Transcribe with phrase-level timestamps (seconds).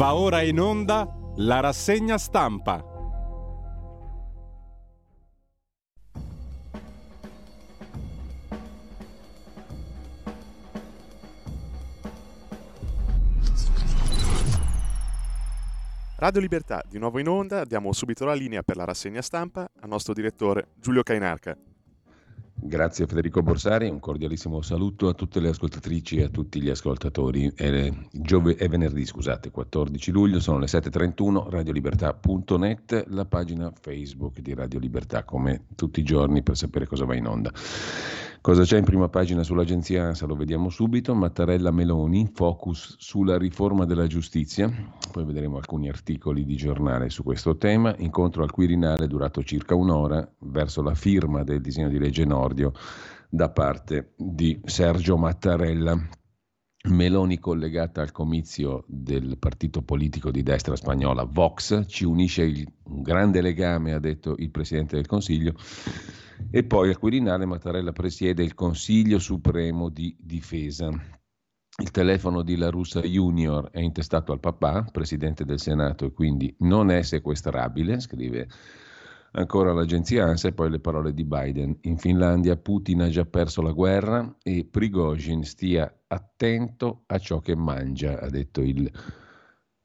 [0.00, 2.82] Va ora in onda la rassegna stampa.
[16.16, 19.88] Radio Libertà, di nuovo in onda, diamo subito la linea per la rassegna stampa al
[19.90, 21.54] nostro direttore Giulio Cainarca.
[22.62, 27.50] Grazie Federico Borsari, un cordialissimo saluto a tutte le ascoltatrici e a tutti gli ascoltatori.
[27.54, 34.52] È, giove- è venerdì, scusate, 14 luglio, sono le 7.31, radiolibertà.net, la pagina Facebook di
[34.52, 37.50] Radio Libertà, come tutti i giorni per sapere cosa va in onda.
[38.42, 40.24] Cosa c'è in prima pagina sull'agenzia ANSA?
[40.24, 41.14] Lo vediamo subito.
[41.14, 44.72] Mattarella Meloni, focus sulla riforma della giustizia.
[45.12, 47.94] Poi vedremo alcuni articoli di giornale su questo tema.
[47.98, 52.72] Incontro al Quirinale durato circa un'ora verso la firma del disegno di legge Nordio
[53.28, 56.02] da parte di Sergio Mattarella.
[56.88, 63.02] Meloni collegata al comizio del partito politico di destra spagnola Vox, ci unisce il, un
[63.02, 65.52] grande legame, ha detto il Presidente del Consiglio,
[66.50, 70.88] e poi al Quirinale Mattarella presiede il Consiglio Supremo di Difesa.
[70.88, 76.54] Il telefono di La Russa Junior è intestato al papà, Presidente del Senato, e quindi
[76.60, 78.48] non è sequestrabile, scrive
[79.32, 81.76] Ancora l'agenzia ANSA e poi le parole di Biden.
[81.82, 87.54] In Finlandia Putin ha già perso la guerra e Prigozhin stia attento a ciò che
[87.54, 88.90] mangia, ha detto il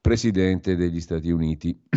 [0.05, 1.75] presidente degli Stati Uniti.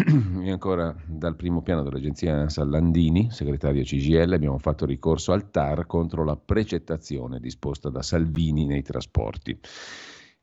[0.42, 5.84] e ancora dal primo piano dell'agenzia ANSA Landini, segretario CGL, abbiamo fatto ricorso al TAR
[5.84, 9.60] contro la precettazione disposta da Salvini nei trasporti.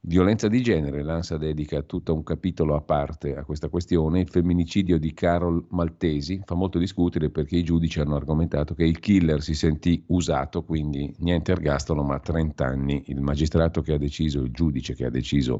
[0.07, 4.19] Violenza di genere, l'ANSA dedica tutto un capitolo a parte a questa questione.
[4.19, 8.99] Il femminicidio di Carol Maltesi fa molto discutere perché i giudici hanno argomentato che il
[8.99, 13.01] killer si sentì usato, quindi niente ergastolo ma 30 anni.
[13.07, 15.59] Il magistrato che ha deciso, il giudice che ha deciso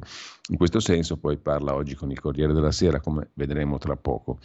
[0.49, 4.37] in questo senso, poi parla oggi con il Corriere della Sera, come vedremo tra poco.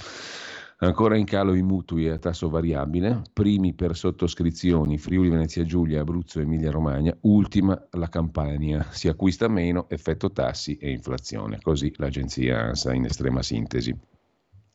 [0.82, 6.40] Ancora in calo i mutui a tasso variabile, primi per sottoscrizioni Friuli Venezia Giulia, Abruzzo,
[6.40, 8.86] Emilia Romagna, ultima la Campania.
[8.88, 11.58] Si acquista meno, effetto tassi e inflazione.
[11.60, 13.94] Così l'agenzia ANSA in estrema sintesi.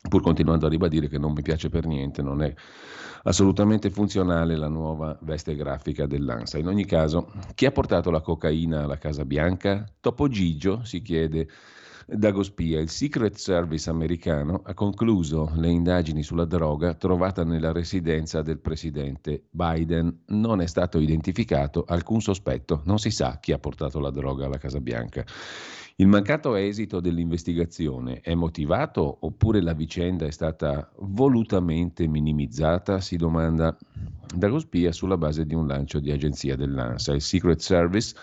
[0.08, 2.54] Pur continuando a ribadire che non mi piace per niente, non è
[3.24, 6.58] assolutamente funzionale la nuova veste grafica dell'ANSA.
[6.58, 9.84] In ogni caso, chi ha portato la cocaina alla Casa Bianca?
[9.98, 11.48] Topo Gigio, si chiede
[12.08, 18.60] Dagospia, il Secret Service americano ha concluso le indagini sulla droga trovata nella residenza del
[18.60, 20.20] presidente Biden.
[20.26, 24.56] Non è stato identificato alcun sospetto, non si sa chi ha portato la droga alla
[24.56, 25.24] Casa Bianca.
[25.96, 33.00] Il mancato esito dell'investigazione è motivato oppure la vicenda è stata volutamente minimizzata?
[33.00, 33.76] Si domanda
[34.32, 37.14] Dagospia sulla base di un lancio di agenzia dell'ANSA.
[37.14, 38.14] Il Secret Service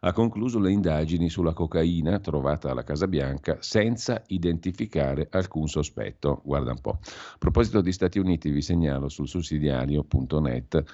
[0.00, 6.40] ha concluso le indagini sulla cocaina trovata alla Casa Bianca senza identificare alcun sospetto.
[6.44, 6.98] Guarda un po'.
[7.00, 10.84] A proposito di Stati Uniti, vi segnalo sul sussidiario.net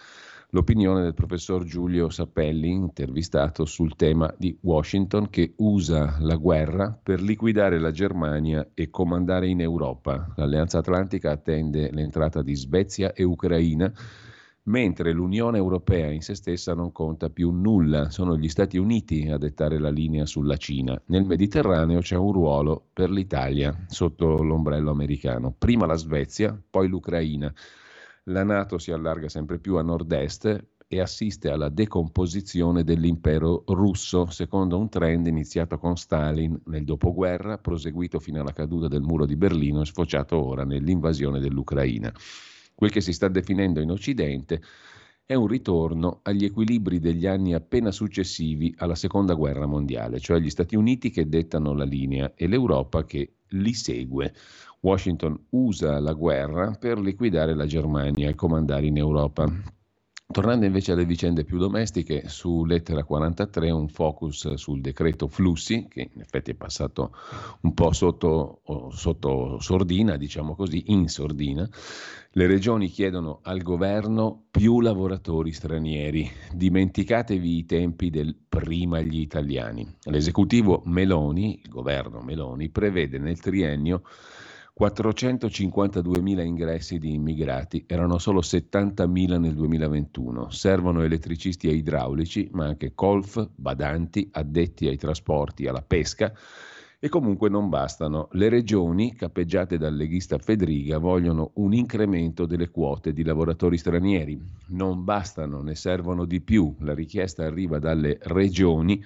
[0.54, 7.20] l'opinione del professor Giulio Sappelli, intervistato sul tema di Washington, che usa la guerra per
[7.20, 10.32] liquidare la Germania e comandare in Europa.
[10.36, 13.92] L'Alleanza Atlantica attende l'entrata di Svezia e Ucraina
[14.64, 19.38] mentre l'Unione Europea in se stessa non conta più nulla, sono gli Stati Uniti a
[19.38, 21.00] dettare la linea sulla Cina.
[21.06, 27.52] Nel Mediterraneo c'è un ruolo per l'Italia sotto l'ombrello americano, prima la Svezia, poi l'Ucraina.
[28.24, 34.78] La Nato si allarga sempre più a nord-est e assiste alla decomposizione dell'impero russo, secondo
[34.78, 39.82] un trend iniziato con Stalin nel dopoguerra, proseguito fino alla caduta del muro di Berlino
[39.82, 42.12] e sfociato ora nell'invasione dell'Ucraina.
[42.84, 44.60] Quel che si sta definendo in Occidente
[45.24, 50.50] è un ritorno agli equilibri degli anni appena successivi alla Seconda Guerra Mondiale, cioè gli
[50.50, 54.34] Stati Uniti che dettano la linea e l'Europa che li segue.
[54.80, 59.50] Washington usa la guerra per liquidare la Germania e comandare in Europa.
[60.34, 66.10] Tornando invece alle vicende più domestiche, su lettera 43 un focus sul decreto flussi, che
[66.12, 67.12] in effetti è passato
[67.60, 71.70] un po' sotto, sotto sordina, diciamo così, in sordina.
[72.32, 76.28] Le regioni chiedono al governo più lavoratori stranieri.
[76.52, 79.86] Dimenticatevi i tempi del prima gli italiani.
[80.02, 84.02] L'esecutivo Meloni, il governo Meloni, prevede nel triennio
[84.78, 90.50] 452.000 ingressi di immigrati, erano solo 70.000 nel 2021.
[90.50, 96.32] Servono elettricisti e idraulici, ma anche colf, badanti, addetti ai trasporti, alla pesca
[96.98, 98.28] e comunque non bastano.
[98.32, 104.40] Le regioni, capeggiate dal leghista Fedriga, vogliono un incremento delle quote di lavoratori stranieri.
[104.70, 106.74] Non bastano, ne servono di più.
[106.80, 109.04] La richiesta arriva dalle regioni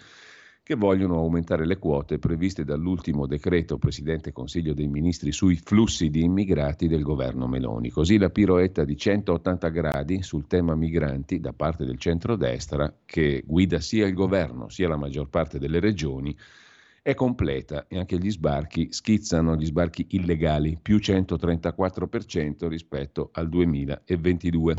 [0.69, 6.25] che vogliono aumentare le quote previste dall'ultimo decreto Presidente Consiglio dei Ministri sui flussi di
[6.25, 7.89] immigrati del governo Meloni.
[7.89, 13.81] Così la piroetta di 180 gradi sul tema migranti da parte del centrodestra, che guida
[13.81, 16.37] sia il governo sia la maggior parte delle regioni,
[17.01, 24.75] è completa e anche gli sbarchi schizzano gli sbarchi illegali, più 134% rispetto al 2022.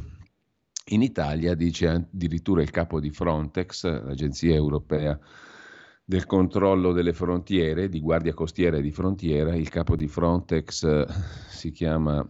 [0.89, 5.19] In Italia, dice addirittura il capo di Frontex, l'agenzia europea
[6.09, 9.55] del controllo delle frontiere, di guardia costiera e di frontiera.
[9.55, 11.05] Il capo di Frontex eh,
[11.49, 12.27] si chiama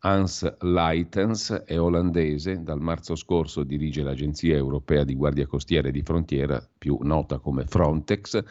[0.00, 6.02] Hans Leitens, è olandese, dal marzo scorso dirige l'Agenzia Europea di Guardia Costiera e di
[6.02, 8.44] Frontiera, più nota come Frontex.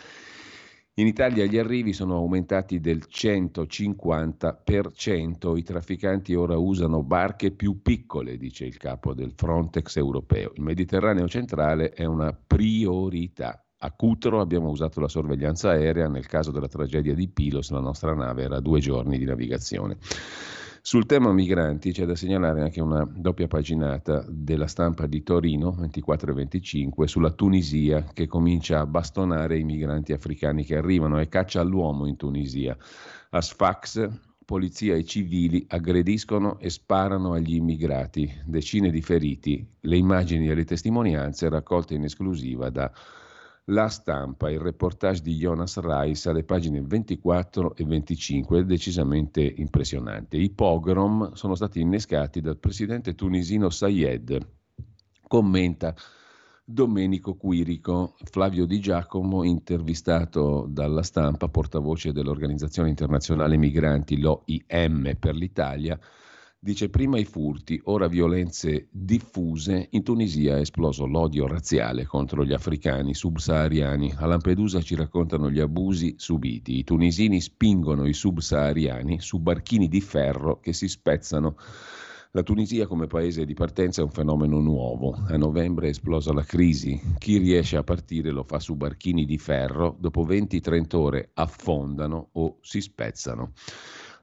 [0.95, 8.38] In Italia gli arrivi sono aumentati del 150%, i trafficanti ora usano barche più piccole,
[8.38, 10.51] dice il capo del Frontex europeo.
[10.56, 13.62] Il Mediterraneo centrale è una priorità.
[13.88, 18.13] A Cutro abbiamo usato la sorveglianza aerea, nel caso della tragedia di Pilos la nostra
[18.13, 19.95] nave era a due giorni di navigazione.
[20.81, 26.31] Sul tema migranti c'è da segnalare anche una doppia paginata della stampa di Torino 24
[26.31, 31.62] e 25 sulla Tunisia che comincia a bastonare i migranti africani che arrivano e caccia
[31.62, 32.75] all'uomo in Tunisia.
[33.30, 34.10] A Sfax
[34.44, 40.66] polizia e civili aggrediscono e sparano agli immigrati, decine di feriti, le immagini e le
[40.66, 42.92] testimonianze raccolte in esclusiva da
[43.69, 50.37] la stampa, il reportage di Jonas Reis alle pagine 24 e 25 è decisamente impressionante.
[50.37, 54.39] I pogrom sono stati innescati dal presidente tunisino Sayed.
[55.27, 55.93] Commenta
[56.63, 65.99] Domenico Quirico, Flavio Di Giacomo, intervistato dalla stampa, portavoce dell'Organizzazione Internazionale Migranti, l'OIM per l'Italia,
[66.67, 69.87] Dice prima i furti, ora violenze diffuse.
[69.91, 74.15] In Tunisia è esploso l'odio razziale contro gli africani subsahariani.
[74.17, 76.79] A Lampedusa ci raccontano gli abusi subiti.
[76.79, 81.55] I tunisini spingono i subsahariani su barchini di ferro che si spezzano.
[82.31, 85.13] La Tunisia come paese di partenza è un fenomeno nuovo.
[85.29, 86.99] A novembre è esplosa la crisi.
[87.17, 92.57] Chi riesce a partire lo fa su barchini di ferro, dopo 20-30 ore affondano o
[92.59, 93.53] si spezzano.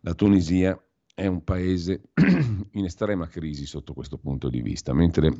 [0.02, 0.79] La Tunisia
[1.15, 2.11] è un paese
[2.73, 5.33] in estrema crisi sotto questo punto di vista, mentre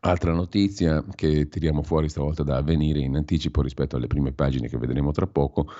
[0.00, 4.78] altra notizia che tiriamo fuori stavolta da avvenire in anticipo rispetto alle prime pagine che
[4.78, 5.70] vedremo tra poco,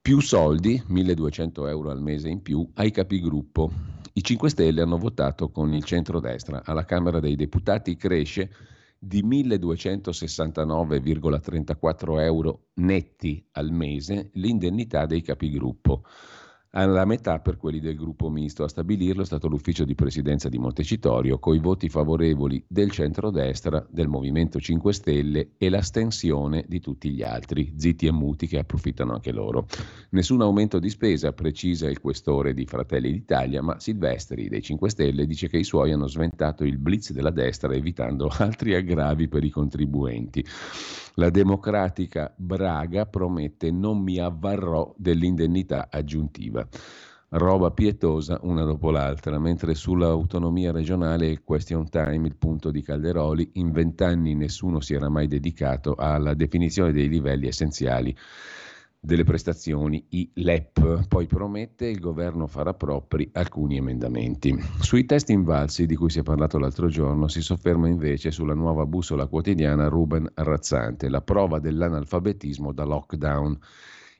[0.00, 3.70] più soldi, 1200 euro al mese in più, ai capigruppo.
[4.14, 6.62] I 5 Stelle hanno votato con il centrodestra.
[6.64, 8.50] Alla Camera dei Deputati cresce
[8.98, 16.04] di 1269,34 euro netti al mese l'indennità dei capigruppo
[16.70, 18.64] alla metà per quelli del gruppo misto.
[18.64, 24.08] A stabilirlo è stato l'ufficio di presidenza di Montecitorio, coi voti favorevoli del centrodestra, del
[24.08, 29.32] Movimento 5 Stelle e l'astensione di tutti gli altri, zitti e muti che approfittano anche
[29.32, 29.66] loro.
[30.10, 35.26] Nessun aumento di spesa, precisa il questore di Fratelli d'Italia, ma Silvestri dei 5 Stelle
[35.26, 39.50] dice che i suoi hanno sventato il blitz della destra evitando altri aggravi per i
[39.50, 40.44] contribuenti.
[41.18, 46.57] La democratica Braga promette non mi avvarrò dell'indennità aggiuntiva.
[47.30, 53.50] Roba pietosa una dopo l'altra, mentre sull'autonomia regionale il question time, il punto di Calderoli,
[53.54, 58.16] in vent'anni nessuno si era mai dedicato alla definizione dei livelli essenziali
[59.00, 61.06] delle prestazioni, i LEP.
[61.06, 64.58] Poi promette il governo farà propri alcuni emendamenti.
[64.80, 68.86] Sui test invalsi di cui si è parlato l'altro giorno si sofferma invece sulla nuova
[68.86, 73.58] bussola quotidiana Ruben Razzante, la prova dell'analfabetismo da lockdown.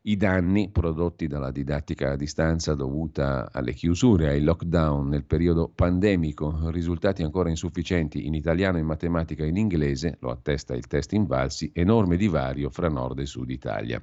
[0.02, 6.70] I danni prodotti dalla didattica a distanza dovuta alle chiusure, ai lockdown nel periodo pandemico,
[6.70, 11.72] risultati ancora insufficienti in italiano, in matematica e in inglese, lo attesta il test invalsi,
[11.74, 14.00] enorme divario fra nord e sud Italia.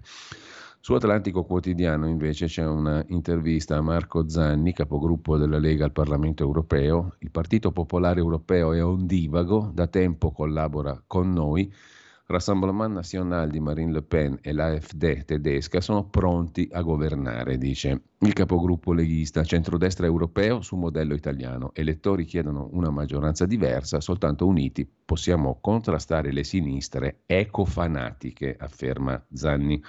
[0.86, 7.16] Su Atlantico Quotidiano invece c'è un'intervista a Marco Zanni, capogruppo della Lega al Parlamento europeo.
[7.20, 11.74] Il Partito Popolare Europeo è ondivago, da tempo collabora con noi.
[12.28, 18.34] Rassemblement National di Marine Le Pen e l'AfD tedesca sono pronti a governare, dice il
[18.34, 21.70] capogruppo leghista centrodestra europeo su modello italiano.
[21.76, 29.80] Elettori chiedono una maggioranza diversa, soltanto uniti possiamo contrastare le sinistre ecofanatiche, afferma Zanni.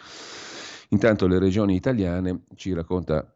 [0.91, 3.36] Intanto le regioni italiane, ci racconta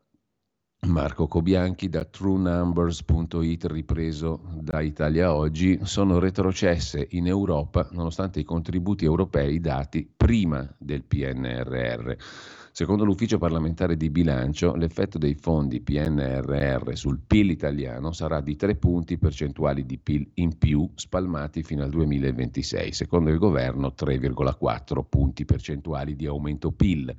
[0.86, 9.04] Marco Cobianchi da truenumbers.it ripreso da Italia Oggi, sono retrocesse in Europa nonostante i contributi
[9.04, 12.14] europei dati prima del PNRR.
[12.72, 18.76] Secondo l'ufficio parlamentare di bilancio, l'effetto dei fondi PNRR sul PIL italiano sarà di 3
[18.76, 22.92] punti percentuali di PIL in più spalmati fino al 2026.
[22.92, 27.14] Secondo il governo 3,4 punti percentuali di aumento PIL.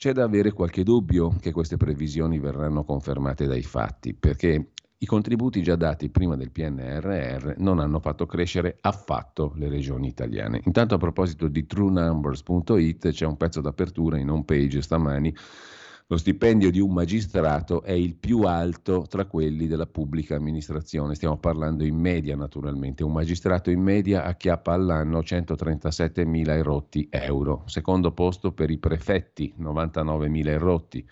[0.00, 5.62] C'è da avere qualche dubbio che queste previsioni verranno confermate dai fatti, perché i contributi
[5.62, 10.62] già dati prima del PNRR non hanno fatto crescere affatto le regioni italiane.
[10.64, 15.36] Intanto a proposito di truenumbers.it c'è un pezzo d'apertura in home page stamani
[16.10, 21.14] lo stipendio di un magistrato è il più alto tra quelli della pubblica amministrazione.
[21.14, 23.04] Stiamo parlando in media, naturalmente.
[23.04, 27.62] Un magistrato in media acchiappa all'anno 137.000 erotti euro.
[27.66, 31.08] Secondo posto per i prefetti, 99.000 erotti.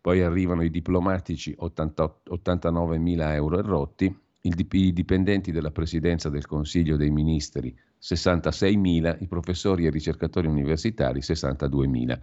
[0.00, 4.18] Poi arrivano i diplomatici, 89.000 euro erotti.
[4.40, 9.18] I dipendenti della presidenza del Consiglio dei Ministri, 66.000.
[9.20, 12.18] I professori e ricercatori universitari, 62.000.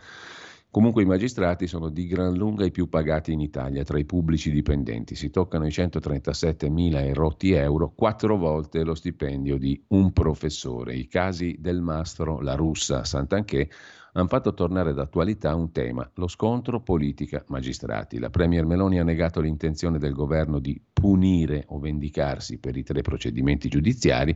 [0.75, 4.51] Comunque i magistrati sono di gran lunga i più pagati in Italia tra i pubblici
[4.51, 10.11] dipendenti, si toccano i 137 mila e rotti euro, quattro volte lo stipendio di un
[10.11, 10.93] professore.
[10.93, 13.69] I casi del mastro La Russa Sant'Anché
[14.17, 18.19] hanno fatto tornare d'attualità un tema, lo scontro politica-magistrati.
[18.19, 23.01] La Premier Meloni ha negato l'intenzione del governo di punire o vendicarsi per i tre
[23.01, 24.35] procedimenti giudiziari.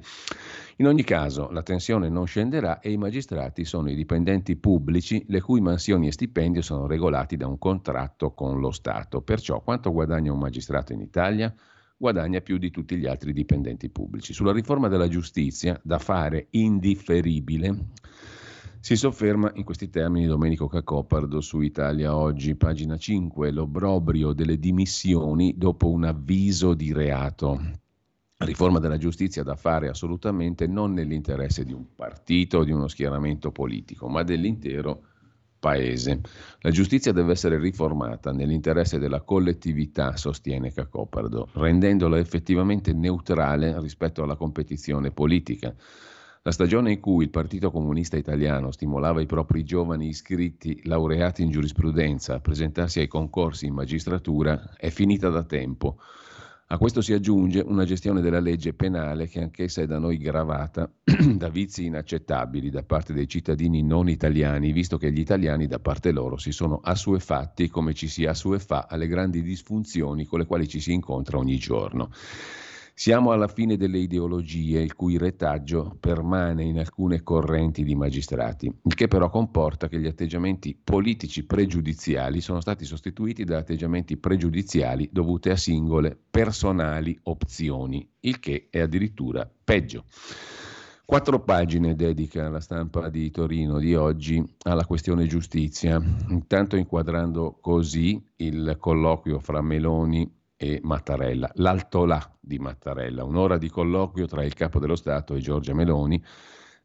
[0.79, 5.41] In ogni caso la tensione non scenderà e i magistrati sono i dipendenti pubblici le
[5.41, 9.21] cui mansioni e stipendio sono regolati da un contratto con lo Stato.
[9.21, 11.53] Perciò quanto guadagna un magistrato in Italia?
[11.98, 14.31] guadagna più di tutti gli altri dipendenti pubblici.
[14.31, 17.88] Sulla riforma della giustizia, da fare indifferibile,
[18.79, 25.55] si sofferma in questi termini Domenico Cacopardo su Italia Oggi, pagina 5, l'obbrobrio delle dimissioni
[25.57, 27.59] dopo un avviso di reato.
[28.41, 33.51] Riforma della giustizia da fare assolutamente non nell'interesse di un partito o di uno schieramento
[33.51, 35.01] politico, ma dell'intero
[35.60, 36.22] paese.
[36.62, 44.38] La giustizia deve essere riformata nell'interesse della collettività, sostiene Cacopardo, rendendola effettivamente neutrale rispetto alla
[44.38, 45.75] competizione politica.
[46.43, 51.51] La stagione in cui il Partito Comunista Italiano stimolava i propri giovani iscritti laureati in
[51.51, 55.98] giurisprudenza a presentarsi ai concorsi in magistratura è finita da tempo.
[56.71, 60.88] A questo si aggiunge una gestione della legge penale che anch'essa è da noi gravata
[61.35, 66.11] da vizi inaccettabili da parte dei cittadini non italiani, visto che gli italiani da parte
[66.11, 70.79] loro si sono assuefatti come ci si assuefà alle grandi disfunzioni con le quali ci
[70.79, 72.11] si incontra ogni giorno.
[73.00, 78.94] Siamo alla fine delle ideologie, il cui retaggio permane in alcune correnti di magistrati, il
[78.94, 85.48] che però comporta che gli atteggiamenti politici pregiudiziali sono stati sostituiti da atteggiamenti pregiudiziali dovuti
[85.48, 90.03] a singole personali opzioni, il che è addirittura peggio.
[91.06, 98.22] Quattro pagine dedica la stampa di Torino di oggi alla questione giustizia, intanto inquadrando così
[98.36, 104.77] il colloquio fra Meloni e Mattarella, l'altolà di Mattarella, un'ora di colloquio tra il capo
[104.77, 106.21] dello Stato e Giorgia Meloni,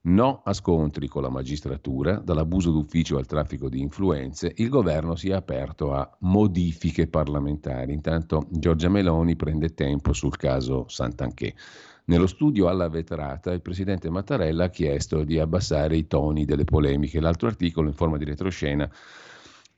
[0.03, 5.31] no a scontri con la magistratura, dall'abuso d'ufficio al traffico di influenze, il governo si
[5.31, 7.93] è aperto a modifiche parlamentari.
[7.93, 11.57] Intanto Giorgia Meloni prende tempo sul caso Sant'Anché.
[12.05, 17.19] Nello studio alla vetrata il presidente Mattarella ha chiesto di abbassare i toni delle polemiche.
[17.19, 18.89] L'altro articolo in forma di retroscena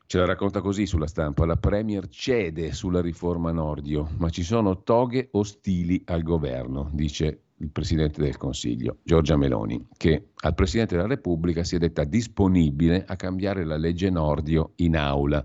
[0.09, 4.85] Ce la racconta così sulla stampa, la Premier cede sulla riforma Nordio, ma ci sono
[4.85, 11.09] toghe ostili al governo, dice il Presidente del Consiglio, Giorgia Meloni, che al Presidente della
[11.09, 15.45] Repubblica si è detta disponibile a cambiare la legge Nordio in aula.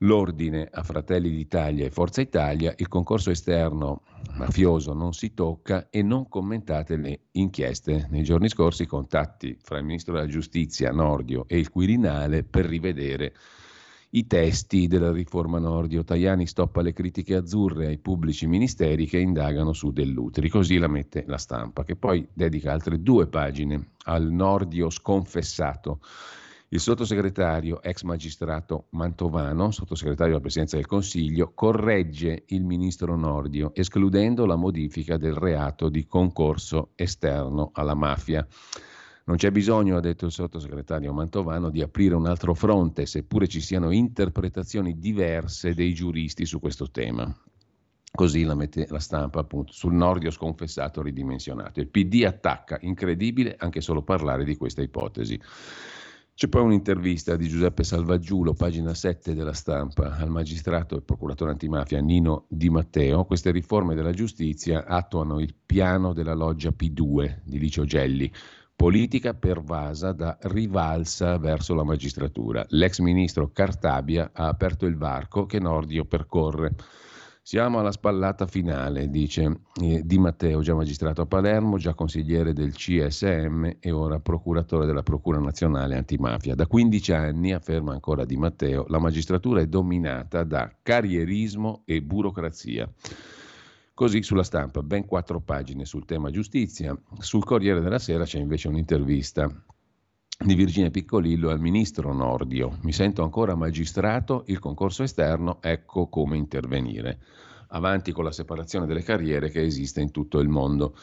[0.00, 4.04] L'ordine a Fratelli d'Italia e Forza Italia, il concorso esterno
[4.36, 8.06] mafioso non si tocca e non commentate le inchieste.
[8.10, 13.34] Nei giorni scorsi contatti fra il Ministro della Giustizia Nordio e il Quirinale per rivedere
[14.16, 16.02] i testi della riforma Nordio.
[16.02, 20.48] Tajani stoppa le critiche azzurre ai pubblici ministeri che indagano su Dell'Utri.
[20.48, 26.00] Così la mette la stampa, che poi dedica altre due pagine al Nordio sconfessato.
[26.68, 34.46] Il sottosegretario, ex magistrato Mantovano, sottosegretario della Presidenza del Consiglio, corregge il ministro Nordio, escludendo
[34.46, 38.46] la modifica del reato di concorso esterno alla mafia.
[39.28, 43.60] Non c'è bisogno, ha detto il sottosegretario Mantovano, di aprire un altro fronte, seppure ci
[43.60, 47.36] siano interpretazioni diverse dei giuristi su questo tema.
[48.12, 51.80] Così la mette la stampa appunto sul Nordio sconfessato ridimensionato.
[51.80, 55.40] Il PD attacca, incredibile anche solo parlare di questa ipotesi.
[56.32, 61.98] C'è poi un'intervista di Giuseppe Salvaggiulo, pagina 7 della stampa, al magistrato e procuratore antimafia
[62.00, 63.24] Nino Di Matteo.
[63.24, 68.32] Queste riforme della giustizia attuano il piano della loggia P2 di Licio Gelli,
[68.76, 72.64] politica pervasa da rivalsa verso la magistratura.
[72.68, 76.74] L'ex ministro Cartabia ha aperto il varco che Nordio percorre.
[77.40, 82.72] Siamo alla spallata finale, dice eh, Di Matteo, già magistrato a Palermo, già consigliere del
[82.72, 86.56] CSM e ora procuratore della Procura Nazionale Antimafia.
[86.56, 92.92] Da 15 anni, afferma ancora Di Matteo, la magistratura è dominata da carrierismo e burocrazia.
[93.96, 96.94] Così sulla stampa, ben quattro pagine sul tema giustizia.
[97.18, 99.50] Sul Corriere della Sera c'è invece un'intervista
[100.38, 102.76] di Virginia Piccolillo al ministro Nordio.
[102.82, 107.20] Mi sento ancora magistrato, il concorso esterno, ecco come intervenire.
[107.68, 110.94] Avanti con la separazione delle carriere che esiste in tutto il mondo.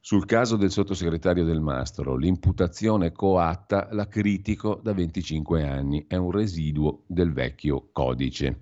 [0.00, 6.32] Sul caso del sottosegretario del Mastro, l'imputazione coatta la critico da 25 anni, è un
[6.32, 8.58] residuo del vecchio codice.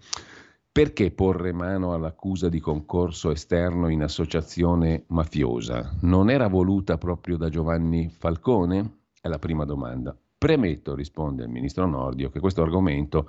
[0.72, 5.98] Perché porre mano all'accusa di concorso esterno in associazione mafiosa?
[6.00, 9.00] Non era voluta proprio da Giovanni Falcone?
[9.20, 10.16] È la prima domanda.
[10.38, 13.28] Premetto, risponde il ministro Nordio, che questo argomento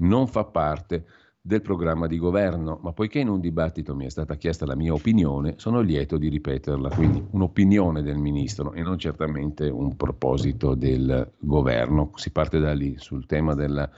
[0.00, 1.06] non fa parte
[1.40, 4.92] del programma di governo, ma poiché in un dibattito mi è stata chiesta la mia
[4.92, 6.90] opinione, sono lieto di ripeterla.
[6.90, 12.10] Quindi un'opinione del ministro e non certamente un proposito del governo.
[12.16, 13.90] Si parte da lì sul tema della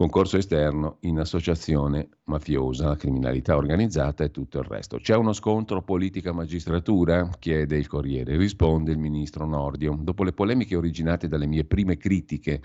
[0.00, 4.96] concorso esterno in associazione mafiosa, criminalità organizzata e tutto il resto.
[4.96, 7.28] C'è uno scontro politica-magistratura?
[7.38, 8.38] chiede il Corriere.
[8.38, 9.98] Risponde il ministro Nordio.
[10.00, 12.62] Dopo le polemiche originate dalle mie prime critiche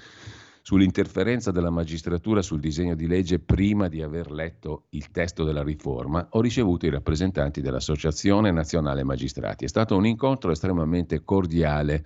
[0.61, 6.25] sull'interferenza della magistratura sul disegno di legge prima di aver letto il testo della riforma,
[6.29, 9.65] ho ricevuto i rappresentanti dell'Associazione Nazionale Magistrati.
[9.65, 12.05] È stato un incontro estremamente cordiale,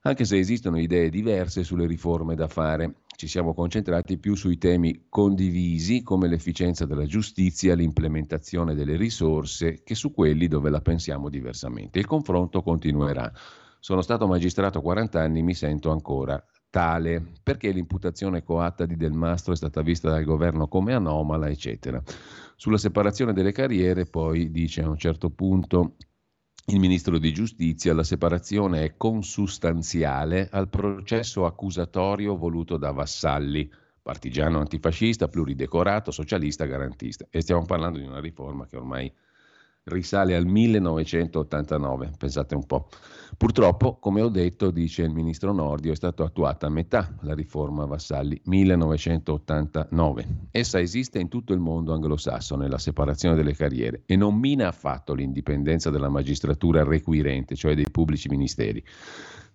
[0.00, 5.06] anche se esistono idee diverse sulle riforme da fare ci siamo concentrati più sui temi
[5.08, 11.98] condivisi come l'efficienza della giustizia, l'implementazione delle risorse, che su quelli dove la pensiamo diversamente.
[11.98, 13.32] Il confronto continuerà.
[13.80, 19.54] Sono stato magistrato 40 anni, mi sento ancora tale, perché l'imputazione coatta di Del Mastro
[19.54, 22.02] è stata vista dal governo come anomala, eccetera.
[22.54, 25.96] Sulla separazione delle carriere poi dice a un certo punto
[26.68, 33.70] il ministro di giustizia, la separazione è consustanziale al processo accusatorio voluto da Vassalli,
[34.02, 37.24] partigiano antifascista, pluridecorato, socialista, garantista.
[37.30, 39.12] E stiamo parlando di una riforma che ormai
[39.88, 42.88] risale al 1989, pensate un po'.
[43.36, 47.84] Purtroppo, come ho detto, dice il ministro Nordio, è stata attuata a metà la riforma
[47.84, 50.26] Vassalli 1989.
[50.50, 55.14] Essa esiste in tutto il mondo anglosassone, la separazione delle carriere, e non mina affatto
[55.14, 58.84] l'indipendenza della magistratura requirente, cioè dei pubblici ministeri.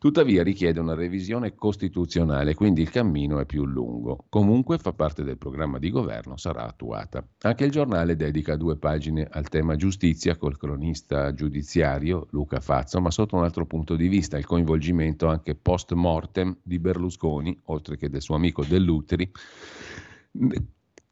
[0.02, 4.26] Tuttavia richiede una revisione costituzionale, quindi il cammino è più lungo.
[4.30, 7.24] Comunque fa parte del programma di governo, sarà attuata.
[7.42, 13.12] Anche il giornale dedica due pagine al tema giustizia col cronista giudiziario Luca Fazzo, ma
[13.12, 18.10] sotto un altro punto di vista, il coinvolgimento anche post mortem di Berlusconi, oltre che
[18.10, 19.32] del suo amico Dell'Utri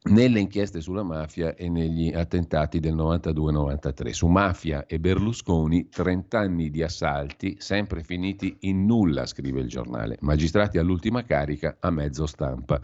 [0.02, 4.10] nelle inchieste sulla mafia e negli attentati del 92-93.
[4.10, 10.16] Su mafia e Berlusconi 30 anni di assalti sempre finiti in nulla, scrive il giornale.
[10.20, 12.80] Magistrati all'ultima carica a mezzo stampa.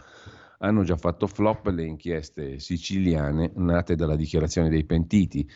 [0.59, 5.47] Hanno già fatto flop le inchieste siciliane nate dalla dichiarazione dei pentiti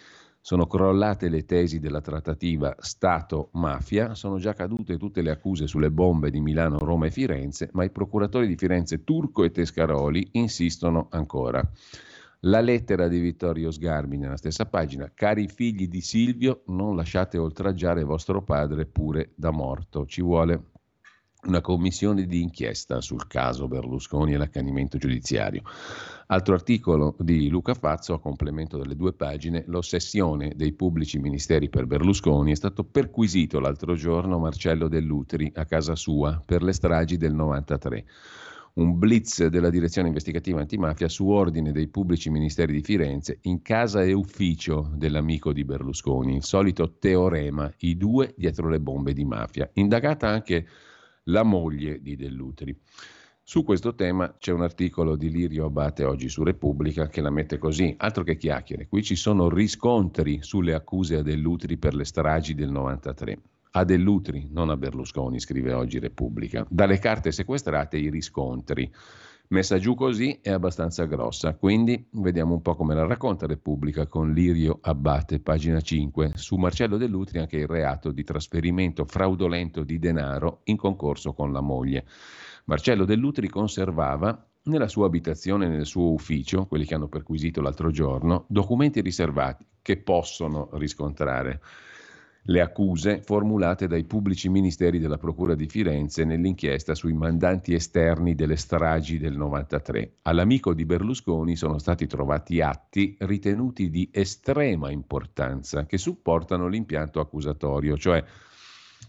[0.42, 6.32] sono crollate le tesi della trattativa Stato-mafia, sono già cadute tutte le accuse sulle bombe
[6.32, 11.64] di Milano, Roma e Firenze, ma i procuratori di Firenze Turco e Tescaroli insistono ancora.
[12.46, 18.04] La lettera di Vittorio Sgarbi nella stessa pagina, cari figli di Silvio, non lasciate oltraggiare
[18.04, 20.71] vostro padre pure da morto, ci vuole
[21.48, 25.64] una commissione di inchiesta sul caso Berlusconi e l'accanimento giudiziario.
[26.28, 31.88] Altro articolo di Luca Fazzo, a complemento delle due pagine, l'ossessione dei pubblici ministeri per
[31.88, 37.34] Berlusconi è stato perquisito l'altro giorno Marcello Dell'Utri a casa sua per le stragi del
[37.34, 38.06] 93
[38.74, 44.02] un blitz della direzione investigativa antimafia su ordine dei pubblici ministeri di Firenze in casa
[44.02, 49.70] e ufficio dell'amico di Berlusconi, il solito teorema, i due dietro le bombe di mafia.
[49.74, 50.66] Indagata anche
[51.26, 52.76] la moglie di Dell'Utri.
[53.44, 57.58] Su questo tema c'è un articolo di Lirio Abate oggi su Repubblica che la mette
[57.58, 62.54] così, altro che chiacchiere, qui ci sono riscontri sulle accuse a Dell'Utri per le stragi
[62.54, 63.40] del 93.
[63.72, 66.66] A Dell'Utri, non a Berlusconi, scrive oggi Repubblica.
[66.70, 68.92] Dalle carte sequestrate i riscontri.
[69.52, 74.32] Messa giù così è abbastanza grossa, quindi vediamo un po' come la racconta Repubblica con
[74.32, 76.32] Lirio Abbate, pagina 5.
[76.36, 81.60] Su Marcello Dell'Utri anche il reato di trasferimento fraudolento di denaro in concorso con la
[81.60, 82.06] moglie.
[82.64, 88.46] Marcello Dell'Utri conservava nella sua abitazione, nel suo ufficio, quelli che hanno perquisito l'altro giorno,
[88.48, 91.60] documenti riservati che possono riscontrare
[92.46, 98.56] le accuse formulate dai pubblici ministeri della Procura di Firenze nell'inchiesta sui mandanti esterni delle
[98.56, 100.16] stragi del 93.
[100.24, 107.96] All'amico di Berlusconi sono stati trovati atti ritenuti di estrema importanza che supportano l'impianto accusatorio,
[107.98, 108.24] cioè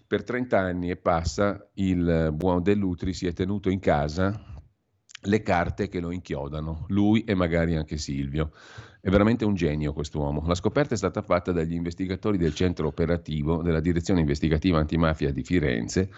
[0.07, 4.61] per 30 anni e passa il buon Dell'Utri si è tenuto in casa
[5.25, 8.53] le carte che lo inchiodano, lui e magari anche Silvio.
[9.05, 10.45] È veramente un genio quest'uomo.
[10.47, 15.43] La scoperta è stata fatta dagli investigatori del centro operativo della direzione investigativa antimafia di
[15.43, 16.09] Firenze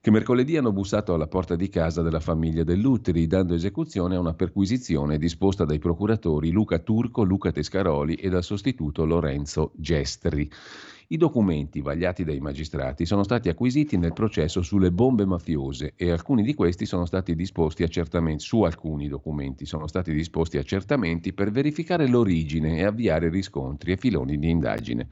[0.00, 4.34] che mercoledì hanno bussato alla porta di casa della famiglia dell'Utri, dando esecuzione a una
[4.34, 10.50] perquisizione disposta dai procuratori Luca Turco, Luca Tescaroli e dal sostituto Lorenzo Gestri.
[11.08, 16.42] I documenti vagliati dai magistrati sono stati acquisiti nel processo sulle bombe mafiose e alcuni
[16.42, 22.08] di questi sono stati disposti accertamenti, su alcuni documenti sono stati disposti accertamenti per verificare
[22.08, 25.08] l'origine e avviare riscontri e filoni di indagine.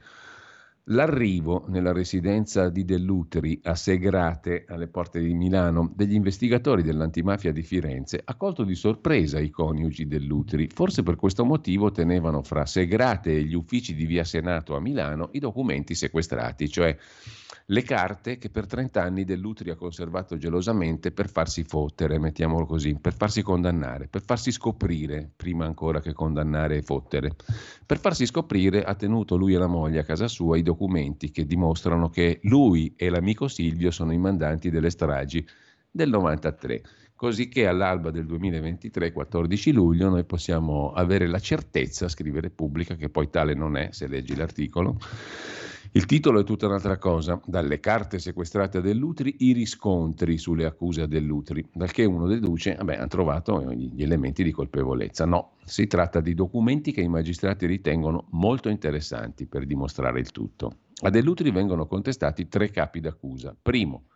[0.89, 7.63] L'arrivo nella residenza di Dell'Utri a Segrate, alle porte di Milano, degli investigatori dell'antimafia di
[7.63, 10.69] Firenze ha colto di sorpresa i coniugi Dell'Utri.
[10.71, 15.29] Forse per questo motivo tenevano fra Segrate e gli uffici di via Senato a Milano
[15.31, 16.95] i documenti sequestrati, cioè
[17.69, 22.95] le carte che per 30 anni Dell'Utri ha conservato gelosamente per farsi fottere, mettiamolo così,
[22.99, 27.35] per farsi condannare, per farsi scoprire, prima ancora che condannare e fottere.
[27.83, 31.45] Per farsi scoprire ha tenuto lui e la moglie a casa sua i documenti che
[31.45, 35.45] dimostrano che lui e l'amico Silvio sono i mandanti delle stragi
[35.89, 36.81] del 93
[37.15, 43.09] così che all'alba del 2023, 14 luglio, noi possiamo avere la certezza, scrive Repubblica, che
[43.09, 44.97] poi tale non è se leggi l'articolo,
[45.95, 51.03] il titolo è tutta un'altra cosa, dalle carte sequestrate a Dell'Utri, i riscontri sulle accuse
[51.03, 55.23] a Dell'Utri, dal che uno deduce, vabbè, hanno trovato gli elementi di colpevolezza.
[55.23, 60.79] No, si tratta di documenti che i magistrati ritengono molto interessanti per dimostrare il tutto.
[61.03, 63.55] A Dell'Utri vengono contestati tre capi d'accusa.
[63.61, 64.07] Primo,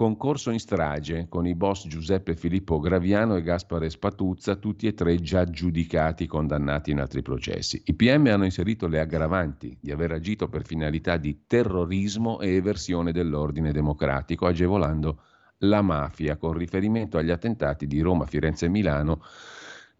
[0.00, 5.16] Concorso in strage con i boss Giuseppe Filippo Graviano e Gaspare Spatuzza, tutti e tre
[5.16, 7.82] già giudicati condannati in altri processi.
[7.84, 13.12] I PM hanno inserito le aggravanti di aver agito per finalità di terrorismo e eversione
[13.12, 15.20] dell'ordine democratico, agevolando
[15.58, 19.20] la mafia con riferimento agli attentati di Roma, Firenze e Milano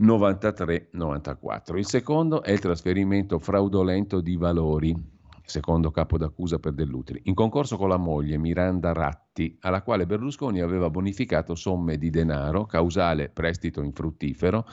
[0.01, 1.77] 93-94.
[1.77, 5.19] Il secondo è il trasferimento fraudolento di valori
[5.51, 10.61] secondo capo d'accusa per Dell'Utri, in concorso con la moglie Miranda Ratti, alla quale Berlusconi
[10.61, 14.65] aveva bonificato somme di denaro, causale prestito infruttifero,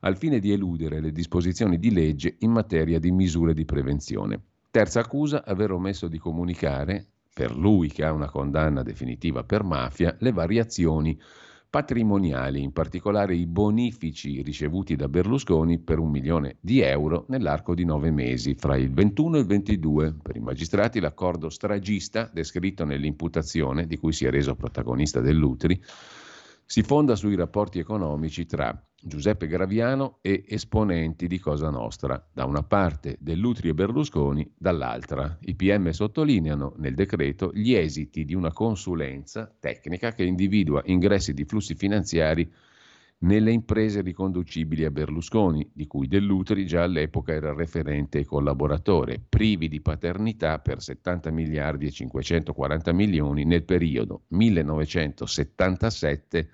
[0.00, 4.40] al fine di eludere le disposizioni di legge in materia di misure di prevenzione.
[4.70, 10.16] Terza accusa, aver omesso di comunicare, per lui che ha una condanna definitiva per mafia,
[10.20, 11.20] le variazioni
[11.74, 17.84] patrimoniali, in particolare i bonifici ricevuti da Berlusconi per un milione di euro nell'arco di
[17.84, 20.14] nove mesi, fra il 21 e il 22.
[20.22, 25.82] Per i magistrati l'accordo stragista, descritto nell'imputazione di cui si è reso protagonista dell'Utri,
[26.66, 32.62] si fonda sui rapporti economici tra Giuseppe Graviano e esponenti di Cosa Nostra, da una
[32.62, 35.36] parte Dell'Utri e Berlusconi, dall'altra.
[35.42, 41.44] I PM sottolineano nel decreto gli esiti di una consulenza tecnica che individua ingressi di
[41.44, 42.50] flussi finanziari
[43.24, 49.68] nelle imprese riconducibili a Berlusconi, di cui Dell'Utri già all'epoca era referente e collaboratore, privi
[49.68, 56.50] di paternità per 70 miliardi e 540 milioni nel periodo 1977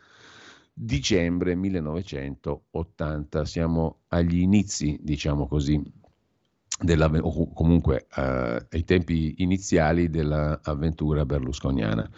[0.73, 3.45] dicembre 1980.
[3.45, 5.83] Siamo agli inizi, diciamo così,
[6.81, 12.09] della, o comunque eh, ai tempi iniziali dell'avventura berlusconiana.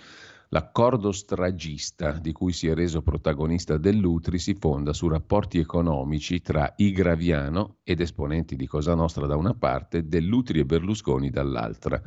[0.55, 6.75] L'accordo stragista di cui si è reso protagonista dell'Utri si fonda su rapporti economici tra
[6.77, 11.99] i Graviano ed esponenti di Cosa Nostra da una parte, dell'Utri e Berlusconi dall'altra.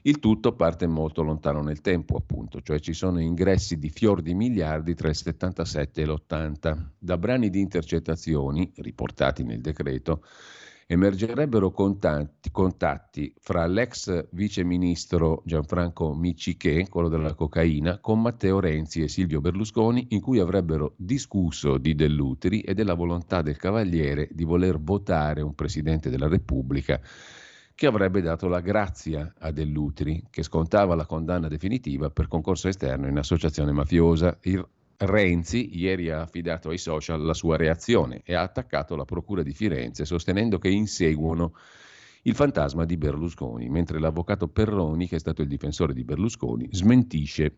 [0.00, 4.32] Il tutto parte molto lontano nel tempo, appunto, cioè ci sono ingressi di fior di
[4.32, 6.78] miliardi tra il 77 e l'80.
[6.98, 10.24] Da brani di intercettazioni, riportati nel decreto,
[10.92, 19.06] emergerebbero contatti, contatti fra l'ex viceministro Gianfranco Micciché, quello della cocaina, con Matteo Renzi e
[19.06, 24.80] Silvio Berlusconi, in cui avrebbero discusso di Dell'Uteri e della volontà del Cavaliere di voler
[24.80, 27.00] votare un Presidente della Repubblica
[27.72, 33.06] che avrebbe dato la grazia a Dell'Utri, che scontava la condanna definitiva per concorso esterno
[33.06, 34.36] in associazione mafiosa.
[34.42, 34.66] Il
[35.02, 39.54] Renzi ieri ha affidato ai social la sua reazione e ha attaccato la Procura di
[39.54, 41.54] Firenze sostenendo che inseguono
[42.24, 47.56] il fantasma di Berlusconi, mentre l'avvocato Perroni, che è stato il difensore di Berlusconi, smentisce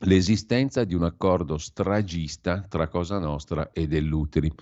[0.00, 4.52] l'esistenza di un accordo stragista tra Cosa Nostra e Dell'Utri.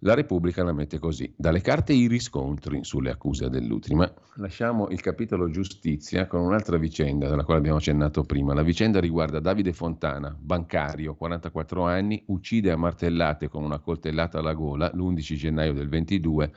[0.00, 3.94] La Repubblica la mette così, dalle carte i riscontri sulle accuse dell'Utri.
[3.94, 8.52] Ma lasciamo il capitolo giustizia con un'altra vicenda della quale abbiamo accennato prima.
[8.52, 14.52] La vicenda riguarda Davide Fontana, bancario, 44 anni, uccide a martellate con una coltellata alla
[14.52, 16.52] gola l'11 gennaio del 22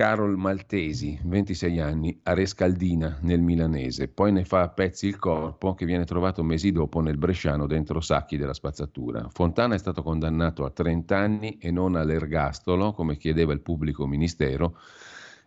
[0.00, 5.74] Carol Maltesi, 26 anni, a Rescaldina nel milanese, poi ne fa a pezzi il corpo
[5.74, 9.28] che viene trovato mesi dopo nel Bresciano dentro sacchi della spazzatura.
[9.30, 14.78] Fontana è stato condannato a 30 anni e non all'ergastolo, come chiedeva il pubblico ministero,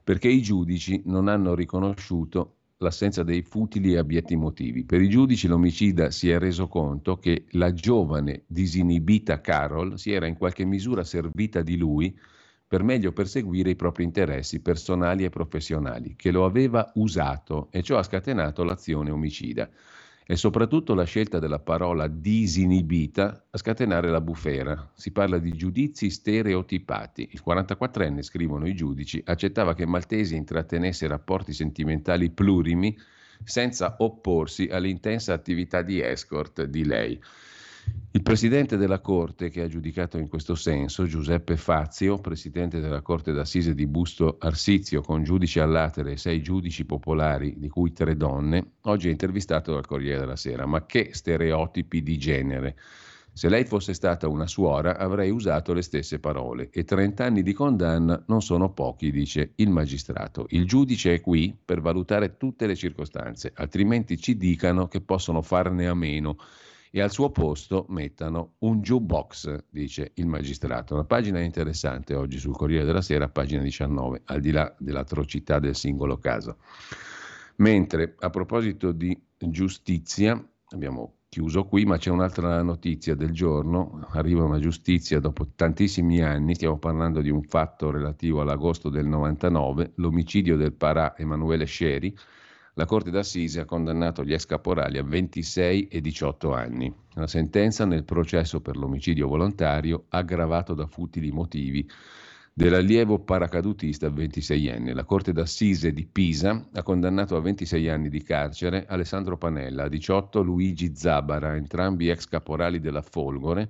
[0.04, 4.84] perché i giudici non hanno riconosciuto l'assenza dei futili e abietti motivi.
[4.84, 10.28] Per i giudici l'omicida si è reso conto che la giovane disinibita Carol si era
[10.28, 12.16] in qualche misura servita di lui
[12.74, 18.00] per meglio perseguire i propri interessi personali e professionali, che lo aveva usato e ciò
[18.00, 19.70] ha scatenato l'azione omicida.
[20.26, 24.90] E soprattutto la scelta della parola disinibita a scatenare la bufera.
[24.96, 27.30] Si parla di giudizi stereotipati.
[27.34, 32.98] Il 44enne, scrivono i giudici, accettava che Maltesi intrattenesse rapporti sentimentali plurimi
[33.44, 37.22] senza opporsi all'intensa attività di escort di lei.
[38.16, 43.32] Il presidente della Corte che ha giudicato in questo senso, Giuseppe Fazio, presidente della Corte
[43.32, 48.74] d'Assise di Busto Arsizio, con giudici all'atere e sei giudici popolari, di cui tre donne,
[48.82, 50.68] oggi è intervistato dal Corriere della Sera.
[50.68, 52.76] Ma che stereotipi di genere!
[53.36, 57.52] Se lei fosse stata una suora avrei usato le stesse parole e 30 anni di
[57.52, 60.46] condanna non sono pochi, dice il magistrato.
[60.50, 65.88] Il giudice è qui per valutare tutte le circostanze, altrimenti ci dicano che possono farne
[65.88, 66.38] a meno
[66.96, 70.94] e al suo posto mettano un jukebox, dice il magistrato.
[70.94, 75.76] Una pagina interessante oggi sul Corriere della Sera, pagina 19, al di là dell'atrocità del
[75.76, 76.58] singolo caso.
[77.56, 84.44] Mentre a proposito di giustizia, abbiamo chiuso qui, ma c'è un'altra notizia del giorno, arriva
[84.44, 90.58] una giustizia dopo tantissimi anni, stiamo parlando di un fatto relativo all'agosto del 99, l'omicidio
[90.58, 92.16] del parà Emanuele Sceri,
[92.76, 96.92] la Corte d'Assise ha condannato gli ex caporali a 26 e 18 anni.
[97.14, 101.88] La sentenza nel processo per l'omicidio volontario aggravato da futili motivi
[102.52, 104.94] dell'allievo paracadutista 26enne.
[104.94, 109.90] La Corte d'Assise di Pisa ha condannato a 26 anni di carcere Alessandro Panella, a
[109.90, 113.70] 18 Luigi Zabara, entrambi ex caporali della Folgore,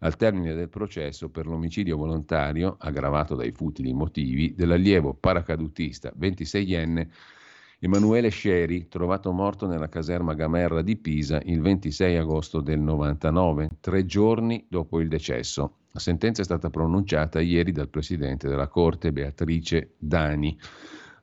[0.00, 7.08] al termine del processo per l'omicidio volontario, aggravato dai futili motivi, dell'allievo paracadutista 26enne
[7.86, 14.04] Emanuele Sceri, trovato morto nella caserma Gamerra di Pisa il 26 agosto del 99, tre
[14.04, 15.76] giorni dopo il decesso.
[15.92, 20.58] La sentenza è stata pronunciata ieri dal presidente della Corte Beatrice Dani.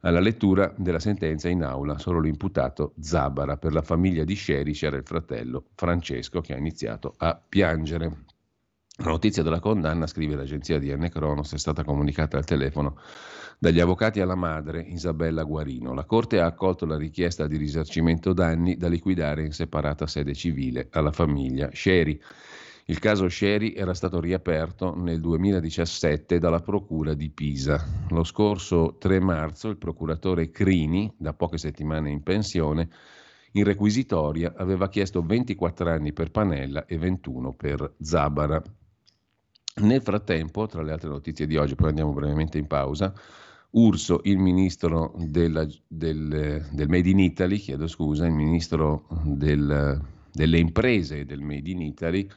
[0.03, 3.57] Alla lettura della sentenza in aula solo l'imputato Zabara.
[3.57, 8.23] Per la famiglia di Sceri c'era il fratello Francesco che ha iniziato a piangere.
[8.99, 11.09] La notizia della condanna, scrive l'agenzia di N.
[11.09, 12.95] Cronos, è stata comunicata al telefono
[13.63, 15.93] dagli avvocati alla madre Isabella Guarino.
[15.93, 20.89] La Corte ha accolto la richiesta di risarcimento danni da liquidare in separata sede civile
[20.91, 22.19] alla famiglia Sherry.
[22.87, 27.81] Il caso Sherry era stato riaperto nel 2017 dalla Procura di Pisa.
[28.09, 32.89] Lo scorso 3 marzo il procuratore Crini, da poche settimane in pensione,
[33.53, 38.61] in requisitoria aveva chiesto 24 anni per Panella e 21 per Zabara.
[39.75, 43.13] Nel frattempo, tra le altre notizie di oggi, poi andiamo brevemente in pausa,
[43.75, 49.99] Urso, il ministro della, del, del, Made in Italy, chiedo scusa, il ministro del,
[50.31, 52.27] delle imprese del Made in Italy,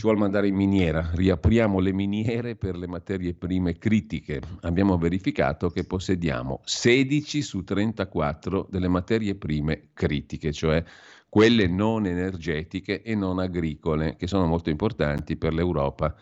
[0.00, 1.10] ci vuole mandare in miniera.
[1.12, 4.40] Riapriamo le miniere per le materie prime critiche.
[4.60, 10.84] Abbiamo verificato che possediamo 16 su 34 delle materie prime critiche, cioè
[11.28, 16.14] quelle non energetiche e non agricole, che sono molto importanti per l'Europa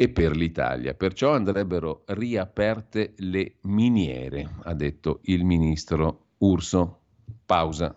[0.00, 0.94] e per l'Italia.
[0.94, 7.00] Perciò andrebbero riaperte le miniere, ha detto il ministro Urso.
[7.44, 7.96] Pausa.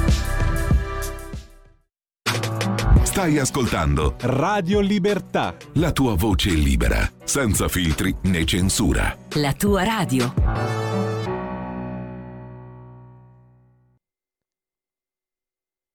[3.11, 5.53] Stai ascoltando Radio Libertà.
[5.73, 9.13] La tua voce libera, senza filtri né censura.
[9.35, 10.33] La tua radio.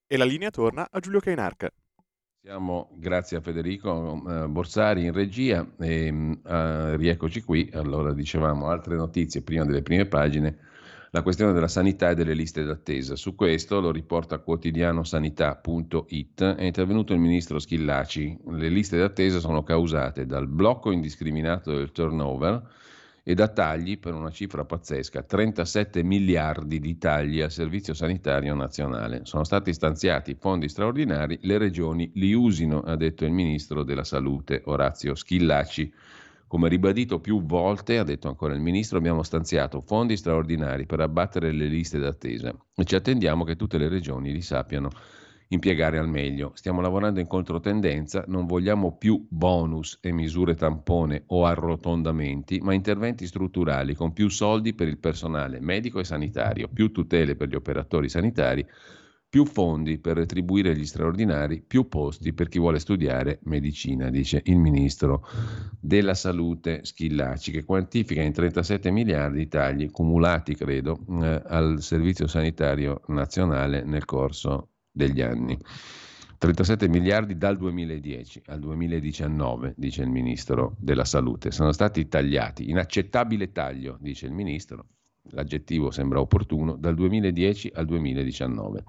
[0.07, 1.71] E la linea torna a Giulio Cainarca.
[2.43, 7.71] Siamo, grazie a Federico eh, Borsari in regia e eh, rieccoci qui.
[7.73, 10.59] Allora dicevamo altre notizie prima delle prime pagine,
[11.17, 13.17] la questione della sanità e delle liste d'attesa.
[13.17, 18.39] Su questo lo riporta quotidianosanità.it è intervenuto il ministro Schillaci.
[18.51, 22.63] Le liste d'attesa sono causate dal blocco indiscriminato del turnover
[23.23, 29.25] e da tagli per una cifra pazzesca, 37 miliardi di tagli al Servizio Sanitario Nazionale.
[29.25, 34.61] Sono stati stanziati fondi straordinari, le regioni li usino, ha detto il Ministro della Salute
[34.67, 35.91] Orazio Schillaci.
[36.49, 41.51] Come ribadito più volte, ha detto ancora il Ministro, abbiamo stanziato fondi straordinari per abbattere
[41.51, 44.91] le liste d'attesa e ci attendiamo che tutte le regioni li sappiano
[45.49, 46.53] impiegare al meglio.
[46.55, 53.27] Stiamo lavorando in controtendenza, non vogliamo più bonus e misure tampone o arrotondamenti, ma interventi
[53.27, 58.09] strutturali con più soldi per il personale medico e sanitario, più tutele per gli operatori
[58.09, 58.65] sanitari,
[59.29, 64.59] più fondi per retribuire gli straordinari, più posti per chi vuole studiare medicina, dice il
[64.59, 65.27] ministro
[65.81, 72.27] della salute Schillaci, che quantifica in 37 miliardi i tagli cumulati, credo, eh, al servizio
[72.27, 75.59] sanitario nazionale nel corso degli anni.
[76.39, 83.53] 37 miliardi dal 2010 al 2019, dice il ministro della salute, sono stati tagliati, inaccettabile
[83.53, 84.87] taglio, dice il ministro,
[85.31, 88.85] l'aggettivo sembra opportuno, dal 2010 al 2019.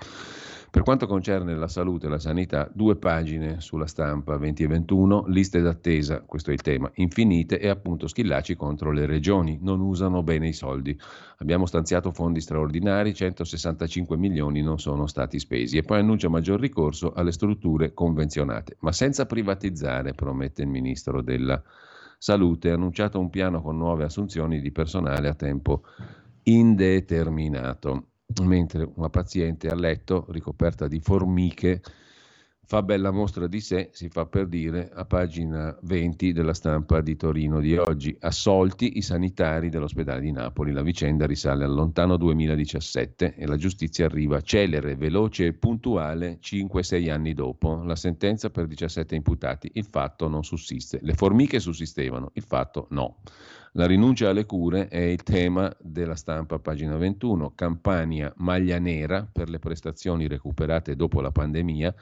[0.70, 5.24] Per quanto concerne la salute e la sanità, due pagine sulla stampa 20 e 21,
[5.28, 10.24] liste d'attesa, questo è il tema, infinite e appunto schillaci contro le regioni, non usano
[10.24, 10.96] bene i soldi.
[11.38, 17.14] Abbiamo stanziato fondi straordinari, 165 milioni non sono stati spesi e poi annuncia maggior ricorso
[17.14, 21.64] alle strutture convenzionate, ma senza privatizzare, promette il ministro della
[22.20, 25.84] Salute, ha annunciato un piano con nuove assunzioni di personale a tempo
[26.50, 28.08] indeterminato
[28.44, 31.82] mentre una paziente a letto ricoperta di formiche
[32.68, 37.16] fa bella mostra di sé, si fa per dire, a pagina 20 della stampa di
[37.16, 38.14] Torino di oggi.
[38.20, 40.74] Assolti i sanitari dell'ospedale di Napoli.
[40.74, 47.10] La vicenda risale al lontano 2017 e la giustizia arriva celere, veloce e puntuale 5-6
[47.10, 47.84] anni dopo.
[47.86, 49.72] La sentenza per 17 imputati.
[49.76, 51.00] Il fatto non sussiste.
[51.02, 53.20] Le formiche sussistevano, il fatto no.
[53.74, 57.54] La rinuncia alle cure è il tema della stampa, pagina 21.
[57.54, 61.94] Campania maglia nera per le prestazioni recuperate dopo la pandemia.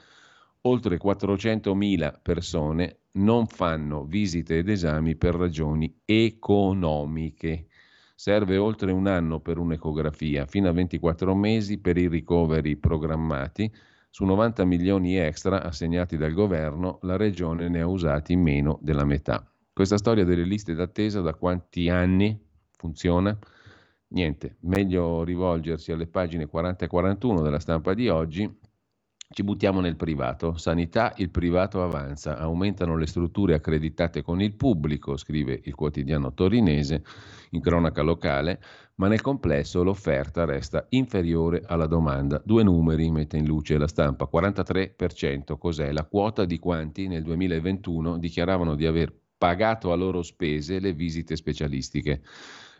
[0.62, 7.66] Oltre 400.000 persone non fanno visite ed esami per ragioni economiche.
[8.14, 13.70] Serve oltre un anno per un'ecografia, fino a 24 mesi per i ricoveri programmati.
[14.08, 19.46] Su 90 milioni extra assegnati dal governo, la regione ne ha usati meno della metà.
[19.76, 22.34] Questa storia delle liste d'attesa da quanti anni
[22.78, 23.38] funziona?
[24.08, 28.50] Niente, meglio rivolgersi alle pagine 40 e 41 della stampa di oggi.
[29.28, 30.56] Ci buttiamo nel privato.
[30.56, 32.38] Sanità, il privato avanza.
[32.38, 37.04] Aumentano le strutture accreditate con il pubblico, scrive il quotidiano torinese
[37.50, 38.58] in cronaca locale,
[38.94, 42.40] ma nel complesso l'offerta resta inferiore alla domanda.
[42.42, 44.26] Due numeri mette in luce la stampa.
[44.32, 50.78] 43% cos'è la quota di quanti nel 2021 dichiaravano di aver pagato a loro spese
[50.78, 52.22] le visite specialistiche.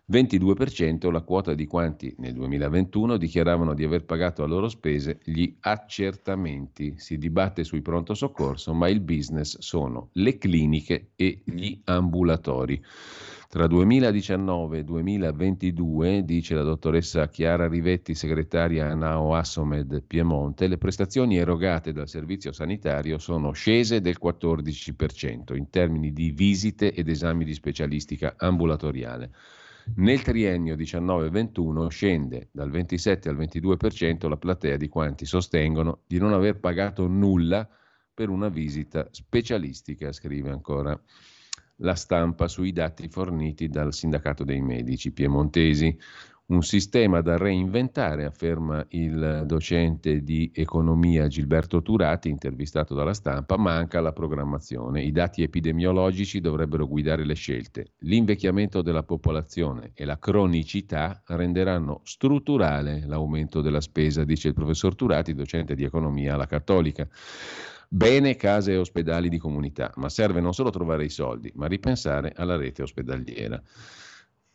[0.09, 5.53] 22% la quota di quanti nel 2021 dichiaravano di aver pagato a loro spese gli
[5.61, 6.95] accertamenti.
[6.97, 12.81] Si dibatte sui pronto soccorso, ma il business sono le cliniche e gli ambulatori.
[13.49, 21.37] Tra 2019 e 2022, dice la dottoressa Chiara Rivetti, segretaria Nao Assomed Piemonte, le prestazioni
[21.37, 27.55] erogate dal servizio sanitario sono scese del 14% in termini di visite ed esami di
[27.55, 29.31] specialistica ambulatoriale.
[29.95, 36.33] Nel triennio 19-21 scende dal 27 al 22% la platea di quanti sostengono di non
[36.33, 37.67] aver pagato nulla
[38.13, 41.01] per una visita specialistica, scrive ancora
[41.77, 45.97] la stampa sui dati forniti dal Sindacato dei Medici piemontesi.
[46.47, 54.01] Un sistema da reinventare, afferma il docente di economia Gilberto Turati, intervistato dalla stampa, manca
[54.01, 55.03] la programmazione.
[55.03, 57.95] I dati epidemiologici dovrebbero guidare le scelte.
[58.03, 65.35] L'invecchiamento della popolazione e la cronicità renderanno strutturale l'aumento della spesa, dice il professor Turati,
[65.35, 67.09] docente di economia alla Cattolica.
[67.89, 72.33] Bene case e ospedali di comunità, ma serve non solo trovare i soldi, ma ripensare
[72.35, 73.63] alla rete ospedaliera.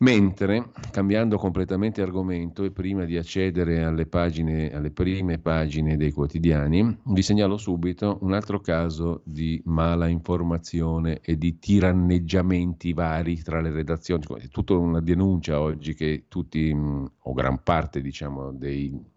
[0.02, 6.98] Mentre, cambiando completamente argomento e prima di accedere alle, pagine, alle prime pagine dei quotidiani,
[7.04, 13.70] vi segnalo subito un altro caso di mala informazione e di tiranneggiamenti vari tra le
[13.70, 14.24] redazioni.
[14.40, 19.10] È tutta una denuncia oggi che tutti, o gran parte diciamo, dei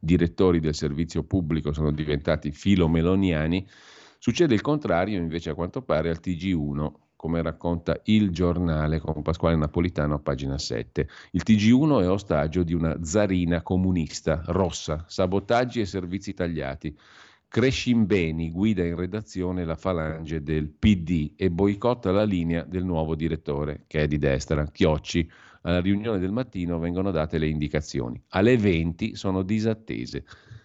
[0.00, 3.66] direttori del servizio pubblico sono diventati filomeloniani,
[4.22, 9.56] Succede il contrario invece a quanto pare al TG1, come racconta il giornale con Pasquale
[9.56, 11.08] Napolitano a pagina 7.
[11.30, 16.94] Il TG1 è ostaggio di una zarina comunista rossa, sabotaggi e servizi tagliati.
[17.48, 23.84] Crescimbeni guida in redazione la falange del PD e boicotta la linea del nuovo direttore,
[23.86, 25.26] che è di destra, Chiocci.
[25.62, 28.22] Alla riunione del mattino vengono date le indicazioni.
[28.28, 30.24] Alle 20 sono disattese.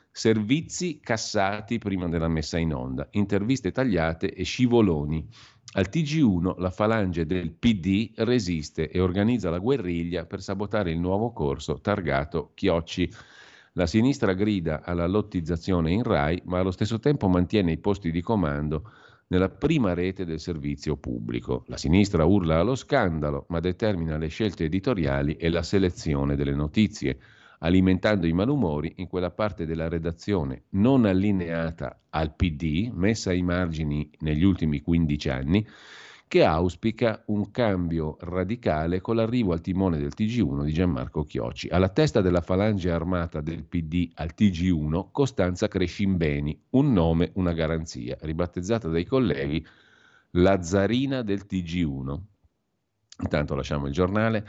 [0.10, 5.28] Servizi cassati prima della messa in onda, interviste tagliate e scivoloni.
[5.74, 11.34] Al TG1 la falange del PD resiste e organizza la guerriglia per sabotare il nuovo
[11.34, 13.12] corso targato Chiocci.
[13.74, 18.22] La sinistra grida alla lottizzazione in RAI, ma allo stesso tempo mantiene i posti di
[18.22, 18.90] comando
[19.28, 21.64] nella prima rete del servizio pubblico.
[21.68, 27.18] La sinistra urla allo scandalo, ma determina le scelte editoriali e la selezione delle notizie
[27.60, 34.10] alimentando i malumori in quella parte della redazione non allineata al PD, messa ai margini
[34.20, 35.68] negli ultimi 15 anni,
[36.36, 41.70] che auspica un cambio radicale con l'arrivo al timone del TG1 di Gianmarco Chiocci.
[41.70, 48.18] Alla testa della falange armata del PD al TG1, Costanza Crescimbeni, un nome, una garanzia,
[48.20, 49.66] ribattezzata dai colleghi
[50.32, 52.20] Lazzarina del TG1.
[53.22, 54.46] Intanto lasciamo il giornale.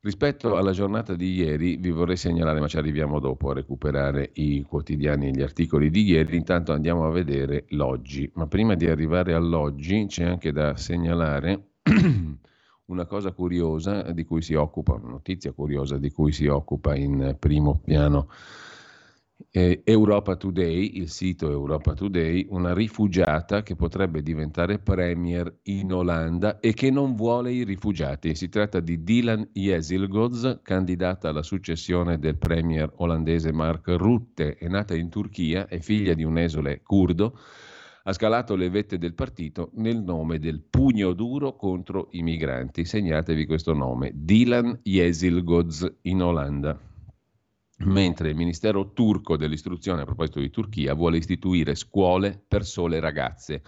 [0.00, 4.62] Rispetto alla giornata di ieri vi vorrei segnalare, ma ci arriviamo dopo a recuperare i
[4.62, 8.30] quotidiani e gli articoli di ieri, intanto andiamo a vedere l'oggi.
[8.34, 11.70] Ma prima di arrivare all'oggi c'è anche da segnalare
[12.86, 17.34] una cosa curiosa di cui si occupa, una notizia curiosa di cui si occupa in
[17.38, 18.28] primo piano
[19.56, 26.60] eh, Europa Today, il sito Europa Today, una rifugiata che potrebbe diventare premier in Olanda
[26.60, 28.34] e che non vuole i rifugiati.
[28.34, 34.56] Si tratta di Dylan Yesilgoz, candidata alla successione del premier olandese Mark Rutte.
[34.56, 37.38] È nata in Turchia, è figlia di un esole curdo
[38.08, 42.84] ha scalato le vette del partito nel nome del pugno duro contro i migranti.
[42.84, 46.85] Segnatevi questo nome, Dylan Yesilgoz in Olanda
[47.78, 53.62] mentre il Ministero turco dell'istruzione, a proposito di Turchia, vuole istituire scuole per sole ragazze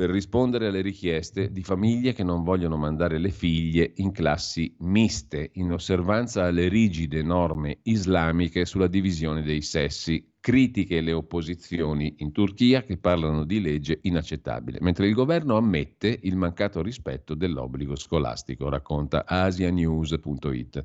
[0.00, 5.50] per rispondere alle richieste di famiglie che non vogliono mandare le figlie in classi miste,
[5.54, 10.26] in osservanza alle rigide norme islamiche sulla divisione dei sessi.
[10.40, 16.34] Critiche le opposizioni in Turchia che parlano di legge inaccettabile, mentre il governo ammette il
[16.34, 20.82] mancato rispetto dell'obbligo scolastico, racconta asianews.it.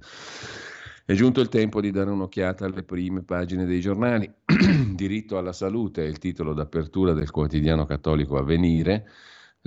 [1.08, 4.28] È giunto il tempo di dare un'occhiata alle prime pagine dei giornali.
[4.96, 9.08] Diritto alla salute è il titolo d'apertura del quotidiano cattolico Avvenire.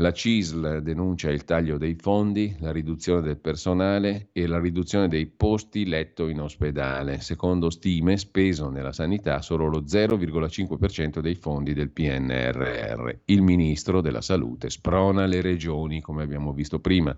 [0.01, 5.27] La CISL denuncia il taglio dei fondi, la riduzione del personale e la riduzione dei
[5.29, 7.21] posti letto in ospedale.
[7.21, 13.11] Secondo stime, speso nella sanità solo lo 0,5% dei fondi del PNRR.
[13.27, 17.17] Il ministro della Salute sprona le regioni, come abbiamo visto prima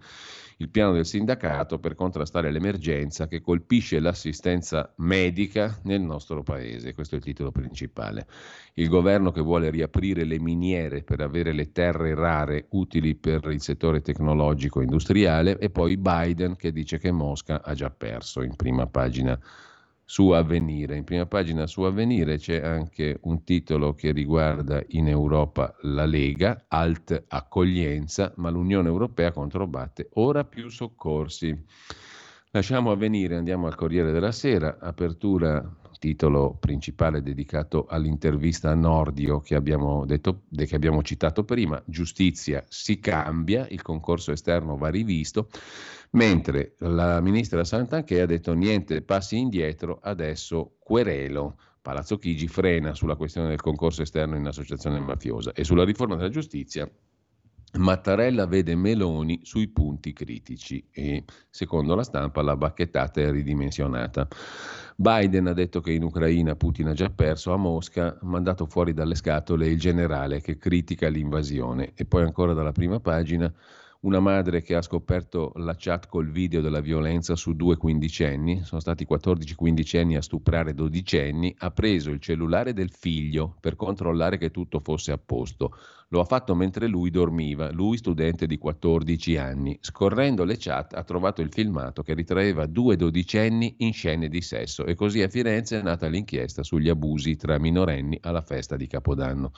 [0.61, 6.93] il piano del sindacato per contrastare l'emergenza che colpisce l'assistenza medica nel nostro paese.
[6.93, 8.27] Questo è il titolo principale.
[8.75, 13.63] Il governo che vuole riaprire le miniere per avere le terre rare utili per il
[13.63, 18.87] settore tecnologico industriale e poi Biden che dice che Mosca ha già perso in prima
[18.87, 19.39] pagina
[20.11, 20.97] su Avvenire.
[20.97, 26.65] In prima pagina su Avvenire c'è anche un titolo che riguarda in Europa la Lega,
[26.67, 31.57] alt accoglienza, ma l'Unione Europea controbatte ora più soccorsi.
[32.51, 35.65] Lasciamo Avvenire, andiamo al Corriere della Sera, apertura
[36.01, 42.99] titolo principale dedicato all'intervista a Nordio che abbiamo, detto, che abbiamo citato prima, giustizia si
[42.99, 45.49] cambia, il concorso esterno va rivisto,
[46.11, 51.57] mentre la ministra Santanché ha detto niente passi indietro, adesso querelo.
[51.83, 56.29] Palazzo Chigi frena sulla questione del concorso esterno in associazione mafiosa e sulla riforma della
[56.29, 56.91] giustizia
[57.79, 64.27] Mattarella vede Meloni sui punti critici e, secondo la stampa, la bacchettata è ridimensionata.
[64.97, 68.93] Biden ha detto che in Ucraina Putin ha già perso, a Mosca ha mandato fuori
[68.93, 71.93] dalle scatole il generale che critica l'invasione.
[71.95, 73.53] E poi ancora dalla prima pagina
[74.01, 78.81] una madre che ha scoperto la chat col video della violenza su due quindicenni, sono
[78.81, 84.51] stati 14 quindicenni a stuprare dodicenni, ha preso il cellulare del figlio per controllare che
[84.51, 85.77] tutto fosse a posto.
[86.09, 89.77] Lo ha fatto mentre lui dormiva, lui studente di 14 anni.
[89.83, 94.87] Scorrendo le chat ha trovato il filmato che ritraeva due dodicenni in scene di sesso
[94.87, 99.53] e così a Firenze è nata l'inchiesta sugli abusi tra minorenni alla festa di Capodanno.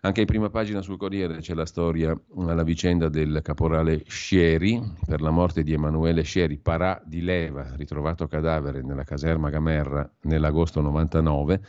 [0.00, 5.20] Anche in prima pagina sul Corriere c'è la storia, la vicenda del caporale Scieri per
[5.20, 11.60] la morte di Emanuele Scieri, parà di leva, ritrovato cadavere nella caserma Gamerra nell'agosto 99.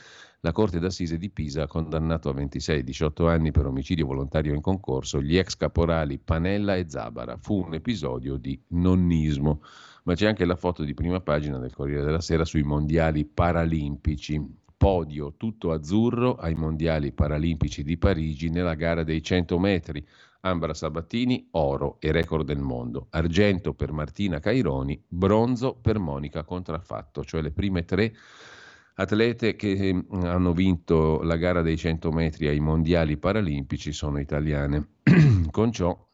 [0.41, 4.53] la Corte d'Assise di Pisa ha condannato a 26 e 18 anni per omicidio volontario
[4.53, 7.35] in concorso gli ex caporali Panella e Zabara.
[7.37, 9.61] Fu un episodio di nonnismo.
[10.03, 14.67] Ma c'è anche la foto di prima pagina del Corriere della Sera sui mondiali paralimpici.
[14.79, 20.07] Podio tutto azzurro ai mondiali paralimpici di Parigi nella gara dei 100 metri.
[20.39, 23.07] Ambra Sabattini, oro e record del mondo.
[23.09, 28.13] Argento per Martina Caironi, bronzo per Monica Contraffatto, cioè le prime tre
[28.93, 34.91] atlete che mm, hanno vinto la gara dei 100 metri ai mondiali paralimpici sono italiane.
[35.51, 36.07] Con ciò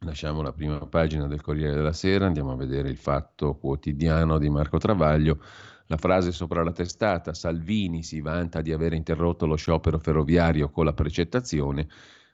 [0.00, 4.50] lasciamo la prima pagina del Corriere della Sera, andiamo a vedere il fatto quotidiano di
[4.50, 5.40] Marco Travaglio.
[5.90, 10.84] La frase sopra la testata, Salvini si vanta di aver interrotto lo sciopero ferroviario con
[10.84, 11.88] la precettazione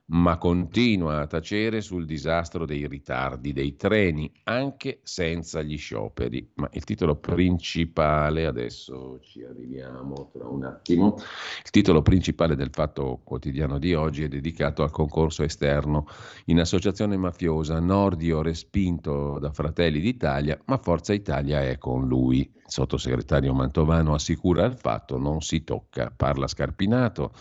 [0.07, 6.53] ma continua a tacere sul disastro dei ritardi dei treni, anche senza gli scioperi.
[6.55, 13.21] Ma il titolo principale, adesso ci arriviamo tra un attimo, il titolo principale del Fatto
[13.25, 16.07] Quotidiano di oggi è dedicato al concorso esterno
[16.47, 22.41] in associazione mafiosa, Nordio respinto da Fratelli d'Italia, ma Forza Italia è con lui.
[22.41, 27.33] Il sottosegretario Mantovano assicura il fatto, non si tocca, parla Scarpinato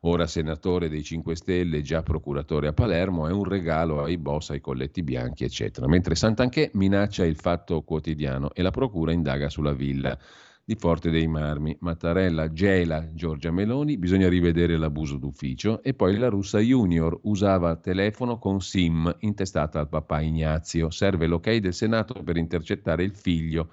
[0.00, 4.60] ora senatore dei 5 Stelle, già procuratore a Palermo, è un regalo ai boss, ai
[4.60, 5.86] colletti bianchi, eccetera.
[5.86, 10.18] Mentre Santanché minaccia il fatto quotidiano e la procura indaga sulla villa
[10.64, 11.76] di Forte dei Marmi.
[11.80, 18.38] Mattarella gela Giorgia Meloni, bisogna rivedere l'abuso d'ufficio e poi la russa Junior usava telefono
[18.38, 20.90] con SIM intestata al papà Ignazio.
[20.90, 23.72] Serve l'ok del Senato per intercettare il figlio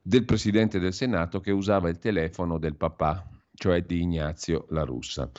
[0.00, 3.26] del presidente del Senato che usava il telefono del papà
[3.58, 5.30] cioè di Ignazio La Russa.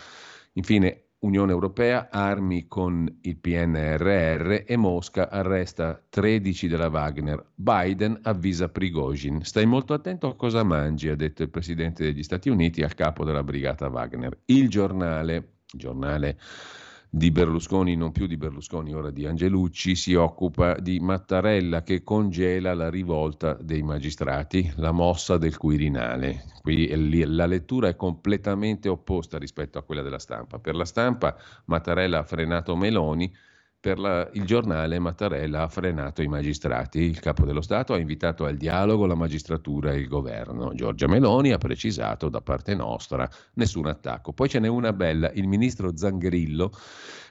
[0.53, 7.43] Infine, Unione Europea, armi con il PNRR e Mosca arresta 13 della Wagner.
[7.55, 9.43] Biden avvisa Prigozhin.
[9.43, 13.25] Stai molto attento a cosa mangi, ha detto il presidente degli Stati Uniti al capo
[13.25, 14.37] della brigata Wagner.
[14.45, 16.37] Il giornale, giornale
[17.11, 22.75] di Berlusconi, non più di Berlusconi, ora di Angelucci, si occupa di Mattarella che congela
[22.75, 26.43] la rivolta dei magistrati, la mossa del Quirinale.
[26.61, 30.59] Qui la lettura è completamente opposta rispetto a quella della stampa.
[30.59, 31.35] Per la stampa
[31.65, 33.33] Mattarella ha frenato Meloni,
[33.81, 36.99] per la, il giornale Mattarella ha frenato i magistrati.
[36.99, 40.73] Il capo dello Stato ha invitato al dialogo la magistratura e il governo.
[40.73, 44.33] Giorgia Meloni ha precisato da parte nostra nessun attacco.
[44.33, 45.31] Poi ce n'è una bella.
[45.31, 46.71] Il ministro Zangrillo,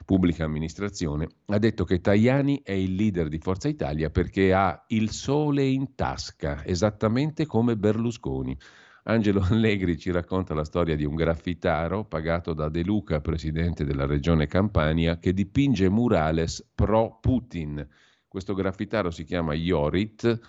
[0.05, 5.11] pubblica amministrazione, ha detto che Tajani è il leader di Forza Italia perché ha il
[5.11, 8.57] sole in tasca, esattamente come Berlusconi.
[9.09, 14.05] Angelo Allegri ci racconta la storia di un graffitaro pagato da De Luca, presidente della
[14.05, 17.87] regione Campania, che dipinge murales pro Putin.
[18.27, 20.39] Questo graffitaro si chiama Iorit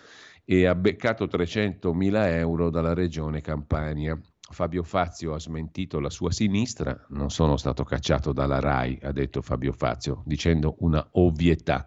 [0.45, 4.21] e ha beccato 300.000 euro dalla regione Campania.
[4.51, 9.41] Fabio Fazio ha smentito la sua sinistra, non sono stato cacciato dalla RAI, ha detto
[9.41, 11.87] Fabio Fazio, dicendo una ovvietà.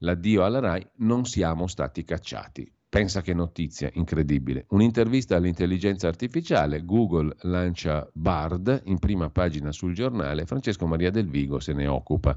[0.00, 2.70] L'addio alla RAI, non siamo stati cacciati.
[2.92, 4.66] Pensa che notizia incredibile.
[4.68, 11.58] Un'intervista all'intelligenza artificiale, Google lancia Bard in prima pagina sul giornale, Francesco Maria del Vigo
[11.58, 12.36] se ne occupa.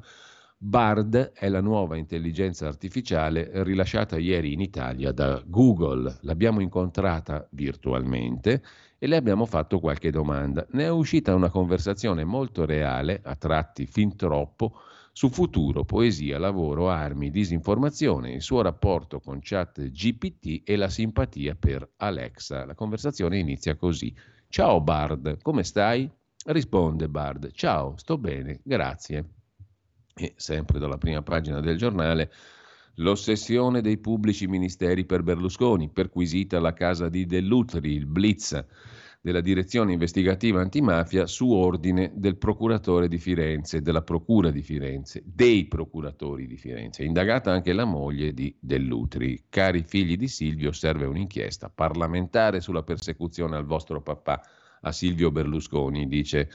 [0.57, 6.19] Bard è la nuova intelligenza artificiale rilasciata ieri in Italia da Google.
[6.21, 8.63] L'abbiamo incontrata virtualmente
[8.97, 10.65] e le abbiamo fatto qualche domanda.
[10.69, 14.79] Ne è uscita una conversazione molto reale, a tratti fin troppo,
[15.17, 21.55] su futuro, poesia, lavoro, armi, disinformazione, il suo rapporto con chat GPT e la simpatia
[21.55, 22.65] per Alexa.
[22.65, 24.13] La conversazione inizia così.
[24.49, 26.11] Ciao Bard, come stai?
[26.47, 29.29] Risponde Bard, ciao, sto bene, grazie.
[30.13, 32.29] E sempre dalla prima pagina del giornale,
[32.95, 38.65] l'ossessione dei pubblici ministeri per Berlusconi, perquisita la casa di Dell'Utri, il Blitz
[39.25, 45.65] della direzione investigativa antimafia su ordine del procuratore di Firenze, della procura di Firenze, dei
[45.65, 47.03] procuratori di Firenze.
[47.03, 49.45] Indagata anche la moglie di Dell'Utri.
[49.49, 54.43] Cari figli di Silvio, serve un'inchiesta parlamentare sulla persecuzione al vostro papà,
[54.81, 56.47] a Silvio Berlusconi, dice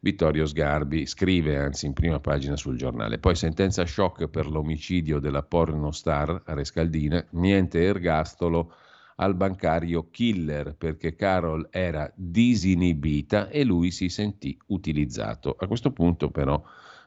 [0.00, 3.18] Vittorio Sgarbi, scrive anzi in prima pagina sul giornale.
[3.18, 8.74] Poi sentenza shock per l'omicidio della pornostar a Rescaldina, niente ergastolo
[9.20, 15.56] al bancario killer perché Carol era disinibita e lui si sentì utilizzato.
[15.58, 16.62] A questo punto però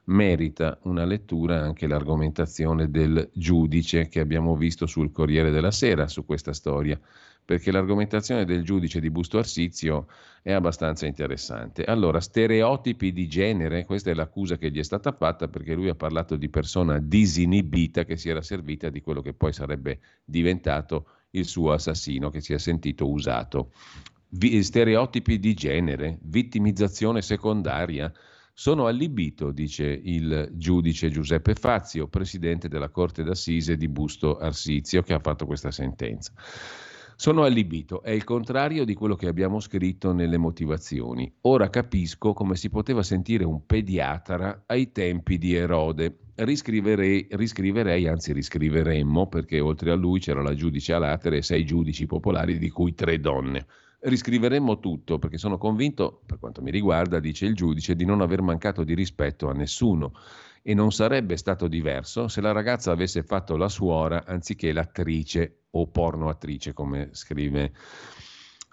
[0.06, 6.26] merita una lettura anche l'argomentazione del giudice che abbiamo visto sul Corriere della Sera su
[6.26, 7.00] questa storia,
[7.44, 10.08] perché l'argomentazione del giudice di Busto Arsizio
[10.42, 11.84] è abbastanza interessante.
[11.84, 15.96] Allora, stereotipi di genere, questa è l'accusa che gli è stata fatta perché lui ha
[15.96, 21.46] parlato di persona disinibita che si era servita di quello che poi sarebbe diventato il
[21.46, 23.72] suo assassino che si è sentito usato.
[24.34, 28.12] vi- stereotipi di genere, vittimizzazione secondaria.
[28.54, 35.14] Sono allibito, dice il giudice Giuseppe Fazio, presidente della Corte d'Assise di Busto Arsizio, che
[35.14, 36.32] ha fatto questa sentenza.
[37.16, 41.32] Sono allibito, è il contrario di quello che abbiamo scritto nelle motivazioni.
[41.42, 46.18] Ora capisco come si poteva sentire un pediatra ai tempi di Erode.
[46.44, 52.08] Riscriverei, riscriverei, anzi riscriveremmo, perché oltre a lui c'era la giudice Alatere e sei giudici
[52.08, 53.68] popolari, di cui tre donne.
[54.00, 58.42] Riscriveremmo tutto, perché sono convinto, per quanto mi riguarda, dice il giudice, di non aver
[58.42, 60.14] mancato di rispetto a nessuno
[60.64, 65.88] e non sarebbe stato diverso se la ragazza avesse fatto la suora anziché l'attrice o
[65.88, 67.72] pornoattrice, come scrive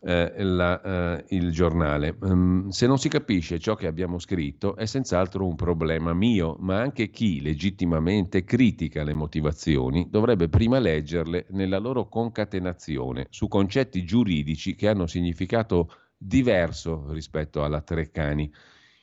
[0.00, 0.80] eh, la,
[1.18, 2.16] eh, il giornale.
[2.20, 6.80] Um, se non si capisce ciò che abbiamo scritto è senz'altro un problema mio, ma
[6.80, 14.74] anche chi legittimamente critica le motivazioni dovrebbe prima leggerle nella loro concatenazione su concetti giuridici
[14.74, 18.50] che hanno significato diverso rispetto alla Treccani.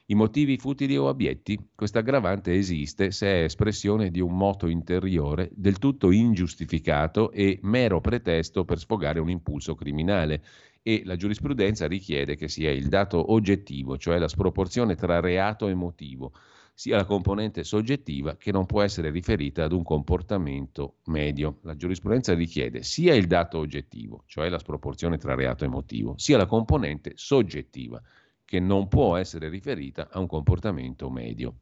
[0.08, 1.72] I motivi futili o abietti?
[1.74, 8.02] Questa aggravante esiste se è espressione di un moto interiore del tutto ingiustificato e mero
[8.02, 10.43] pretesto per sfogare un impulso criminale
[10.88, 15.74] e la giurisprudenza richiede che sia il dato oggettivo, cioè la sproporzione tra reato e
[15.74, 16.32] motivo,
[16.76, 21.58] sia la componente soggettiva che non può essere riferita ad un comportamento medio.
[21.64, 26.38] La giurisprudenza richiede sia il dato oggettivo, cioè la sproporzione tra reato e motivo, sia
[26.38, 28.00] la componente soggettiva
[28.46, 31.62] che non può essere riferita a un comportamento medio.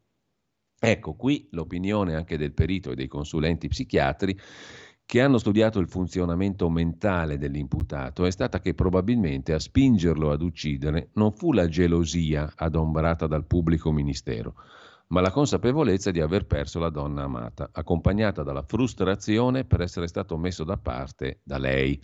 [0.78, 4.38] Ecco qui l'opinione anche del perito e dei consulenti psichiatri
[5.06, 11.10] che hanno studiato il funzionamento mentale dell'imputato è stata che probabilmente a spingerlo ad uccidere
[11.14, 14.56] non fu la gelosia adombrata dal pubblico ministero,
[15.08, 20.38] ma la consapevolezza di aver perso la donna amata, accompagnata dalla frustrazione per essere stato
[20.38, 22.02] messo da parte da lei.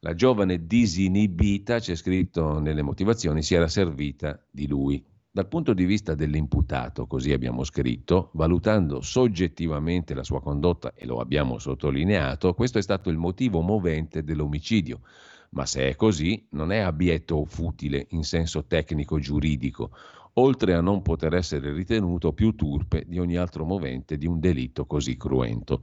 [0.00, 5.04] La giovane disinibita, c'è scritto nelle motivazioni, si era servita di lui.
[5.36, 11.20] Dal punto di vista dell'imputato, così abbiamo scritto, valutando soggettivamente la sua condotta, e lo
[11.20, 15.02] abbiamo sottolineato, questo è stato il motivo movente dell'omicidio.
[15.50, 19.90] Ma se è così, non è abietto o futile in senso tecnico-giuridico,
[20.32, 24.86] oltre a non poter essere ritenuto più turpe di ogni altro movente di un delitto
[24.86, 25.82] così cruento.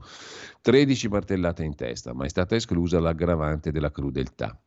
[0.62, 4.60] 13 martellate in testa, ma è stata esclusa l'aggravante della crudeltà,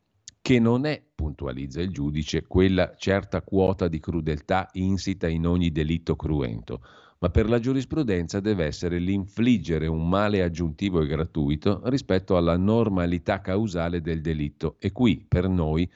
[0.48, 6.16] che non è, puntualizza il giudice, quella certa quota di crudeltà insita in ogni delitto
[6.16, 6.80] cruento,
[7.18, 13.42] ma per la giurisprudenza deve essere l'infliggere un male aggiuntivo e gratuito rispetto alla normalità
[13.42, 15.86] causale del delitto e qui per noi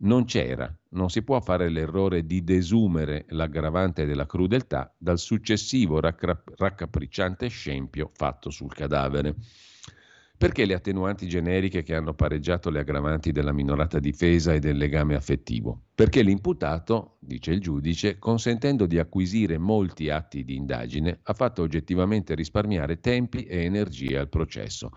[0.00, 0.70] non c'era.
[0.90, 8.50] Non si può fare l'errore di desumere l'aggravante della crudeltà dal successivo raccapricciante scempio fatto
[8.50, 9.34] sul cadavere.
[10.44, 15.14] Perché le attenuanti generiche che hanno pareggiato le aggravanti della minorata difesa e del legame
[15.14, 15.84] affettivo?
[15.94, 22.34] Perché l'imputato, dice il giudice, consentendo di acquisire molti atti di indagine, ha fatto oggettivamente
[22.34, 24.90] risparmiare tempi e energie al processo.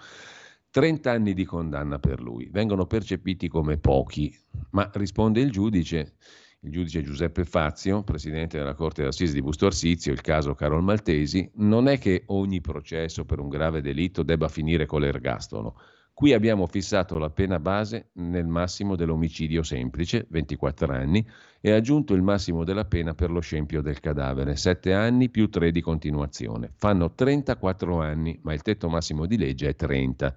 [0.69, 4.37] 30 anni di condanna per lui vengono percepiti come pochi,
[4.71, 6.15] ma risponde il giudice,
[6.61, 11.49] il giudice Giuseppe Fazio, presidente della Corte d'Assise di Busto Arsizio, il caso Carol Maltesi,
[11.55, 15.79] non è che ogni processo per un grave delitto debba finire con l'ergastolo.
[16.13, 21.23] Qui abbiamo fissato la pena base nel massimo dell'omicidio semplice, 24 anni,
[21.61, 25.69] e aggiunto il massimo della pena per lo scempio del cadavere, 7 anni più 3
[25.69, 26.71] di continuazione.
[26.75, 30.35] Fanno 34 anni, ma il tetto massimo di legge è 30.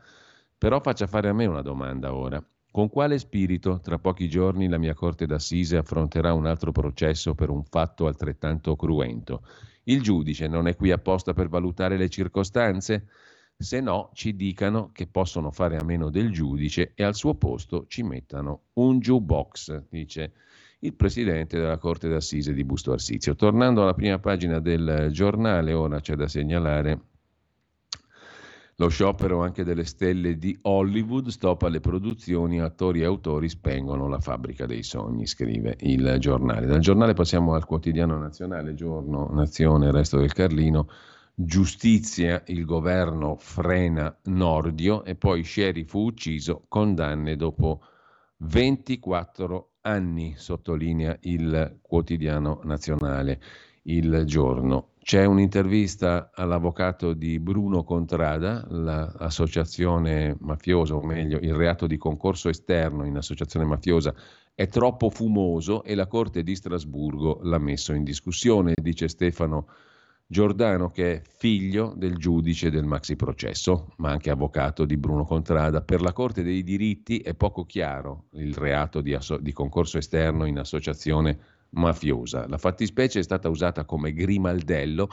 [0.58, 2.44] Però faccia fare a me una domanda ora.
[2.72, 7.50] Con quale spirito tra pochi giorni la mia corte d'assise affronterà un altro processo per
[7.50, 9.42] un fatto altrettanto cruento?
[9.84, 13.08] Il giudice non è qui apposta per valutare le circostanze?
[13.56, 17.86] Se no, ci dicano che possono fare a meno del giudice e al suo posto
[17.88, 20.32] ci mettano un jukebox, dice
[20.78, 23.34] il presidente della Corte d'Assise di Busto Arsizio.
[23.34, 27.09] Tornando alla prima pagina del giornale, ora c'è da segnalare
[28.81, 34.20] lo sciopero anche delle stelle di Hollywood, stop alle produzioni, attori e autori spengono la
[34.20, 36.64] fabbrica dei sogni, scrive il giornale.
[36.64, 40.89] Dal giornale passiamo al quotidiano nazionale, giorno, nazione, resto del Carlino.
[41.35, 47.83] Giustizia, il governo frena Nordio e poi Sherry fu ucciso, condanne dopo
[48.39, 53.43] 24 anni, sottolinea il quotidiano nazionale,
[53.83, 54.89] il giorno.
[55.11, 63.04] C'è un'intervista all'avvocato di Bruno Contrada, l'associazione mafiosa, o meglio il reato di concorso esterno
[63.04, 64.14] in associazione mafiosa
[64.54, 69.66] è troppo fumoso e la Corte di Strasburgo l'ha messo in discussione, dice Stefano
[70.28, 75.82] Giordano che è figlio del giudice del maxi processo, ma anche avvocato di Bruno Contrada.
[75.82, 80.44] Per la Corte dei diritti è poco chiaro il reato di, asso- di concorso esterno
[80.44, 82.46] in associazione mafiosa.
[82.48, 85.08] La fattispecie è stata usata come grimaldello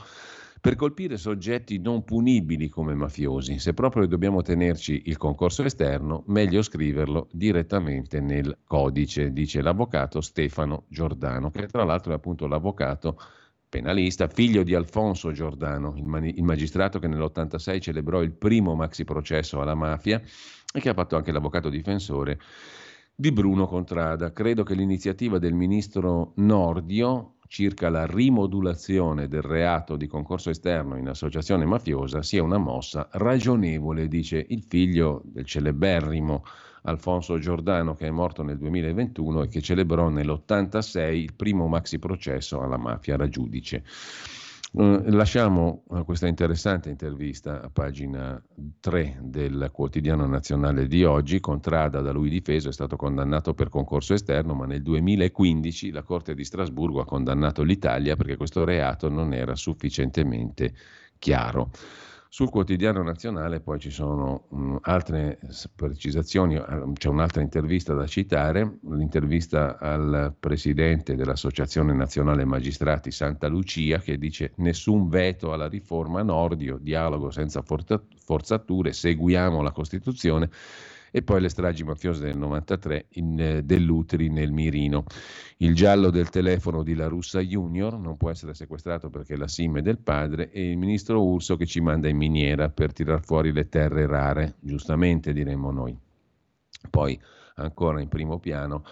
[0.60, 3.60] per colpire soggetti non punibili come mafiosi.
[3.60, 10.86] Se proprio dobbiamo tenerci il concorso esterno, meglio scriverlo direttamente nel codice, dice l'avvocato Stefano
[10.88, 13.20] Giordano, che tra l'altro è appunto l'avvocato
[13.70, 19.04] penalista, figlio di Alfonso Giordano, il, mani- il magistrato che nell'86 celebrò il primo maxi
[19.04, 20.22] processo alla mafia
[20.74, 22.40] e che ha fatto anche l'avvocato difensore
[23.20, 24.32] di Bruno Contrada.
[24.32, 31.08] Credo che l'iniziativa del ministro Nordio circa la rimodulazione del reato di concorso esterno in
[31.08, 36.44] associazione mafiosa sia una mossa ragionevole, dice il figlio del celeberrimo
[36.84, 42.62] Alfonso Giordano che è morto nel 2021 e che celebrò nell'86 il primo maxi processo
[42.62, 43.84] alla mafia, era giudice.
[44.74, 48.42] Uh, lasciamo uh, questa interessante intervista a pagina
[48.82, 51.40] 3 del quotidiano nazionale di oggi.
[51.40, 56.36] Contrada da lui difeso è stato condannato per concorso esterno, ma nel 2015 la Corte
[56.36, 60.74] di Strasburgo ha condannato l'Italia perché questo reato non era sufficientemente
[61.18, 61.72] chiaro.
[62.30, 65.40] Sul quotidiano nazionale poi ci sono um, altre
[65.76, 66.62] precisazioni,
[66.94, 74.52] c'è un'altra intervista da citare, l'intervista al presidente dell'Associazione Nazionale Magistrati Santa Lucia che dice
[74.58, 80.50] nessun veto alla riforma Nordio, dialogo senza forzature, seguiamo la Costituzione
[81.12, 85.06] e poi le stragi mafiose del 93 in, eh, dell'Utri nel Mirino.
[85.58, 89.78] Il giallo del telefono di La Russa Junior non può essere sequestrato perché la SIM
[89.78, 93.52] è del padre e il ministro Urso che ci manda in miniera per tirar fuori
[93.52, 95.98] le terre rare, giustamente diremmo noi.
[96.90, 97.20] Poi
[97.56, 98.84] ancora in primo piano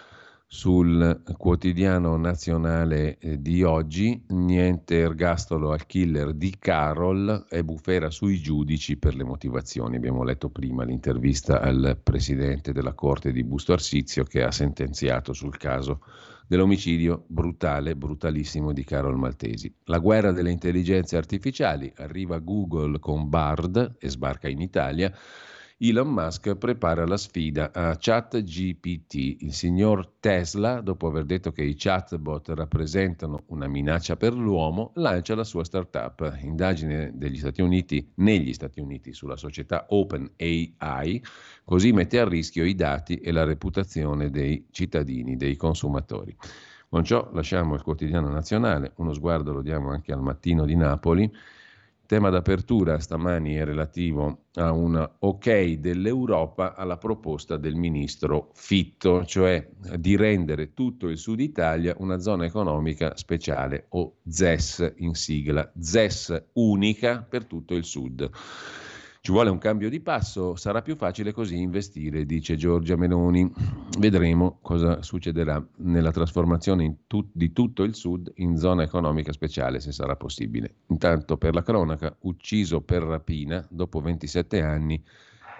[0.56, 8.40] sul quotidiano nazionale eh, di oggi, niente ergastolo al killer di Carol e bufera sui
[8.40, 9.98] giudici per le motivazioni.
[9.98, 15.58] Abbiamo letto prima l'intervista al presidente della Corte di Busto Arsizio che ha sentenziato sul
[15.58, 16.00] caso
[16.48, 19.72] dell'omicidio brutale, brutalissimo di Carol Maltesi.
[19.86, 25.14] La guerra delle intelligenze artificiali, arriva Google con Bard e sbarca in Italia.
[25.78, 29.42] Elon Musk prepara la sfida a ChatGPT.
[29.42, 35.36] Il signor Tesla, dopo aver detto che i chatbot rappresentano una minaccia per l'uomo, lancia
[35.36, 36.38] la sua startup.
[36.44, 41.22] Indagine degli Stati Uniti, negli Stati Uniti sulla società OpenAI,
[41.66, 46.34] così mette a rischio i dati e la reputazione dei cittadini, dei consumatori.
[46.88, 51.30] Con ciò lasciamo il quotidiano nazionale, uno sguardo lo diamo anche al mattino di Napoli
[52.06, 59.68] tema d'apertura stamani è relativo a un ok dell'Europa alla proposta del ministro Fitto, cioè
[59.98, 66.50] di rendere tutto il sud Italia una zona economica speciale o ZES in sigla, ZES
[66.54, 68.30] unica per tutto il sud.
[69.26, 73.52] Ci vuole un cambio di passo, sarà più facile così investire, dice Giorgia Meloni.
[73.98, 79.92] Vedremo cosa succederà nella trasformazione tut- di tutto il Sud in zona economica speciale, se
[79.92, 80.76] sarà possibile.
[80.90, 85.04] Intanto, per la cronaca, ucciso per rapina dopo 27 anni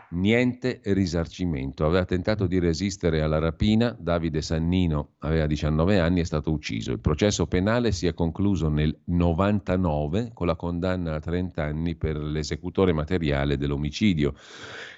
[0.10, 1.86] niente risarcimento.
[1.86, 6.92] Aveva tentato di resistere alla rapina, Davide Sannino aveva 19 anni, è stato ucciso.
[6.92, 12.18] Il processo penale si è concluso nel 99 con la condanna a 30 anni per
[12.18, 14.34] l'esecutore materiale dell'omicidio.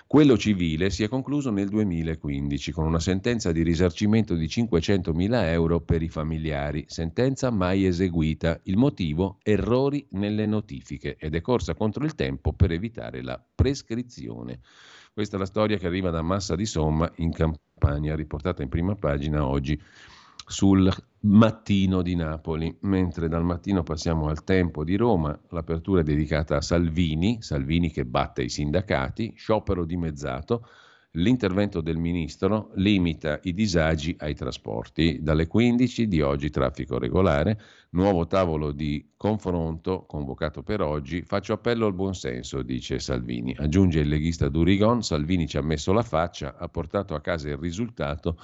[0.07, 5.81] Quello civile si è concluso nel 2015 con una sentenza di risarcimento di 500.000 euro
[5.81, 8.57] per i familiari, sentenza mai eseguita.
[8.63, 9.37] Il motivo?
[9.43, 14.61] Errori nelle notifiche ed è corsa contro il tempo per evitare la prescrizione.
[15.17, 18.93] Questa è la storia che arriva da Massa di Somma in Campania, riportata in prima
[18.93, 19.81] pagina oggi
[20.45, 26.57] sul mattino di Napoli, mentre dal mattino passiamo al tempo di Roma, l'apertura è dedicata
[26.57, 30.67] a Salvini, Salvini che batte i sindacati, sciopero dimezzato,
[31.17, 35.17] L'intervento del ministro limita i disagi ai trasporti.
[35.23, 37.59] Dalle 15 di oggi traffico regolare,
[37.91, 41.23] nuovo tavolo di confronto convocato per oggi.
[41.23, 43.55] Faccio appello al buonsenso, dice Salvini.
[43.57, 47.57] Aggiunge il leghista Durigon, Salvini ci ha messo la faccia, ha portato a casa il
[47.57, 48.37] risultato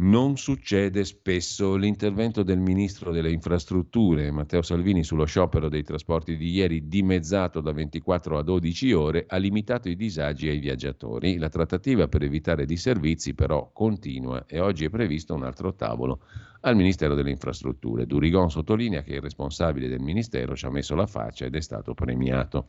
[0.00, 1.76] non succede spesso.
[1.76, 7.72] L'intervento del ministro delle infrastrutture, Matteo Salvini, sullo sciopero dei trasporti di ieri, dimezzato da
[7.72, 11.36] 24 a 12 ore, ha limitato i disagi ai viaggiatori.
[11.36, 16.20] La trattativa per evitare disservizi però continua e oggi è previsto un altro tavolo
[16.60, 18.06] al Ministero delle Infrastrutture.
[18.06, 21.94] Durigon sottolinea che il responsabile del Ministero ci ha messo la faccia ed è stato
[21.94, 22.66] premiato.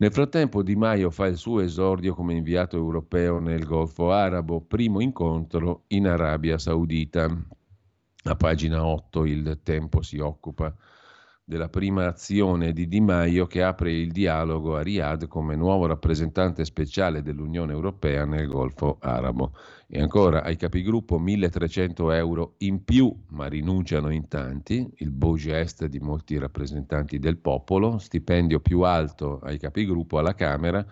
[0.00, 5.00] Nel frattempo Di Maio fa il suo esordio come inviato europeo nel Golfo Arabo, primo
[5.00, 7.28] incontro in Arabia Saudita.
[8.22, 10.72] A pagina 8 il tempo si occupa
[11.48, 16.62] della prima azione di Di Maio che apre il dialogo a Riyadh come nuovo rappresentante
[16.66, 19.52] speciale dell'Unione Europea nel Golfo Arabo.
[19.86, 25.88] E ancora ai capigruppo 1300 euro in più, ma rinunciano in tanti, il beau geste
[25.88, 30.84] di molti rappresentanti del popolo, stipendio più alto ai capigruppo alla Camera,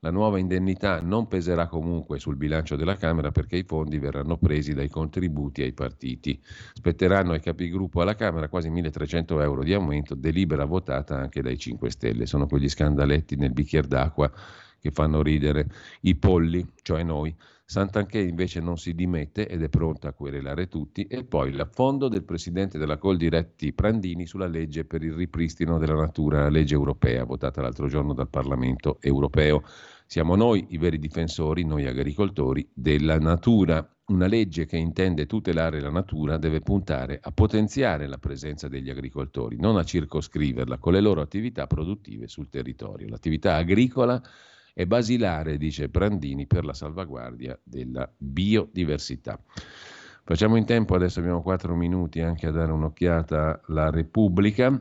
[0.00, 4.74] la nuova indennità non peserà comunque sul bilancio della Camera perché i fondi verranno presi
[4.74, 6.40] dai contributi ai partiti.
[6.74, 11.90] Spetteranno ai capigruppo alla Camera quasi 1.300 euro di aumento, delibera votata anche dai 5
[11.90, 12.26] Stelle.
[12.26, 14.30] Sono quegli scandaletti nel bicchiere d'acqua
[14.86, 15.68] che fanno ridere
[16.02, 17.34] i polli, cioè noi.
[17.68, 22.22] Santanché invece non si dimette ed è pronta a querelare tutti e poi l'affondo del
[22.22, 27.60] presidente della Coldiretti Prandini sulla legge per il ripristino della natura, la legge europea votata
[27.60, 29.64] l'altro giorno dal Parlamento europeo.
[30.06, 33.84] Siamo noi i veri difensori, noi agricoltori, della natura.
[34.06, 39.56] Una legge che intende tutelare la natura deve puntare a potenziare la presenza degli agricoltori,
[39.58, 43.08] non a circoscriverla con le loro attività produttive sul territorio.
[43.08, 44.22] L'attività agricola
[44.76, 49.40] è basilare, dice Brandini, per la salvaguardia della biodiversità.
[50.22, 54.78] Facciamo in tempo, adesso abbiamo quattro minuti anche a dare un'occhiata alla Repubblica.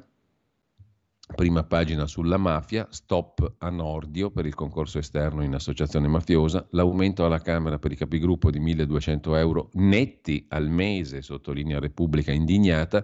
[1.34, 7.24] Prima pagina sulla mafia, stop a Nordio per il concorso esterno in associazione mafiosa, l'aumento
[7.24, 13.02] alla Camera per i capigruppo di 1200 euro netti al mese, sottolinea Repubblica indignata,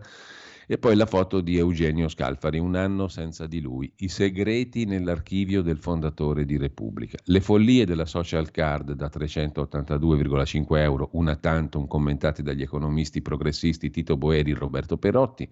[0.68, 3.92] e poi la foto di Eugenio Scalfari, un anno senza di lui.
[3.98, 7.18] I segreti nell'archivio del fondatore di Repubblica.
[7.26, 14.18] Le follie della social card da 382,5 euro, una tantum commentate dagli economisti progressisti Tito
[14.18, 15.50] Boeri e Roberto Perotti.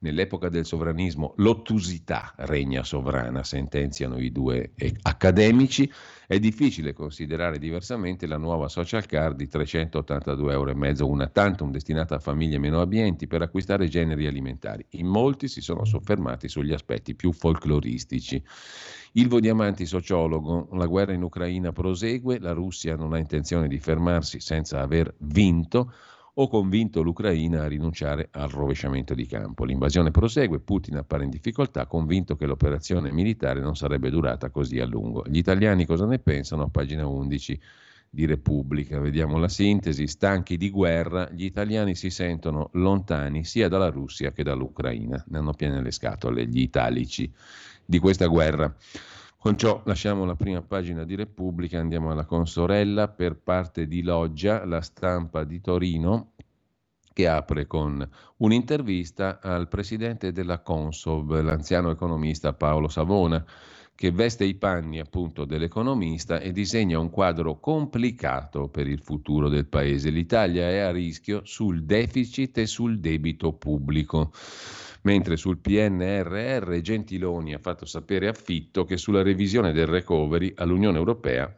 [0.00, 5.90] Nell'epoca del sovranismo l'ottusità regna sovrana, sentenziano i due accademici.
[6.26, 12.20] È difficile considerare diversamente la nuova social card di 382,5 euro, una tantum destinata a
[12.20, 14.58] famiglie meno abbienti per acquistare generi alimentari.
[14.90, 18.42] In molti si sono soffermati sugli aspetti più folcloristici.
[19.12, 24.40] Ilvo Diamanti, sociologo, la guerra in Ucraina prosegue, la Russia non ha intenzione di fermarsi
[24.40, 25.92] senza aver vinto
[26.34, 29.64] o convinto l'Ucraina a rinunciare al rovesciamento di campo.
[29.64, 34.86] L'invasione prosegue, Putin appare in difficoltà, convinto che l'operazione militare non sarebbe durata così a
[34.86, 35.24] lungo.
[35.26, 36.68] Gli italiani cosa ne pensano?
[36.68, 37.60] Pagina 11
[38.12, 43.88] di Repubblica, vediamo la sintesi, stanchi di guerra, gli italiani si sentono lontani sia dalla
[43.88, 47.32] Russia che dall'Ucraina, ne hanno piene le scatole gli italici
[47.84, 48.74] di questa guerra.
[49.38, 53.08] Con ciò lasciamo la prima pagina di Repubblica, andiamo alla consorella.
[53.08, 56.32] Per parte di Loggia, la stampa di Torino,
[57.12, 58.06] che apre con
[58.38, 63.42] un'intervista al presidente della Consob, l'anziano economista Paolo Savona,
[64.00, 69.66] che veste i panni appunto dell'economista e disegna un quadro complicato per il futuro del
[69.66, 70.08] paese.
[70.08, 74.32] L'Italia è a rischio sul deficit e sul debito pubblico
[75.02, 80.96] mentre sul PNRR Gentiloni ha fatto sapere a Fitto che sulla revisione del recovery all'Unione
[80.96, 81.54] Europea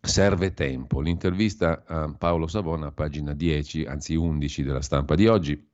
[0.00, 1.02] serve tempo.
[1.02, 5.68] L'intervista a Paolo Savona, pagina 10, anzi 11 della stampa di oggi.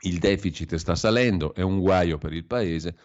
[0.00, 2.96] Il deficit sta salendo, è un guaio per il Paese.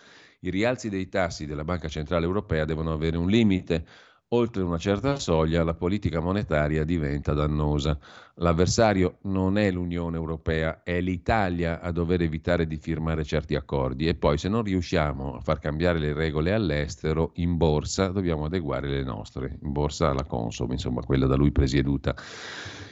[0.41, 3.85] I rialzi dei tassi della Banca Centrale Europea devono avere un limite.
[4.31, 7.97] Oltre una certa soglia la politica monetaria diventa dannosa.
[8.35, 14.13] L'avversario non è l'Unione Europea, è l'Italia a dover evitare di firmare certi accordi e
[14.15, 19.03] poi se non riusciamo a far cambiare le regole all'estero, in borsa dobbiamo adeguare le
[19.03, 22.13] nostre, in borsa la Consom, insomma quella da lui presieduta.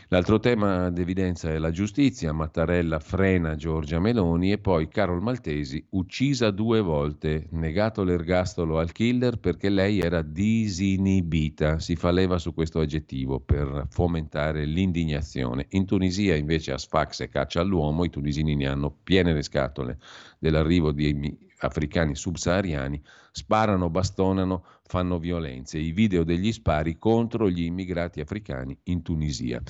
[0.09, 2.31] L'altro tema d'evidenza è la giustizia.
[2.31, 9.39] Mattarella frena Giorgia Meloni e poi Carol Maltesi uccisa due volte, negato l'ergastolo al killer
[9.39, 11.79] perché lei era disinibita.
[11.79, 15.65] Si fa leva su questo aggettivo per fomentare l'indignazione.
[15.69, 19.97] In Tunisia invece a Sfax e caccia all'uomo, i tunisini ne hanno piene le scatole
[20.37, 23.01] dell'arrivo di africani subsahariani,
[23.31, 25.77] sparano, bastonano, fanno violenze.
[25.77, 29.61] I video degli spari contro gli immigrati africani in Tunisia.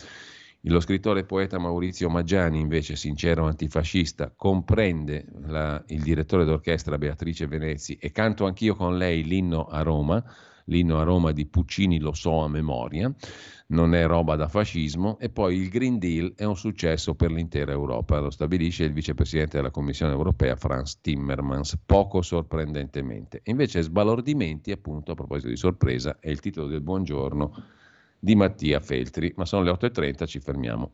[0.68, 7.46] Lo scrittore e poeta Maurizio Maggiani, invece sincero antifascista, comprende la, il direttore d'orchestra Beatrice
[7.46, 10.24] Venezi e canto anch'io con lei l'inno a Roma,
[10.66, 13.14] l'inno a Roma di Puccini lo so a memoria,
[13.68, 17.72] non è roba da fascismo, e poi il Green Deal è un successo per l'intera
[17.72, 23.42] Europa, lo stabilisce il vicepresidente della Commissione europea Franz Timmermans, poco sorprendentemente.
[23.46, 27.54] Invece sbalordimenti, appunto, a proposito di sorpresa, è il titolo del buongiorno
[28.20, 30.94] di Mattia Feltri, ma sono le 8.30, ci fermiamo.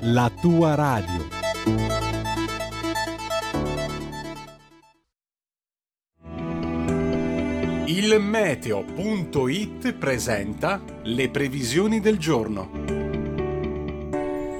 [0.00, 1.28] la tua radio.
[7.86, 12.85] Il meteo.it presenta le previsioni del giorno.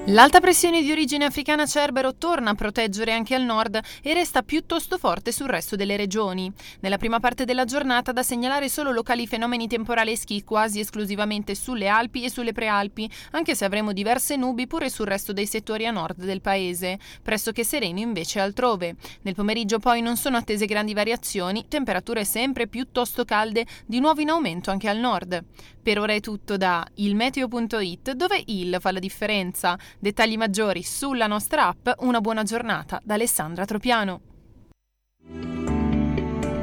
[0.09, 4.97] L'alta pressione di origine africana Cerbero torna a proteggere anche al nord e resta piuttosto
[4.97, 6.49] forte sul resto delle regioni.
[6.79, 12.23] Nella prima parte della giornata da segnalare solo locali fenomeni temporaleschi quasi esclusivamente sulle Alpi
[12.23, 16.23] e sulle Prealpi, anche se avremo diverse nubi pure sul resto dei settori a nord
[16.23, 18.95] del paese, pressoché sereno invece altrove.
[19.23, 24.29] Nel pomeriggio poi non sono attese grandi variazioni, temperature sempre piuttosto calde, di nuovo in
[24.29, 25.43] aumento anche al nord.
[25.87, 29.79] Per ora è tutto da ilmeteo.it dove il fa la differenza.
[29.97, 31.87] Dettagli maggiori sulla nostra app.
[31.99, 34.19] Una buona giornata da Alessandra Tropiano.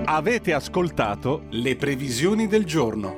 [0.05, 3.14] Avete ascoltato le previsioni del giorno.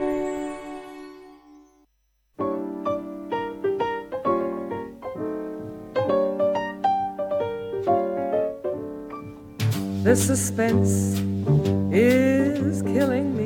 [10.04, 11.20] The suspense
[11.90, 13.45] is killing me.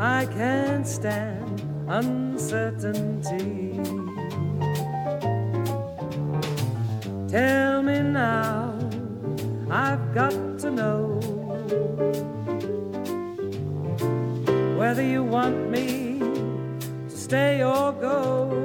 [0.00, 3.80] I can't stand uncertainty.
[7.26, 8.78] Tell me now,
[9.68, 11.18] I've got to know
[14.78, 16.20] whether you want me
[17.08, 18.64] to stay or go.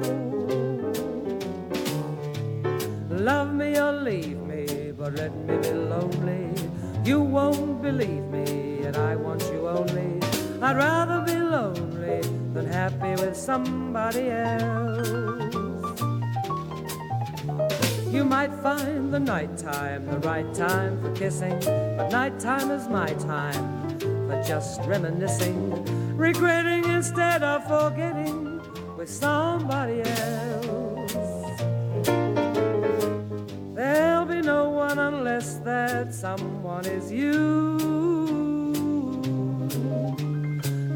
[3.09, 6.53] Love me or leave me, but let me be lonely.
[7.03, 10.22] You won't believe me, and I want you only.
[10.64, 12.22] I'd rather be lonely
[12.53, 15.09] than happy with somebody else.
[18.09, 21.59] You might find the nighttime the right time for kissing,
[21.97, 25.84] but nighttime is my time for just reminiscing,
[26.16, 28.61] regretting instead of forgetting
[28.95, 31.14] with somebody else.
[33.76, 37.93] There'll be no one unless that someone is you.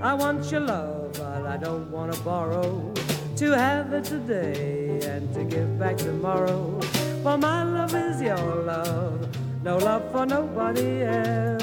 [0.00, 2.90] I want your love, but I don't want to borrow.
[3.36, 6.80] To have it today and to give back tomorrow.
[7.22, 9.28] For my love is your love,
[9.62, 11.60] no love for nobody else.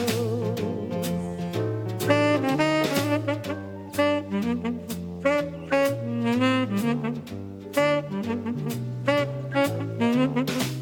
[10.17, 10.76] Mm-hmm.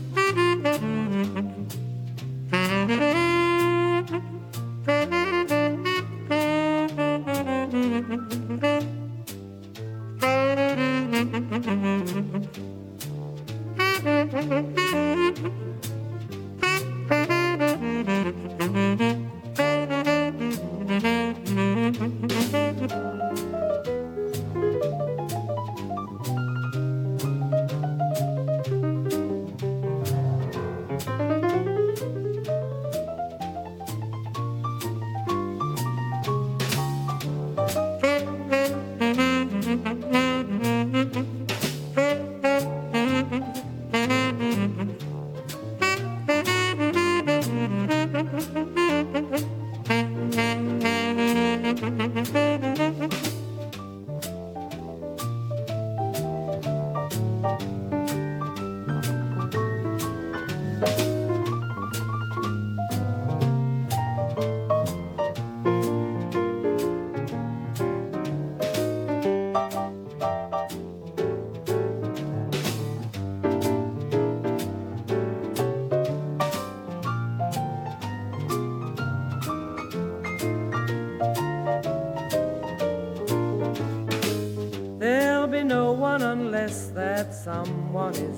[87.95, 88.34] Cause I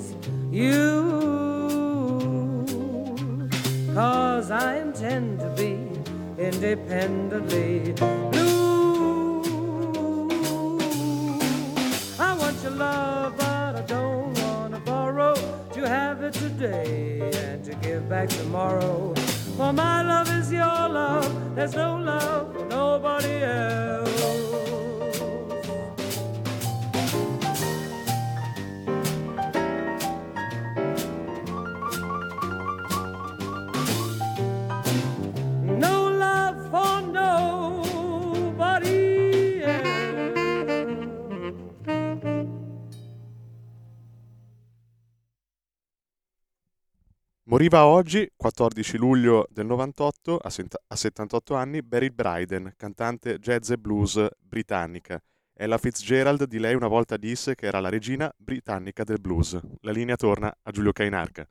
[47.57, 54.27] Moriva oggi, 14 luglio del 98, a 78 anni, Beryl Bryden, cantante jazz e blues
[54.37, 55.19] britannica.
[55.55, 59.59] Ella Fitzgerald di lei una volta disse che era la regina britannica del blues.
[59.81, 61.49] La linea torna a Giulio Cainarca.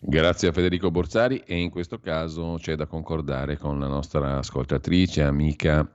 [0.00, 5.22] Grazie a Federico Borsari e in questo caso c'è da concordare con la nostra ascoltatrice,
[5.22, 5.88] amica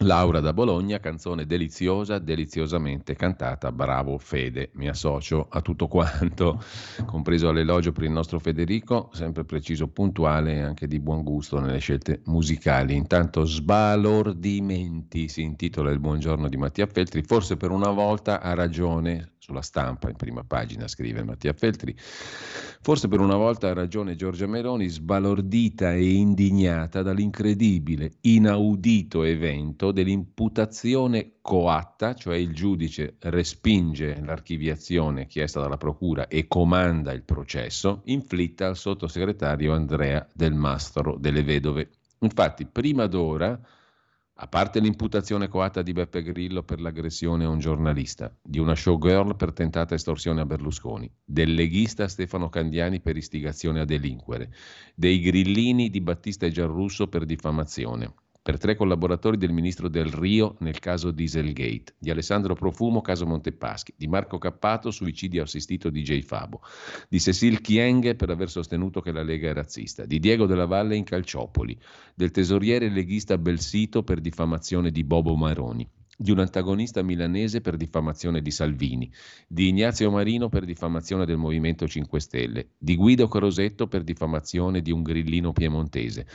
[0.00, 6.62] Laura da Bologna, canzone deliziosa, deliziosamente cantata, bravo Fede, mi associo a tutto quanto,
[7.06, 11.78] compreso l'elogio per il nostro Federico, sempre preciso, puntuale e anche di buon gusto nelle
[11.78, 12.94] scelte musicali.
[12.94, 19.35] Intanto Sbalordimenti si intitola il buongiorno di Mattia Feltri, forse per una volta ha ragione
[19.46, 21.94] sulla stampa, in prima pagina scrive Mattia Feltri.
[21.96, 31.34] Forse per una volta ha ragione Giorgia Meloni, sbalordita e indignata dall'incredibile, inaudito evento dell'imputazione
[31.40, 38.76] coatta, cioè il giudice respinge l'archiviazione chiesta dalla Procura e comanda il processo, inflitta al
[38.76, 41.90] sottosegretario Andrea Del Mastro delle Vedove.
[42.18, 43.56] Infatti, prima d'ora
[44.38, 49.34] a parte l'imputazione coatta di Beppe Grillo per l'aggressione a un giornalista, di una showgirl
[49.34, 54.52] per tentata estorsione a Berlusconi, del leghista Stefano Candiani per istigazione a delinquere,
[54.94, 58.12] dei grillini di Battista e Giarrusso per diffamazione,
[58.46, 63.92] per tre collaboratori del ministro Del Rio nel caso Dieselgate, di Alessandro Profumo, caso Montepaschi,
[63.96, 66.20] di Marco Cappato, suicidio assistito di J.
[66.22, 66.60] Fabo,
[67.08, 70.94] di Cecil Chienghe per aver sostenuto che la Lega è razzista, di Diego della Valle
[70.94, 71.76] in Calciopoli,
[72.14, 78.40] del tesoriere leghista Belsito per diffamazione di Bobo Maroni, di un antagonista milanese per diffamazione
[78.40, 79.10] di Salvini,
[79.46, 84.92] di Ignazio Marino per diffamazione del Movimento 5 Stelle, di Guido Crosetto per diffamazione di
[84.92, 86.26] un grillino piemontese,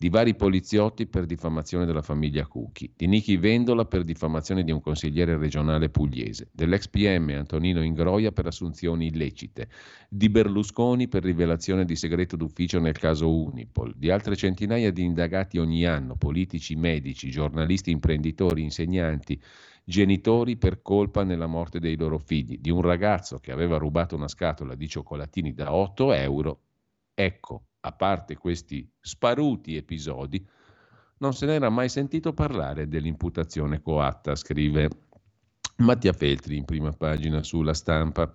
[0.00, 4.80] di vari poliziotti per diffamazione della famiglia Cucchi, di Nichi Vendola per diffamazione di un
[4.80, 9.68] consigliere regionale pugliese, dell'ex PM Antonino Ingroia per assunzioni illecite,
[10.08, 15.58] di Berlusconi per rivelazione di segreto d'ufficio nel caso Unipol, di altre centinaia di indagati
[15.58, 19.42] ogni anno, politici, medici, giornalisti, imprenditori, insegnanti,
[19.82, 24.28] genitori per colpa nella morte dei loro figli, di un ragazzo che aveva rubato una
[24.28, 26.60] scatola di cioccolatini da 8 euro.
[27.14, 30.46] Ecco, a parte questi sparuti episodi,
[31.18, 34.88] non se n'era mai sentito parlare dell'imputazione coatta, scrive
[35.78, 38.30] Mattia Feltri in prima pagina sulla stampa,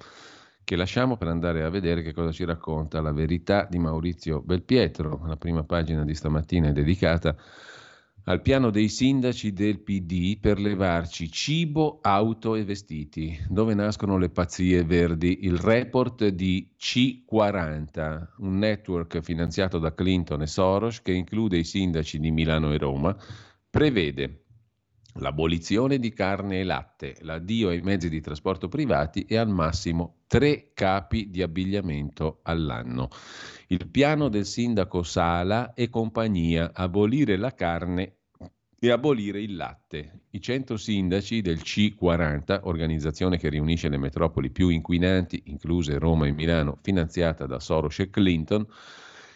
[0.64, 5.22] che lasciamo per andare a vedere che cosa ci racconta la verità di Maurizio Belpietro.
[5.26, 7.36] La prima pagina di stamattina è dedicata a
[8.26, 13.38] al piano dei sindaci del PD per levarci cibo, auto e vestiti.
[13.50, 15.40] Dove nascono le pazzie verdi?
[15.42, 22.20] Il report di C40, un network finanziato da Clinton e Soros che include i sindaci
[22.20, 23.16] di Milano e Roma,
[23.70, 24.44] prevede
[25.16, 30.72] l'abolizione di carne e latte, l'addio ai mezzi di trasporto privati e al massimo tre
[30.74, 33.10] capi di abbigliamento all'anno.
[33.74, 38.18] Il piano del sindaco Sala e compagnia, abolire la carne
[38.80, 40.26] e abolire il latte.
[40.30, 46.34] I 100 sindaci del C40, organizzazione che riunisce le metropoli più inquinanti, incluse Roma e
[46.34, 48.64] Milano, finanziata da Soros e Clinton,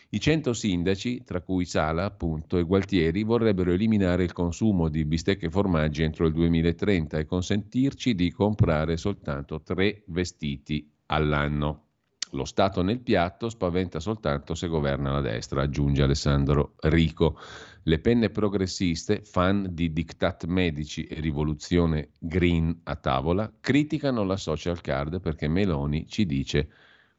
[0.09, 5.47] i 100 sindaci, tra cui Sala appunto e Gualtieri, vorrebbero eliminare il consumo di bistecche
[5.47, 11.86] e formaggi entro il 2030 e consentirci di comprare soltanto tre vestiti all'anno.
[12.31, 17.39] Lo Stato nel piatto spaventa soltanto se governa la destra, aggiunge Alessandro Rico.
[17.83, 24.81] Le penne progressiste, fan di diktat medici e rivoluzione green a tavola, criticano la social
[24.81, 26.69] card perché Meloni ci dice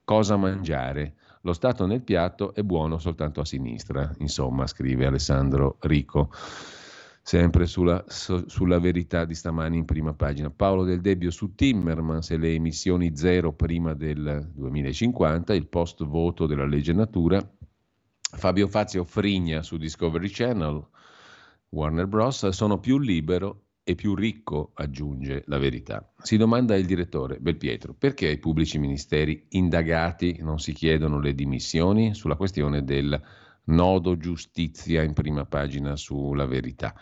[0.04, 1.14] cosa mangiare.
[1.42, 6.30] Lo Stato nel piatto è buono soltanto a sinistra, insomma, scrive Alessandro Rico.
[7.28, 10.48] Sempre sulla, su, sulla verità di stamani in prima pagina.
[10.48, 16.46] Paolo Del Debbio su Timmermans e le emissioni zero prima del 2050, il post voto
[16.46, 17.46] della legge natura.
[18.18, 20.82] Fabio Fazio Frigna su Discovery Channel,
[21.68, 22.48] Warner Bros.
[22.48, 26.10] Sono più libero e più ricco, aggiunge la verità.
[26.22, 32.14] Si domanda il direttore Belpietro perché ai pubblici ministeri indagati non si chiedono le dimissioni
[32.14, 33.20] sulla questione del
[33.68, 36.94] Nodo giustizia in prima pagina sulla verità.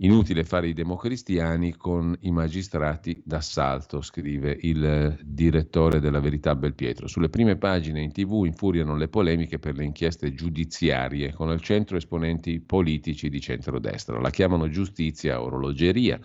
[0.00, 7.08] Inutile fare i democristiani con i magistrati d'assalto, scrive il direttore della Verità Belpietro.
[7.08, 11.96] Sulle prime pagine in tv infuriano le polemiche per le inchieste giudiziarie, con al centro
[11.96, 14.20] esponenti politici di centrodestra.
[14.20, 16.20] La chiamano giustizia orologeria.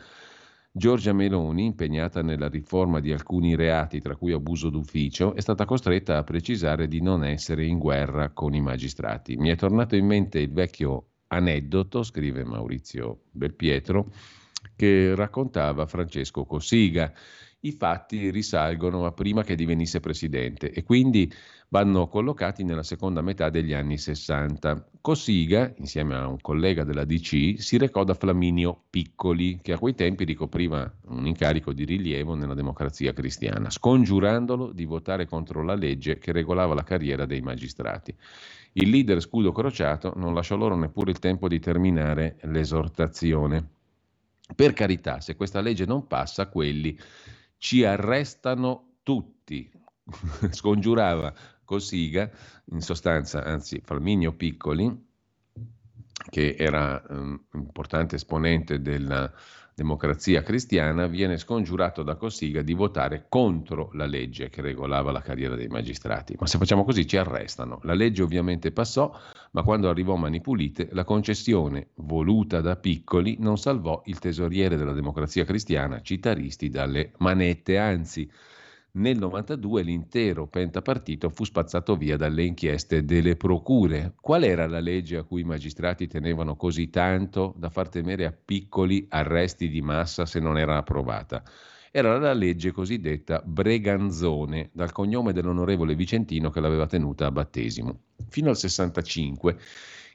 [0.76, 6.18] Giorgia Meloni, impegnata nella riforma di alcuni reati, tra cui abuso d'ufficio, è stata costretta
[6.18, 9.36] a precisare di non essere in guerra con i magistrati.
[9.36, 14.12] Mi è tornato in mente il vecchio aneddoto, scrive Maurizio Belpietro,
[14.76, 17.14] che raccontava Francesco Cossiga.
[17.66, 21.32] I fatti risalgono a prima che divenisse presidente e quindi
[21.70, 24.90] vanno collocati nella seconda metà degli anni 60.
[25.00, 29.96] Cossiga, insieme a un collega della DC, si recò da Flaminio Piccoli, che a quei
[29.96, 36.18] tempi ricopriva un incarico di rilievo nella democrazia cristiana, scongiurandolo di votare contro la legge
[36.18, 38.14] che regolava la carriera dei magistrati.
[38.74, 43.70] Il leader scudo crociato non lasciò loro neppure il tempo di terminare l'esortazione.
[44.54, 47.00] Per carità, se questa legge non passa, quelli
[47.64, 49.72] ci arrestano tutti.
[50.52, 51.34] Scongiurava
[51.64, 52.30] Cossiga,
[52.72, 54.94] in sostanza, anzi Falminio Piccoli,
[56.30, 59.32] che era um, importante esponente della
[59.76, 65.56] democrazia cristiana, viene scongiurato da Cossiga di votare contro la legge che regolava la carriera
[65.56, 66.36] dei magistrati.
[66.40, 67.80] Ma se facciamo così ci arrestano.
[67.84, 69.12] La legge ovviamente passò,
[69.52, 74.94] ma quando arrivò Mani Pulite, la concessione voluta da Piccoli non salvò il tesoriere della
[74.94, 78.30] democrazia cristiana, Citaristi, dalle manette, anzi
[78.96, 84.14] nel 92 l'intero pentapartito fu spazzato via dalle inchieste delle procure.
[84.22, 88.32] Qual era la legge a cui i magistrati tenevano così tanto da far temere a
[88.34, 91.44] piccoli arresti di massa se non era approvata?
[91.92, 98.00] Era la legge cosiddetta Breganzone, dal cognome dell'onorevole Vicentino che l'aveva tenuta a battesimo.
[98.30, 99.58] Fino al 65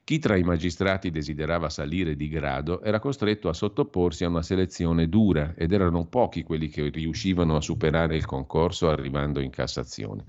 [0.09, 5.07] chi tra i magistrati desiderava salire di grado era costretto a sottoporsi a una selezione
[5.07, 10.25] dura ed erano pochi quelli che riuscivano a superare il concorso arrivando in Cassazione.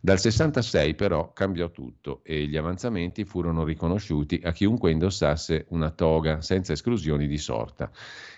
[0.00, 6.40] Dal 66 però cambiò tutto e gli avanzamenti furono riconosciuti a chiunque indossasse una toga
[6.40, 7.90] senza esclusioni di sorta.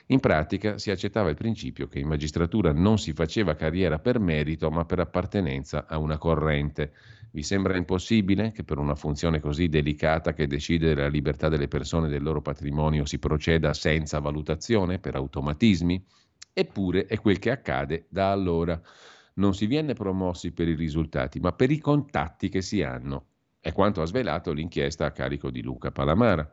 [0.06, 4.68] In pratica si accettava il principio che in magistratura non si faceva carriera per merito
[4.68, 6.92] ma per appartenenza a una corrente
[7.32, 12.06] vi sembra impossibile che per una funzione così delicata che decide della libertà delle persone
[12.06, 16.04] e del loro patrimonio si proceda senza valutazione, per automatismi?
[16.52, 18.78] Eppure è quel che accade da allora.
[19.34, 23.28] Non si viene promossi per i risultati, ma per i contatti che si hanno.
[23.60, 26.50] È quanto ha svelato l'inchiesta a carico di Luca Palamara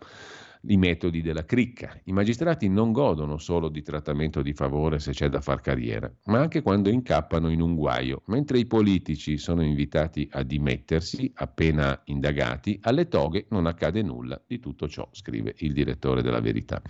[0.63, 1.99] i metodi della cricca.
[2.05, 6.39] I magistrati non godono solo di trattamento di favore se c'è da far carriera, ma
[6.39, 12.79] anche quando incappano in un guaio, mentre i politici sono invitati a dimettersi appena indagati,
[12.83, 16.81] alle toghe non accade nulla di tutto ciò, scrive il direttore della Verità.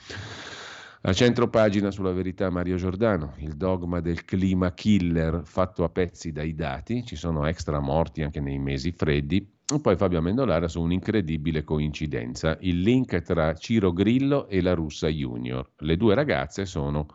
[1.02, 6.34] A centro pagina sulla verità Mario Giordano, il dogma del clima killer fatto a pezzi
[6.34, 11.64] dai dati, ci sono extra morti anche nei mesi freddi, poi Fabio Amendolara su un'incredibile
[11.64, 15.74] coincidenza, il link tra Ciro Grillo e la russa junior.
[15.78, 17.06] Le due ragazze sono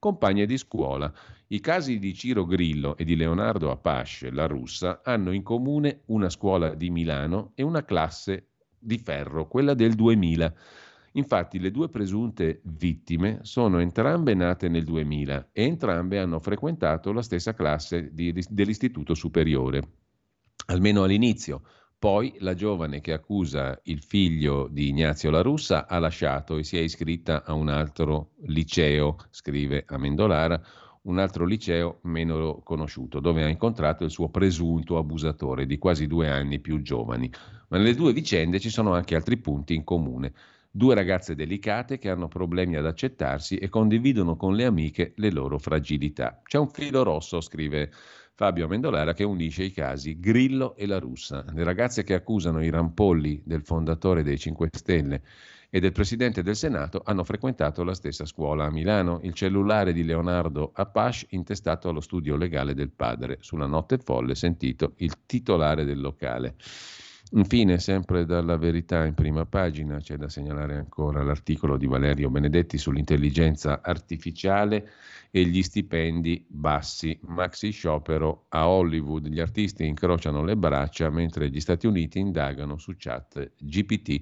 [0.00, 1.12] compagne di scuola.
[1.46, 6.28] I casi di Ciro Grillo e di Leonardo Apache, la russa, hanno in comune una
[6.28, 10.54] scuola di Milano e una classe di ferro, quella del 2000.
[11.12, 17.22] Infatti le due presunte vittime sono entrambe nate nel 2000 e entrambe hanno frequentato la
[17.22, 19.88] stessa classe di, dell'istituto superiore,
[20.66, 21.62] almeno all'inizio.
[22.02, 26.76] Poi la giovane che accusa il figlio di Ignazio La Russa ha lasciato e si
[26.76, 30.60] è iscritta a un altro liceo, scrive Amendolara,
[31.02, 36.28] un altro liceo meno conosciuto, dove ha incontrato il suo presunto abusatore di quasi due
[36.28, 37.30] anni più giovani.
[37.68, 40.32] Ma nelle due vicende ci sono anche altri punti in comune.
[40.72, 45.56] Due ragazze delicate che hanno problemi ad accettarsi e condividono con le amiche le loro
[45.56, 46.40] fragilità.
[46.42, 47.92] C'è un filo rosso, scrive
[48.34, 51.44] Fabio Amendolara, che unisce i casi Grillo e la russa.
[51.52, 55.22] Le ragazze che accusano i rampolli del fondatore dei 5 Stelle
[55.68, 59.20] e del presidente del Senato hanno frequentato la stessa scuola a Milano.
[59.22, 63.36] Il cellulare di Leonardo Apache intestato allo studio legale del padre.
[63.40, 66.56] Sulla notte folle sentito il titolare del locale.
[67.34, 72.76] Infine, sempre dalla verità in prima pagina, c'è da segnalare ancora l'articolo di Valerio Benedetti
[72.76, 74.90] sull'intelligenza artificiale
[75.30, 77.18] e gli stipendi bassi.
[77.22, 79.28] Maxi sciopero a Hollywood.
[79.28, 84.20] Gli artisti incrociano le braccia mentre gli Stati Uniti indagano su chat GPT.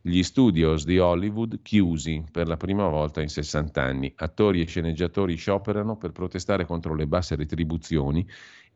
[0.00, 4.12] Gli studios di Hollywood chiusi per la prima volta in 60 anni.
[4.16, 8.26] Attori e sceneggiatori scioperano per protestare contro le basse retribuzioni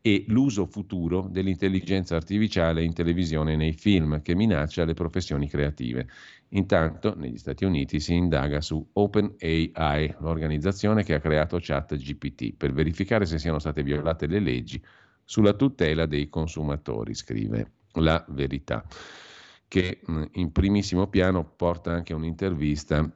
[0.05, 6.09] e l'uso futuro dell'intelligenza artificiale in televisione e nei film che minaccia le professioni creative.
[6.49, 13.25] Intanto negli Stati Uniti si indaga su OpenAI, l'organizzazione che ha creato ChatGPT, per verificare
[13.25, 14.83] se siano state violate le leggi
[15.23, 18.85] sulla tutela dei consumatori, scrive la verità,
[19.69, 20.01] che
[20.33, 23.09] in primissimo piano porta anche un'intervista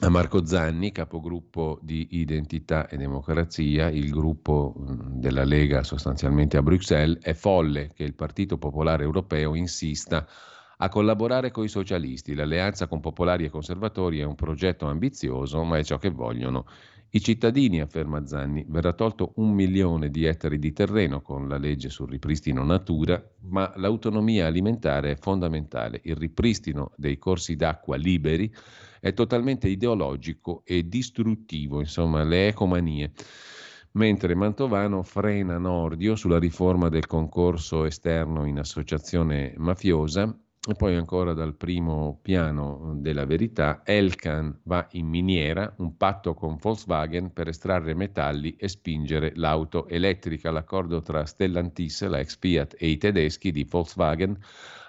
[0.00, 7.22] a Marco Zanni, capogruppo di Identità e Democrazia, il gruppo della Lega sostanzialmente a Bruxelles,
[7.22, 10.26] è folle che il Partito Popolare Europeo insista
[10.82, 12.34] a collaborare con i socialisti.
[12.34, 16.66] L'alleanza con popolari e conservatori è un progetto ambizioso, ma è ciò che vogliono
[17.10, 18.64] i cittadini, afferma Zanni.
[18.68, 23.72] Verrà tolto un milione di ettari di terreno con la legge sul ripristino natura, ma
[23.76, 26.00] l'autonomia alimentare è fondamentale.
[26.02, 28.52] Il ripristino dei corsi d'acqua liberi
[28.98, 33.12] è totalmente ideologico e distruttivo, insomma, le ecomanie.
[33.92, 40.34] Mentre Mantovano frena Nordio sulla riforma del concorso esterno in associazione mafiosa
[40.64, 46.56] e poi ancora dal primo piano della verità, Elkan va in miniera, un patto con
[46.56, 50.52] Volkswagen per estrarre metalli e spingere l'auto elettrica.
[50.52, 54.38] L'accordo tra Stellantis, la ex Fiat e i tedeschi di Volkswagen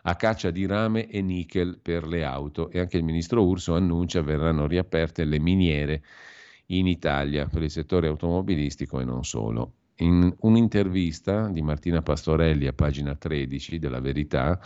[0.04, 4.22] a caccia di rame e nickel per le auto e anche il ministro Urso annuncia
[4.22, 6.04] verranno riaperte le miniere
[6.68, 9.74] in Italia per il settore automobilistico e non solo.
[9.98, 14.60] In un'intervista di Martina Pastorelli a pagina 13 della Verità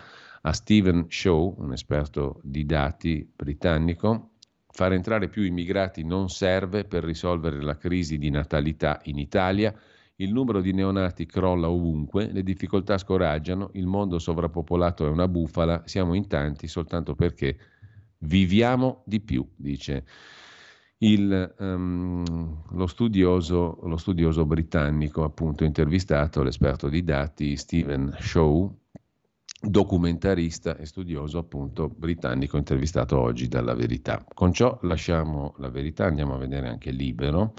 [0.48, 4.36] a Stephen Shaw, un esperto di dati britannico,
[4.70, 9.78] far entrare più immigrati non serve per risolvere la crisi di natalità in Italia.
[10.16, 15.84] Il numero di neonati crolla ovunque, le difficoltà scoraggiano, il mondo sovrappopolato è una bufala,
[15.86, 17.58] siamo in tanti soltanto perché
[18.20, 20.06] viviamo di più, dice
[21.00, 28.74] il, um, lo, studioso, lo, studioso, britannico, appunto intervistato, l'esperto di dati Stephen Shaw,
[29.60, 34.24] documentarista e studioso appunto britannico intervistato oggi dalla Verità.
[34.34, 37.54] Con ciò lasciamo la Verità, andiamo a vedere anche Libero.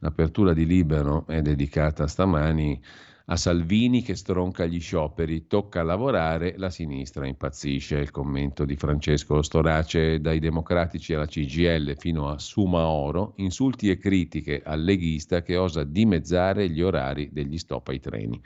[0.00, 2.80] L'apertura di Libero è dedicata stamani
[3.28, 7.98] a Salvini che stronca gli scioperi, tocca lavorare, la sinistra impazzisce.
[7.98, 14.62] Il commento di Francesco Storace dai democratici alla CGL fino a Sumaoro, insulti e critiche
[14.64, 18.40] al leghista che osa dimezzare gli orari degli stop ai treni.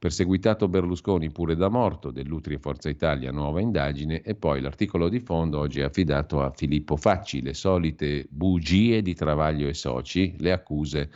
[0.00, 5.20] Perseguitato Berlusconi pure da morto, dell'Utri e Forza Italia, nuova indagine e poi l'articolo di
[5.20, 10.52] fondo oggi è affidato a Filippo Facci, le solite bugie di Travaglio e Soci, le
[10.52, 11.10] accuse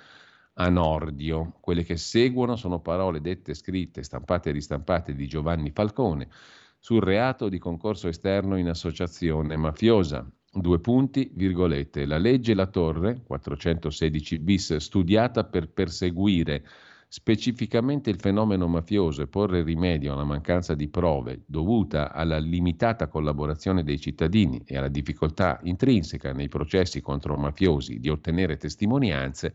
[0.52, 1.54] a Nordio.
[1.60, 6.28] Quelle che seguono sono parole dette, scritte, stampate e ristampate di Giovanni Falcone
[6.78, 10.30] sul reato di concorso esterno in associazione mafiosa.
[10.52, 16.62] Due punti, virgolette, la legge La Torre, 416 bis, studiata per perseguire
[17.08, 23.82] specificamente il fenomeno mafioso e porre rimedio alla mancanza di prove dovuta alla limitata collaborazione
[23.84, 29.54] dei cittadini e alla difficoltà intrinseca nei processi contro mafiosi di ottenere testimonianze,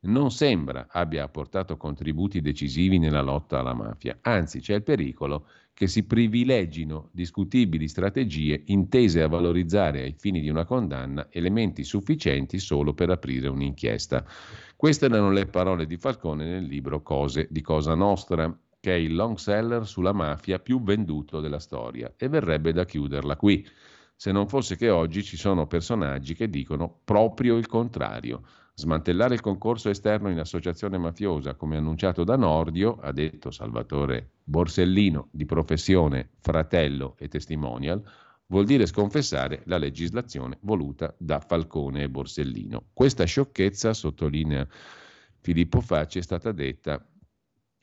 [0.00, 4.18] non sembra abbia apportato contributi decisivi nella lotta alla mafia.
[4.20, 10.48] Anzi, c'è il pericolo che si privilegino discutibili strategie intese a valorizzare ai fini di
[10.48, 14.24] una condanna elementi sufficienti solo per aprire un'inchiesta.
[14.78, 19.12] Queste erano le parole di Falcone nel libro Cose di Cosa Nostra, che è il
[19.12, 23.66] long seller sulla mafia più venduto della storia e verrebbe da chiuderla qui,
[24.14, 28.42] se non fosse che oggi ci sono personaggi che dicono proprio il contrario.
[28.74, 35.26] Smantellare il concorso esterno in associazione mafiosa, come annunciato da Nordio, ha detto Salvatore Borsellino,
[35.32, 38.00] di professione fratello e testimonial,
[38.48, 42.88] vuol dire sconfessare la legislazione voluta da Falcone e Borsellino.
[42.92, 44.66] Questa sciocchezza, sottolinea
[45.40, 47.06] Filippo Facci, è stata detta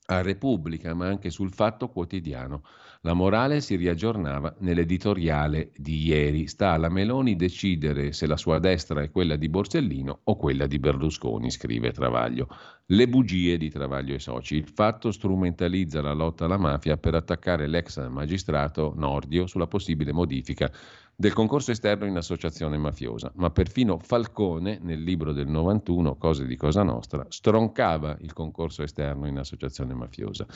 [0.07, 2.63] a Repubblica, ma anche sul Fatto Quotidiano.
[3.05, 6.47] La morale si riaggiornava nell'editoriale di ieri.
[6.47, 10.79] Sta alla Meloni decidere se la sua destra è quella di Borsellino o quella di
[10.79, 12.47] Berlusconi, scrive Travaglio.
[12.87, 14.55] Le bugie di Travaglio e Soci.
[14.55, 20.71] Il fatto strumentalizza la lotta alla mafia per attaccare l'ex magistrato Nordio sulla possibile modifica
[21.15, 26.55] del concorso esterno in associazione mafiosa, ma perfino Falcone nel libro del 91, Cose di
[26.55, 30.47] Cosa Nostra, stroncava il concorso esterno in associazione mafiosa.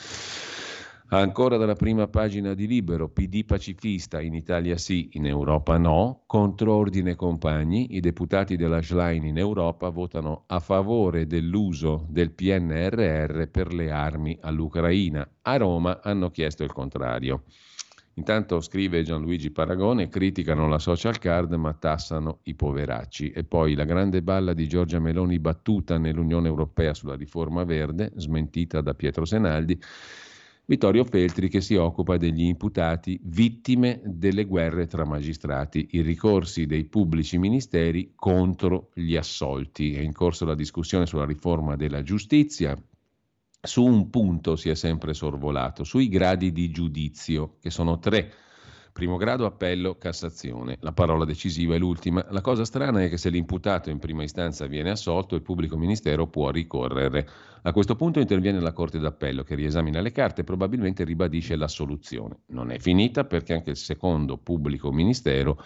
[1.12, 6.74] Ancora dalla prima pagina di Libero, PD pacifista, in Italia sì, in Europa no, contro
[6.74, 13.74] ordine compagni, i deputati della Schlein in Europa votano a favore dell'uso del PNRR per
[13.74, 17.42] le armi all'Ucraina, a Roma hanno chiesto il contrario.
[18.14, 23.30] Intanto scrive Gianluigi Paragone, criticano la social card ma tassano i poveracci.
[23.30, 28.80] E poi la grande balla di Giorgia Meloni battuta nell'Unione Europea sulla riforma verde, smentita
[28.80, 29.80] da Pietro Senaldi.
[30.70, 36.84] Vittorio Feltri che si occupa degli imputati vittime delle guerre tra magistrati, i ricorsi dei
[36.84, 39.94] pubblici ministeri contro gli assolti.
[39.94, 42.80] È in corso la discussione sulla riforma della giustizia.
[43.60, 48.32] Su un punto si è sempre sorvolato, sui gradi di giudizio, che sono tre.
[48.92, 50.76] Primo grado, appello, Cassazione.
[50.80, 52.26] La parola decisiva è l'ultima.
[52.30, 56.26] La cosa strana è che se l'imputato in prima istanza viene assolto, il pubblico ministero
[56.26, 57.28] può ricorrere.
[57.62, 62.40] A questo punto interviene la Corte d'Appello che riesamina le carte e probabilmente ribadisce l'assoluzione.
[62.46, 65.62] Non è finita perché anche il secondo pubblico ministero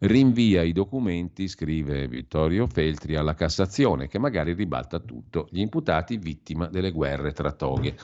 [0.00, 5.48] rinvia i documenti, scrive Vittorio Feltri, alla Cassazione, che magari ribalta tutto.
[5.50, 7.96] Gli imputati vittima delle guerre tra toghe.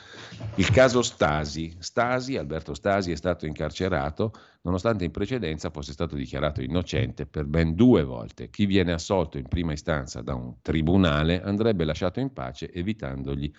[0.57, 1.77] Il caso Stasi.
[1.79, 4.33] Stasi, Alberto Stasi, è stato incarcerato
[4.63, 8.51] nonostante in precedenza fosse stato dichiarato innocente per ben due volte.
[8.51, 13.53] Chi viene assolto in prima istanza da un tribunale andrebbe lasciato in pace evitandogli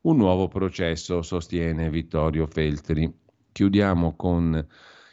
[0.00, 3.12] un nuovo processo, sostiene Vittorio Feltri.
[3.50, 4.64] Chiudiamo con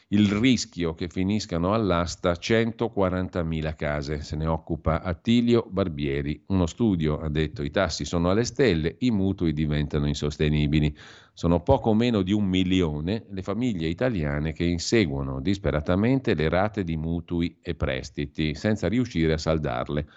[0.10, 4.22] il rischio che finiscano all'asta 140.000 case.
[4.22, 6.44] Se ne occupa Attilio Barbieri.
[6.48, 10.96] Uno studio ha detto i tassi sono alle stelle, i mutui diventano insostenibili.
[11.34, 16.98] Sono poco meno di un milione le famiglie italiane che inseguono disperatamente le rate di
[16.98, 20.08] mutui e prestiti senza riuscire a saldarle.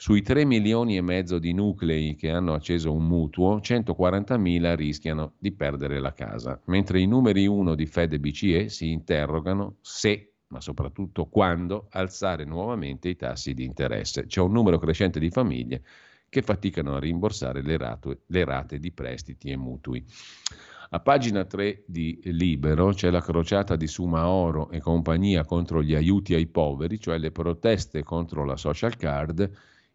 [0.00, 5.50] Sui 3 milioni e mezzo di nuclei che hanno acceso un mutuo, 140.000 rischiano di
[5.50, 11.26] perdere la casa, mentre i numeri 1 di Fed BCE si interrogano se, ma soprattutto
[11.26, 14.26] quando, alzare nuovamente i tassi di interesse.
[14.26, 15.82] C'è un numero crescente di famiglie
[16.28, 20.04] che faticano a rimborsare le rate, le rate di prestiti e mutui.
[20.90, 26.34] A pagina 3 di Libero c'è la crociata di Sumaoro e compagnia contro gli aiuti
[26.34, 29.50] ai poveri, cioè le proteste contro la social card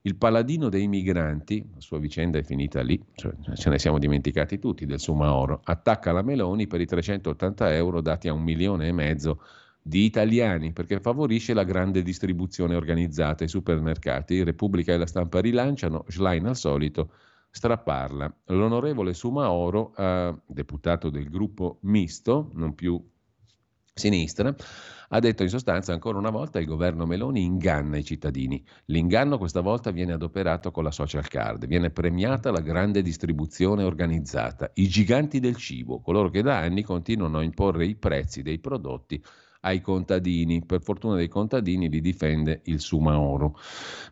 [0.05, 4.59] il paladino dei migranti, la sua vicenda è finita lì, cioè, ce ne siamo dimenticati
[4.59, 8.91] tutti del Sumaoro, attacca la Meloni per i 380 euro dati a un milione e
[8.91, 9.41] mezzo
[9.81, 13.45] di italiani perché favorisce la grande distribuzione organizzata.
[13.45, 17.11] I supermercati, Repubblica e la stampa rilanciano, Schlein al solito
[17.49, 18.33] strapparla.
[18.47, 23.01] L'onorevole Sumaoro, eh, deputato del gruppo misto, non più
[23.95, 24.53] sinistra,
[25.09, 28.63] ha detto in sostanza ancora una volta il governo Meloni inganna i cittadini.
[28.85, 34.71] L'inganno questa volta viene adoperato con la social card, viene premiata la grande distribuzione organizzata,
[34.75, 39.23] i giganti del cibo, coloro che da anni continuano a imporre i prezzi dei prodotti
[39.63, 40.63] ai contadini.
[40.65, 43.57] Per fortuna dei contadini li difende il Sumaoro.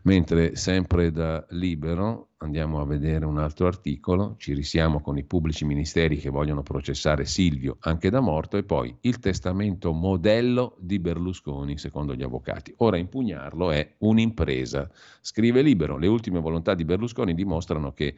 [0.02, 5.64] Mentre sempre da Libero andiamo a vedere un altro articolo, ci risiamo con i pubblici
[5.64, 11.78] ministeri che vogliono processare Silvio anche da morto e poi il testamento modello di Berlusconi
[11.78, 12.74] secondo gli avvocati.
[12.78, 14.90] Ora impugnarlo è un'impresa.
[15.20, 18.14] Scrive Libero, le ultime volontà di Berlusconi dimostrano che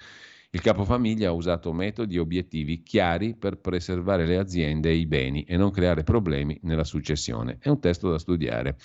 [0.55, 5.43] il capofamiglia ha usato metodi e obiettivi chiari per preservare le aziende e i beni
[5.43, 7.59] e non creare problemi nella successione.
[7.59, 8.76] È un testo da studiare.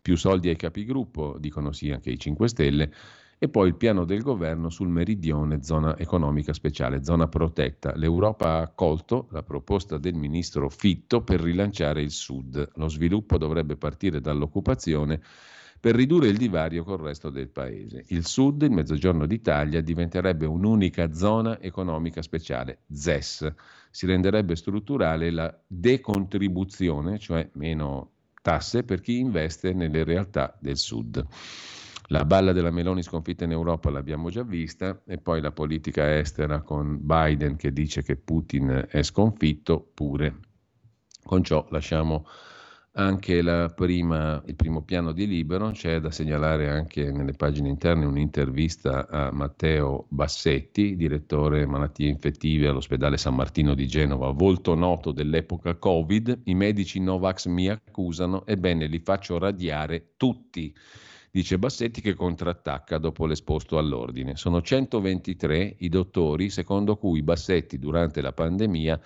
[0.00, 2.92] Più soldi ai capigruppo, dicono sì anche i 5 Stelle,
[3.38, 7.94] e poi il piano del governo sul meridione, zona economica speciale, zona protetta.
[7.96, 12.66] L'Europa ha accolto la proposta del ministro Fitto per rilanciare il Sud.
[12.76, 15.20] Lo sviluppo dovrebbe partire dall'occupazione
[15.80, 18.04] per ridurre il divario col resto del paese.
[18.08, 23.54] Il sud, il mezzogiorno d'Italia, diventerebbe un'unica zona economica speciale, ZES.
[23.90, 28.10] Si renderebbe strutturale la decontribuzione, cioè meno
[28.42, 31.26] tasse per chi investe nelle realtà del sud.
[32.08, 36.60] La balla della Meloni sconfitta in Europa l'abbiamo già vista e poi la politica estera
[36.60, 40.40] con Biden che dice che Putin è sconfitto pure.
[41.22, 42.26] Con ciò lasciamo
[42.92, 43.42] anche
[43.76, 49.30] prima, il primo piano di Libero, c'è da segnalare anche nelle pagine interne un'intervista a
[49.30, 56.40] Matteo Bassetti, direttore malattie infettive all'ospedale San Martino di Genova, volto noto dell'epoca Covid.
[56.44, 60.74] I medici Novax mi accusano, ebbene li faccio radiare tutti
[61.32, 64.34] dice Bassetti che contrattacca dopo l'esposto all'ordine.
[64.34, 69.00] Sono 123 i dottori secondo cui Bassetti durante la pandemia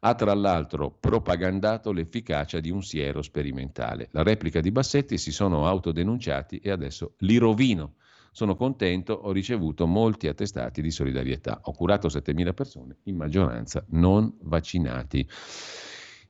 [0.00, 4.08] ha tra l'altro propagandato l'efficacia di un siero sperimentale.
[4.12, 7.94] La replica di Bassetti si sono autodenunciati e adesso li rovino.
[8.30, 11.60] Sono contento, ho ricevuto molti attestati di solidarietà.
[11.64, 15.26] Ho curato 7.000 persone, in maggioranza non vaccinati.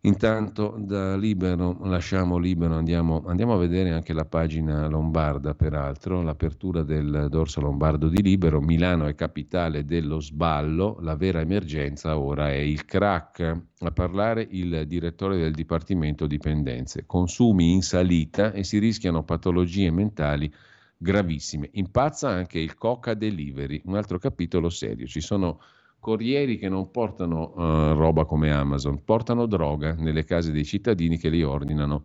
[0.07, 6.85] Intanto da Libero lasciamo Libero, andiamo, andiamo, a vedere anche la pagina lombarda, peraltro, l'apertura
[6.85, 8.61] del dorso lombardo di Libero.
[8.61, 13.63] Milano è capitale dello sballo, la vera emergenza ora è il crack.
[13.81, 17.05] A parlare il direttore del Dipartimento Dipendenze.
[17.05, 20.53] Consumi in salita e si rischiano patologie mentali
[20.97, 21.69] gravissime.
[21.73, 25.09] Impazza anche il Coca Delivery, un altro capitolo serio.
[25.09, 25.59] Ci sono
[26.07, 31.29] corrieri che non portano uh, roba come Amazon, portano droga nelle case dei cittadini che
[31.29, 32.05] li ordinano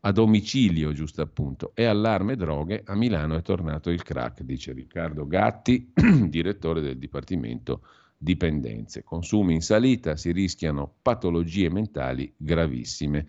[0.00, 1.72] a domicilio, giusto appunto.
[1.74, 5.92] E allarme droghe, a Milano è tornato il crack, dice Riccardo Gatti,
[6.30, 7.82] direttore del Dipartimento
[8.16, 9.04] Dipendenze.
[9.04, 13.26] Consumi in salita, si rischiano patologie mentali gravissime.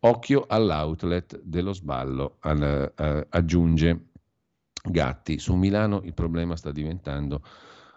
[0.00, 4.08] Occhio all'outlet dello sballo, al, uh, aggiunge
[4.84, 5.38] Gatti.
[5.38, 7.42] Su Milano il problema sta diventando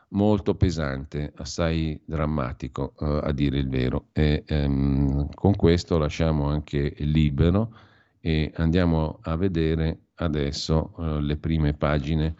[0.09, 4.07] molto pesante, assai drammatico uh, a dire il vero.
[4.13, 7.75] E, um, con questo lasciamo anche libero
[8.19, 12.35] e andiamo a vedere adesso uh, le prime pagine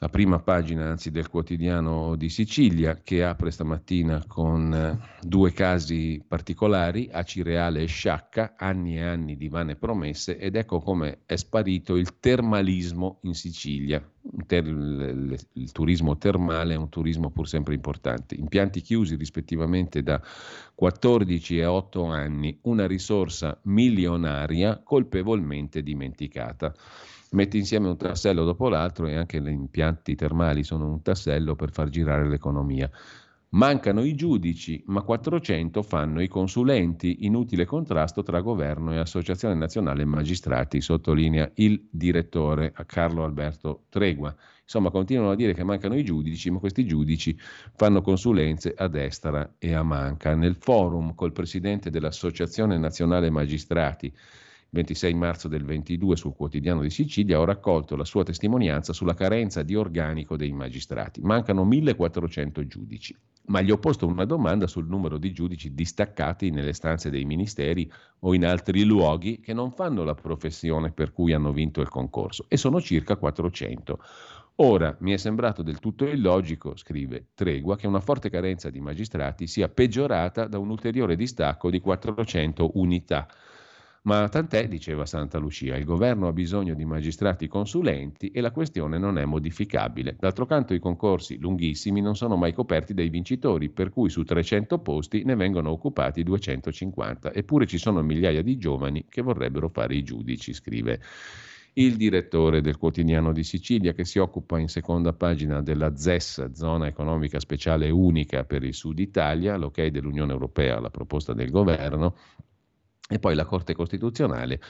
[0.00, 6.22] la prima pagina anzi del quotidiano di Sicilia che apre stamattina con eh, due casi
[6.26, 11.96] particolari, Acireale e Sciacca, anni e anni di vane promesse ed ecco come è sparito
[11.96, 14.02] il termalismo in Sicilia.
[14.50, 18.36] Il turismo termale è un turismo pur sempre importante.
[18.36, 20.20] Impianti chiusi rispettivamente da
[20.74, 26.72] 14 e 8 anni, una risorsa milionaria colpevolmente dimenticata
[27.30, 31.70] metti insieme un tassello dopo l'altro e anche gli impianti termali sono un tassello per
[31.70, 32.90] far girare l'economia.
[33.50, 40.04] Mancano i giudici, ma 400 fanno i consulenti, inutile contrasto tra governo e Associazione Nazionale
[40.04, 44.36] Magistrati, sottolinea il direttore Carlo Alberto Tregua.
[44.62, 47.34] Insomma, continuano a dire che mancano i giudici, ma questi giudici
[47.74, 50.34] fanno consulenze a destra e a manca.
[50.34, 54.12] Nel forum col presidente dell'Associazione Nazionale Magistrati,
[54.70, 59.62] 26 marzo del 22 sul quotidiano di Sicilia, ho raccolto la sua testimonianza sulla carenza
[59.62, 61.22] di organico dei magistrati.
[61.22, 63.16] Mancano 1400 giudici,
[63.46, 67.90] ma gli ho posto una domanda sul numero di giudici distaccati nelle stanze dei ministeri
[68.20, 72.44] o in altri luoghi che non fanno la professione per cui hanno vinto il concorso
[72.48, 73.98] e sono circa 400.
[74.60, 79.46] Ora mi è sembrato del tutto illogico, scrive Tregua, che una forte carenza di magistrati
[79.46, 83.28] sia peggiorata da un ulteriore distacco di 400 unità
[84.08, 88.96] ma tant'è, diceva Santa Lucia, il governo ha bisogno di magistrati consulenti e la questione
[88.96, 90.16] non è modificabile.
[90.18, 94.78] D'altro canto i concorsi lunghissimi non sono mai coperti dai vincitori, per cui su 300
[94.78, 100.02] posti ne vengono occupati 250, eppure ci sono migliaia di giovani che vorrebbero fare i
[100.02, 101.00] giudici, scrive
[101.74, 106.86] il direttore del quotidiano di Sicilia che si occupa in seconda pagina della ZES, zona
[106.86, 112.14] economica speciale unica per il Sud Italia, l'ok dell'Unione Europea alla proposta del governo,
[113.08, 114.60] e poi la Corte Costituzionale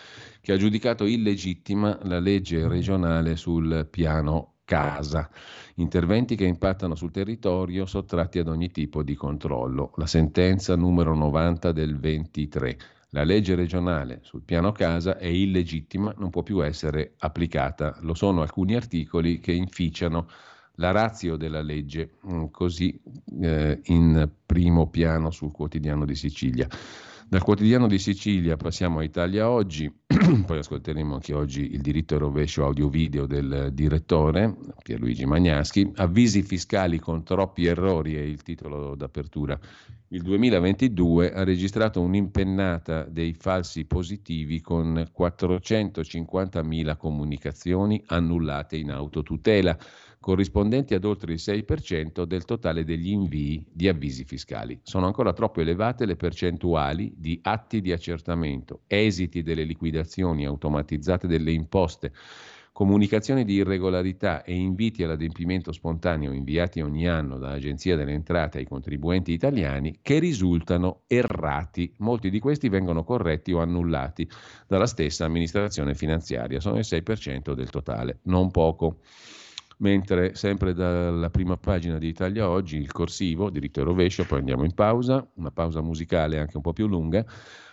[0.41, 5.29] che ha giudicato illegittima la legge regionale sul piano casa,
[5.77, 9.93] interventi che impattano sul territorio sottratti ad ogni tipo di controllo.
[9.97, 12.79] La sentenza numero 90 del 23.
[13.13, 17.97] La legge regionale sul piano casa è illegittima, non può più essere applicata.
[18.03, 20.29] Lo sono alcuni articoli che inficiano
[20.75, 23.01] la razio della legge, mm, così
[23.41, 26.69] eh, in primo piano sul quotidiano di Sicilia.
[27.31, 29.93] Dal quotidiano di Sicilia passiamo a Italia Oggi,
[30.47, 35.93] poi ascolteremo anche oggi il diritto e rovescio audio-video del direttore Pierluigi Magnaschi.
[35.97, 39.61] Avvisi fiscali con troppi errori è il titolo d'apertura.
[40.09, 49.77] Il 2022 ha registrato un'impennata dei falsi positivi con 450.000 comunicazioni annullate in autotutela
[50.29, 54.79] corrispondenti ad oltre il 6% del totale degli invii di avvisi fiscali.
[54.83, 61.53] Sono ancora troppo elevate le percentuali di atti di accertamento, esiti delle liquidazioni automatizzate delle
[61.53, 62.13] imposte,
[62.75, 69.33] comunicazioni di irregolarità e inviti all'adempimento spontaneo inviati ogni anno dall'Agenzia delle Entrate ai contribuenti
[69.33, 71.91] italiani che risultano errati.
[72.01, 74.29] Molti di questi vengono corretti o annullati
[74.67, 78.99] dalla stessa amministrazione finanziaria, sono il 6% del totale, non poco
[79.79, 84.65] mentre sempre dalla prima pagina di Italia Oggi il corsivo, diritto e rovescio, poi andiamo
[84.65, 87.25] in pausa, una pausa musicale anche un po' più lunga.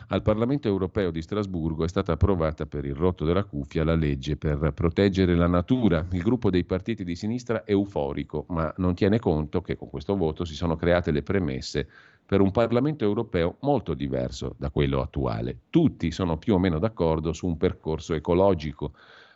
[0.09, 4.37] Al Parlamento europeo di Strasburgo è stata approvata per il rotto della cuffia la legge
[4.37, 6.05] per proteggere la natura.
[6.11, 10.15] Il gruppo dei partiti di sinistra è euforico, ma non tiene conto che con questo
[10.15, 11.87] voto si sono create le premesse
[12.23, 15.61] per un Parlamento europeo molto diverso da quello attuale.
[15.71, 18.93] Tutti sono più o meno d'accordo su un percorso ecologico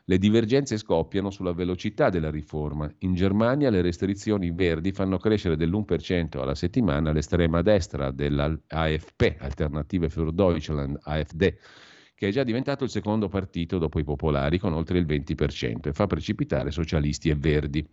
[0.09, 2.91] Le divergenze scoppiano sulla velocità della riforma.
[3.01, 10.31] In Germania le restrizioni verdi fanno crescere dell'1% alla settimana l'estrema destra dell'AFP, Alternative für
[10.33, 11.55] Deutschland, AfD,
[12.15, 15.93] che è già diventato il secondo partito dopo i popolari con oltre il 20% e
[15.93, 17.87] fa precipitare socialisti e verdi.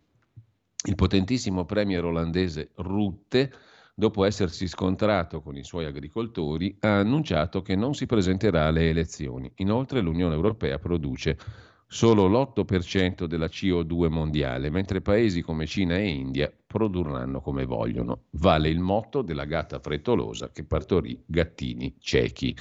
[0.86, 3.52] Il potentissimo premier olandese Rutte
[3.98, 9.50] dopo essersi scontrato con i suoi agricoltori, ha annunciato che non si presenterà alle elezioni.
[9.56, 11.38] Inoltre l'Unione Europea produce
[11.86, 18.24] solo l'8% della CO2 mondiale, mentre paesi come Cina e India produrranno come vogliono.
[18.30, 22.56] Vale il motto della gatta frettolosa che partorì gattini ciechi.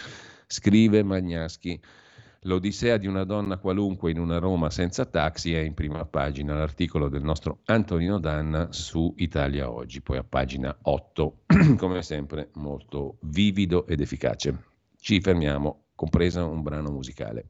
[0.47, 1.81] Scrive Magnaschi.
[2.45, 7.09] L'odissea di una donna qualunque in una Roma senza taxi è in prima pagina, l'articolo
[7.09, 11.37] del nostro Antonino Danna su Italia Oggi, poi a pagina 8,
[11.75, 14.65] come sempre molto vivido ed efficace.
[14.95, 17.49] Ci fermiamo, compresa un brano musicale.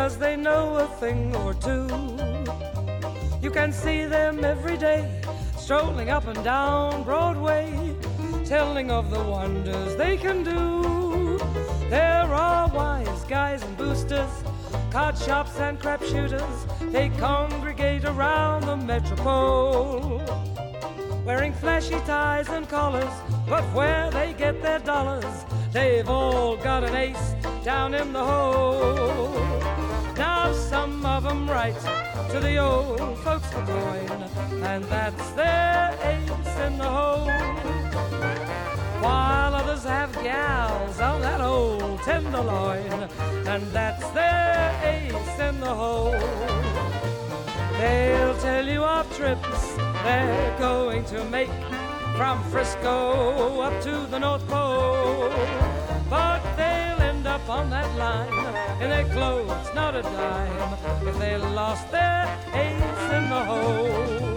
[0.00, 1.86] Because they know a thing or two.
[3.42, 5.20] You can see them every day
[5.58, 7.94] strolling up and down Broadway,
[8.46, 11.36] telling of the wonders they can do.
[11.90, 14.32] There are wise guys and boosters,
[14.90, 16.66] card shops and crap shooters.
[16.80, 20.22] They congregate around the metropole,
[21.26, 23.14] wearing flashy ties and collars.
[23.46, 25.44] But where they get their dollars,
[25.74, 29.79] they've all got an ace down in the hole.
[30.20, 31.80] Now some of them write
[32.32, 34.22] to the old folks for coin,
[34.70, 37.30] and that's their ace in the hole.
[39.00, 43.08] While others have gals on that old tenderloin,
[43.46, 46.20] and that's their ace in the hole.
[47.78, 49.74] They'll tell you of trips
[50.04, 51.48] they're going to make
[52.18, 55.30] from Frisco up to the North Pole.
[56.10, 56.89] But up
[57.50, 63.28] on that line in their clothes, not a dime, if they lost their ace in
[63.28, 64.29] the hole.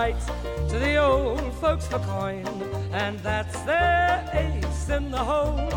[0.00, 2.42] To the old folks for coin,
[2.90, 5.68] and that's their ace in the hole.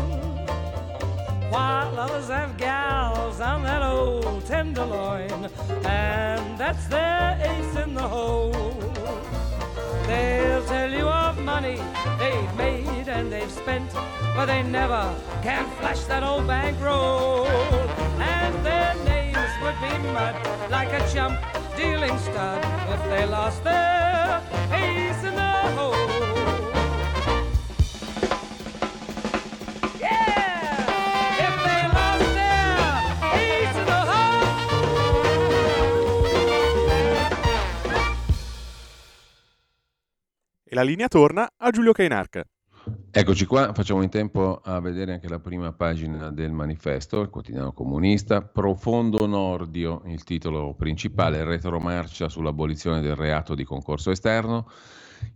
[1.50, 5.50] While others have gals on that old tenderloin,
[5.84, 8.72] and that's their ace in the hole.
[10.06, 11.78] They'll tell you of money
[12.18, 13.92] they've made and they've spent,
[14.34, 17.46] but they never can flash that old bankroll.
[18.18, 20.34] And their names would be mud
[20.70, 21.38] like a chump
[21.76, 24.42] dealing stud if they lost their
[24.72, 25.94] ace in the hole.
[40.66, 42.44] E la linea torna a Giulio Cainarca.
[43.16, 47.72] Eccoci qua, facciamo in tempo a vedere anche la prima pagina del manifesto, il quotidiano
[47.72, 48.42] comunista.
[48.42, 54.68] Profondo Nordio, il titolo principale, retromarcia sull'abolizione del reato di concorso esterno.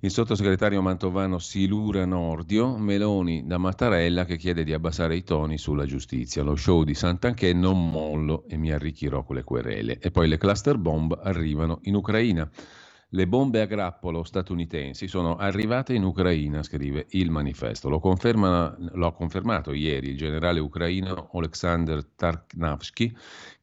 [0.00, 5.86] Il sottosegretario Mantovano Silura Nordio, Meloni da Mattarella che chiede di abbassare i toni sulla
[5.86, 6.42] giustizia.
[6.42, 10.00] Lo show di Sant'Anché non mollo e mi arricchirò con le querele.
[10.00, 12.50] E poi le cluster bomb arrivano in Ucraina.
[13.12, 17.88] Le bombe a grappolo statunitensi sono arrivate in Ucraina, scrive il manifesto.
[17.88, 23.10] Lo, lo ha confermato ieri il generale ucraino Oleksandr Tarknavsky,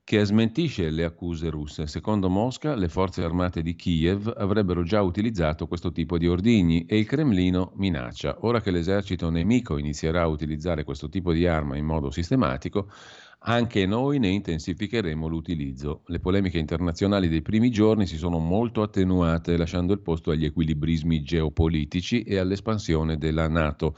[0.03, 1.85] che smentisce le accuse russe.
[1.85, 6.97] Secondo Mosca, le forze armate di Kiev avrebbero già utilizzato questo tipo di ordigni e
[6.97, 8.38] il Cremlino minaccia.
[8.41, 12.88] Ora che l'esercito nemico inizierà a utilizzare questo tipo di arma in modo sistematico,
[13.47, 16.01] anche noi ne intensificheremo l'utilizzo.
[16.07, 21.22] Le polemiche internazionali dei primi giorni si sono molto attenuate, lasciando il posto agli equilibrismi
[21.22, 23.95] geopolitici e all'espansione della Nato.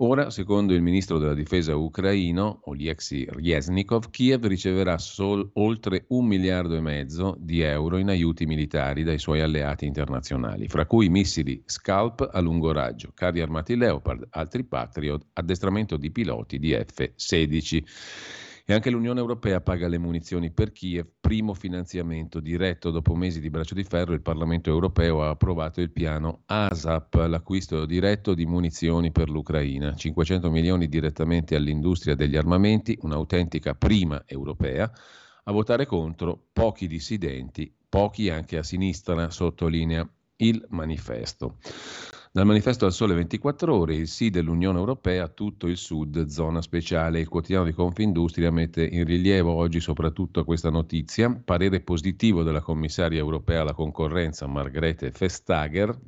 [0.00, 6.76] Ora, secondo il ministro della difesa ucraino, Oleksiy Ryeznikov, Kiev riceverà sol- oltre un miliardo
[6.76, 12.28] e mezzo di euro in aiuti militari dai suoi alleati internazionali, fra cui missili Scalp
[12.30, 18.44] a lungo raggio, carri armati Leopard, altri Patriot, addestramento di piloti di F-16.
[18.68, 22.90] E anche l'Unione Europea paga le munizioni per Kiev, primo finanziamento diretto.
[22.90, 27.86] Dopo mesi di braccio di ferro il Parlamento Europeo ha approvato il piano ASAP, l'acquisto
[27.86, 29.94] diretto di munizioni per l'Ucraina.
[29.94, 34.90] 500 milioni direttamente all'industria degli armamenti, un'autentica prima europea.
[35.44, 40.04] A votare contro pochi dissidenti, pochi anche a sinistra, sottolinea
[40.38, 41.58] il manifesto.
[42.36, 46.60] Dal manifesto al Sole 24 Ore, il sì dell'Unione Europea a tutto il Sud, zona
[46.60, 47.20] speciale.
[47.20, 51.30] Il quotidiano di Confindustria mette in rilievo oggi soprattutto questa notizia.
[51.32, 55.98] Parere positivo della commissaria europea alla concorrenza Margrethe Vestager,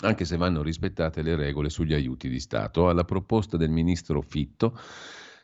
[0.00, 2.88] anche se vanno rispettate le regole sugli aiuti di Stato.
[2.88, 4.76] Alla proposta del ministro Fitto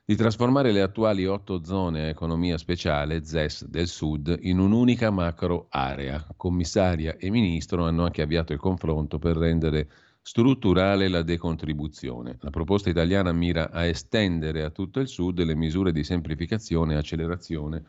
[0.05, 5.67] di trasformare le attuali otto zone a economia speciale, ZES del Sud, in un'unica macro
[5.71, 6.27] area.
[6.37, 9.89] Commissaria e ministro hanno anche avviato il confronto per rendere
[10.21, 12.37] strutturale la decontribuzione.
[12.41, 16.97] La proposta italiana mira a estendere a tutto il Sud le misure di semplificazione e
[16.97, 17.85] accelerazione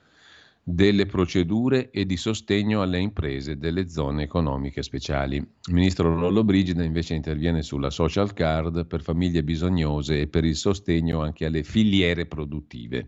[0.66, 5.36] delle procedure e di sostegno alle imprese delle zone economiche speciali.
[5.36, 10.56] Il ministro Lollo Brigida invece interviene sulla social card per famiglie bisognose e per il
[10.56, 13.08] sostegno anche alle filiere produttive.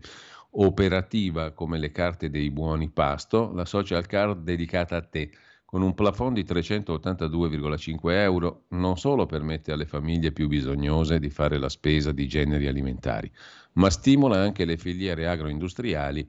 [0.58, 5.30] Operativa come le carte dei buoni pasto, la social card dedicata a te
[5.64, 11.58] con un plafond di 382,5 euro non solo permette alle famiglie più bisognose di fare
[11.58, 13.30] la spesa di generi alimentari,
[13.72, 16.26] ma stimola anche le filiere agroindustriali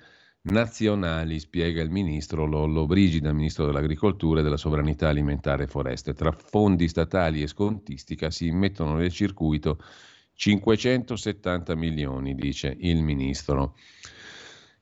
[0.49, 6.13] nazionali, spiega il ministro Lollo Brigida, ministro dell'Agricoltura e della Sovranità Alimentare e Foreste.
[6.13, 9.77] Tra fondi statali e scontistica si immettono nel circuito
[10.33, 13.75] 570 milioni, dice il ministro.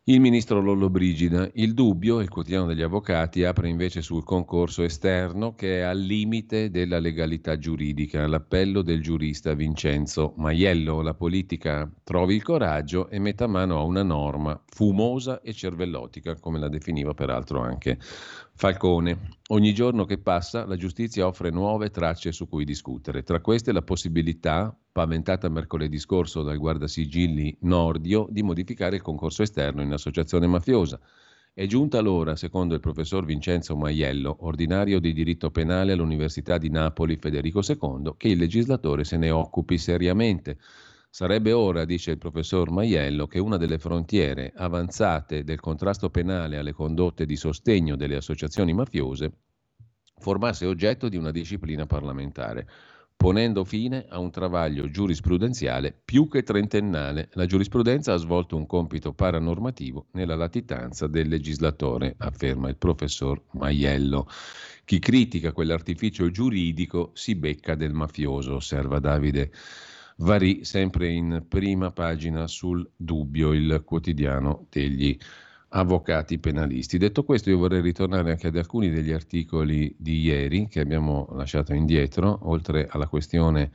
[0.08, 5.80] Il ministro Lollobrigida, il dubbio, il quotidiano degli avvocati, apre invece sul concorso esterno che
[5.80, 11.02] è al limite della legalità giuridica, l'appello del giurista Vincenzo Maiello.
[11.02, 16.60] La politica trovi il coraggio e metta mano a una norma fumosa e cervellotica, come
[16.60, 17.98] la definiva peraltro anche
[18.54, 19.40] Falcone.
[19.48, 23.24] Ogni giorno che passa la giustizia offre nuove tracce su cui discutere.
[23.24, 29.82] Tra queste la possibilità, paventata mercoledì scorso dal guardasigilli Nordio, di modificare il concorso esterno
[29.82, 30.98] in associazione mafiosa.
[31.54, 37.18] È giunta l'ora, secondo il professor Vincenzo Maiello, ordinario di diritto penale all'Università di Napoli
[37.18, 40.60] Federico II, che il legislatore se ne occupi seriamente.
[41.10, 46.72] Sarebbe ora, dice il professor Maiello, che una delle frontiere avanzate del contrasto penale alle
[46.72, 49.40] condotte di sostegno delle associazioni mafiose
[50.18, 52.66] formasse oggetto di una disciplina parlamentare,
[53.16, 57.30] ponendo fine a un travaglio giurisprudenziale più che trentennale.
[57.34, 64.28] La giurisprudenza ha svolto un compito paranormativo nella latitanza del legislatore, afferma il professor Maiello.
[64.84, 69.52] Chi critica quell'artificio giuridico si becca del mafioso, osserva Davide
[70.18, 75.18] Varì, sempre in prima pagina sul Dubbio, il quotidiano degli
[75.76, 76.98] avvocati penalisti.
[76.98, 81.74] Detto questo, io vorrei ritornare anche ad alcuni degli articoli di ieri che abbiamo lasciato
[81.74, 83.72] indietro, oltre alla questione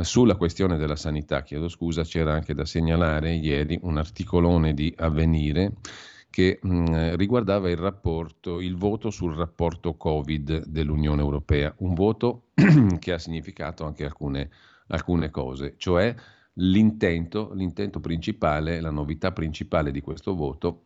[0.00, 5.74] sulla questione della sanità, chiedo scusa, c'era anche da segnalare ieri un articolone di Avvenire
[6.30, 12.46] che mh, riguardava il rapporto, il voto sul rapporto Covid dell'Unione Europea, un voto
[12.98, 14.50] che ha significato anche alcune
[14.88, 16.14] alcune cose, cioè
[16.54, 20.84] l'intento, l'intento principale, la novità principale di questo voto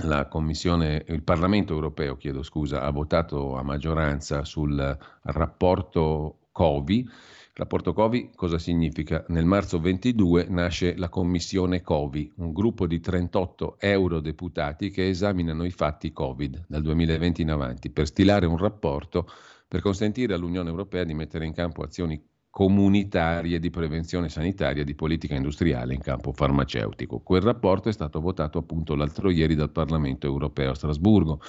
[0.00, 7.08] il Parlamento europeo, chiedo scusa, ha votato a maggioranza sul rapporto COVI.
[7.54, 9.24] Rapporto COVI cosa significa?
[9.28, 15.70] Nel marzo 22 nasce la Commissione COVI, un gruppo di 38 eurodeputati che esaminano i
[15.70, 19.28] fatti Covid dal 2020 in avanti per stilare un rapporto
[19.66, 24.94] per consentire all'Unione Europea di mettere in campo azioni comunitarie di prevenzione sanitaria e di
[24.94, 27.20] politica industriale in campo farmaceutico.
[27.20, 31.40] Quel rapporto è stato votato appunto l'altro ieri dal Parlamento europeo a Strasburgo.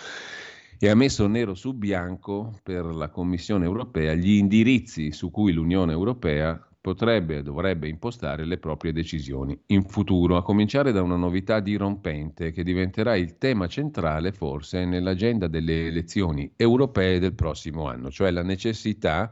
[0.81, 5.91] e ha messo nero su bianco per la Commissione europea gli indirizzi su cui l'Unione
[5.91, 11.59] europea potrebbe e dovrebbe impostare le proprie decisioni in futuro, a cominciare da una novità
[11.59, 18.31] dirompente che diventerà il tema centrale forse nell'agenda delle elezioni europee del prossimo anno, cioè
[18.31, 19.29] la necessità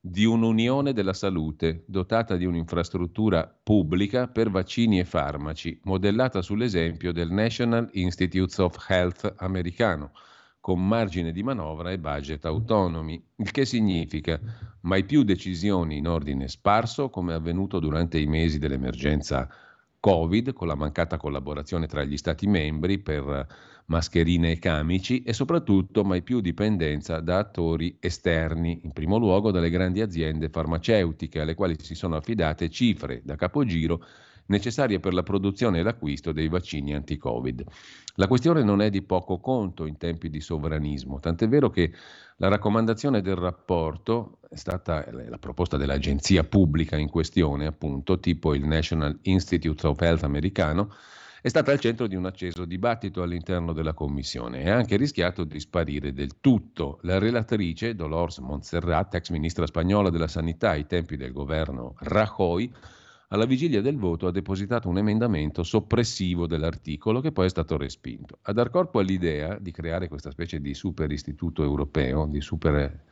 [0.00, 7.32] di un'unione della salute dotata di un'infrastruttura pubblica per vaccini e farmaci, modellata sull'esempio del
[7.32, 10.12] National Institutes of Health americano
[10.60, 14.38] con margine di manovra e budget autonomi, il che significa
[14.82, 19.48] mai più decisioni in ordine sparso come avvenuto durante i mesi dell'emergenza
[20.00, 23.46] Covid, con la mancata collaborazione tra gli Stati membri per
[23.86, 29.70] mascherine e camici e soprattutto mai più dipendenza da attori esterni, in primo luogo dalle
[29.70, 34.04] grandi aziende farmaceutiche alle quali si sono affidate cifre da capogiro
[34.46, 37.64] necessarie per la produzione e l'acquisto dei vaccini anti-Covid.
[38.14, 41.92] La questione non è di poco conto in tempi di sovranismo, tant'è vero che
[42.40, 48.64] la raccomandazione del rapporto è stata la proposta dell'agenzia pubblica in questione, appunto, tipo il
[48.64, 50.94] National Institute of Health americano,
[51.42, 55.42] è stata al centro di un acceso dibattito all'interno della Commissione e ha anche rischiato
[55.42, 57.00] di sparire del tutto.
[57.02, 62.72] La relatrice, Dolores Montserrat, ex ministra spagnola della Sanità ai tempi del governo Rajoy,
[63.28, 68.38] alla vigilia del voto ha depositato un emendamento soppressivo dell'articolo che poi è stato respinto.
[68.42, 73.04] A dar corpo all'idea di creare questa specie di super istituto europeo, di super,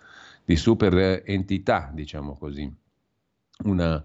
[0.45, 2.71] di super entità, diciamo così,
[3.65, 4.03] una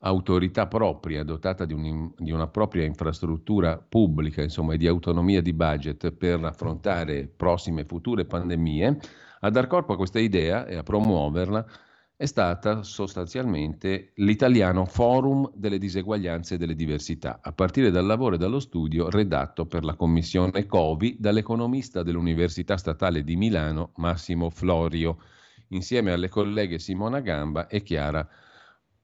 [0.00, 5.54] autorità propria dotata di, un, di, una propria infrastruttura pubblica, insomma, e di autonomia di
[5.54, 8.98] budget per affrontare prossime e future pandemie,
[9.40, 11.66] a dar corpo a questa idea e a promuoverla
[12.24, 18.38] è stata sostanzialmente l'italiano Forum delle diseguaglianze e delle diversità, a partire dal lavoro e
[18.38, 25.18] dallo studio redatto per la commissione COVI dall'economista dell'Università Statale di Milano Massimo Florio,
[25.68, 28.26] insieme alle colleghe Simona Gamba e Chiara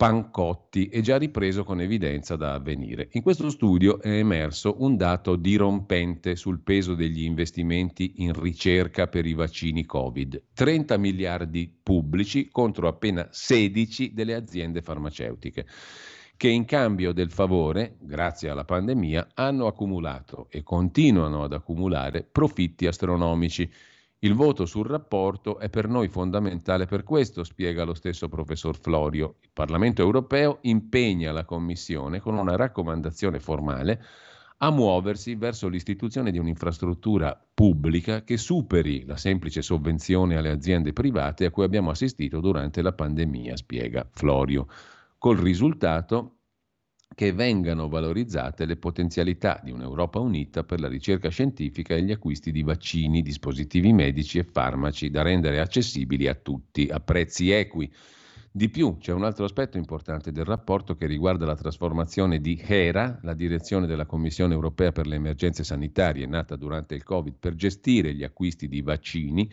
[0.01, 3.11] Pancotti e già ripreso con evidenza da avvenire.
[3.13, 9.27] In questo studio è emerso un dato dirompente sul peso degli investimenti in ricerca per
[9.27, 10.43] i vaccini Covid.
[10.55, 15.67] 30 miliardi pubblici contro appena 16 delle aziende farmaceutiche
[16.35, 22.87] che in cambio del favore, grazie alla pandemia, hanno accumulato e continuano ad accumulare profitti
[22.87, 23.71] astronomici
[24.23, 29.37] il voto sul rapporto è per noi fondamentale per questo, spiega lo stesso professor Florio.
[29.41, 34.05] Il Parlamento europeo impegna la Commissione con una raccomandazione formale
[34.59, 41.47] a muoversi verso l'istituzione di un'infrastruttura pubblica che superi la semplice sovvenzione alle aziende private
[41.47, 44.67] a cui abbiamo assistito durante la pandemia, spiega Florio,
[45.17, 46.40] col risultato
[47.15, 52.53] che vengano valorizzate le potenzialità di un'Europa unita per la ricerca scientifica e gli acquisti
[52.53, 57.93] di vaccini, dispositivi medici e farmaci da rendere accessibili a tutti a prezzi equi.
[58.53, 63.21] Di più, c'è un altro aspetto importante del rapporto che riguarda la trasformazione di HERA,
[63.23, 68.15] la direzione della Commissione europea per le emergenze sanitarie nata durante il Covid per gestire
[68.15, 69.49] gli acquisti di vaccini,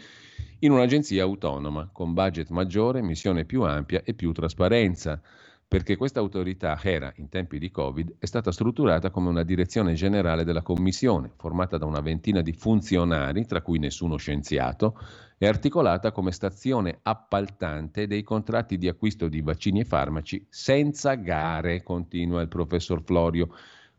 [0.60, 5.22] in un'agenzia autonoma, con budget maggiore, missione più ampia e più trasparenza
[5.68, 10.46] perché questa autorità era in tempi di Covid è stata strutturata come una direzione generale
[10.46, 14.98] della Commissione, formata da una ventina di funzionari, tra cui nessuno scienziato,
[15.38, 21.84] e articolata come stazione appaltante dei contratti di acquisto di vaccini e farmaci senza gare,
[21.84, 23.50] continua il professor Florio.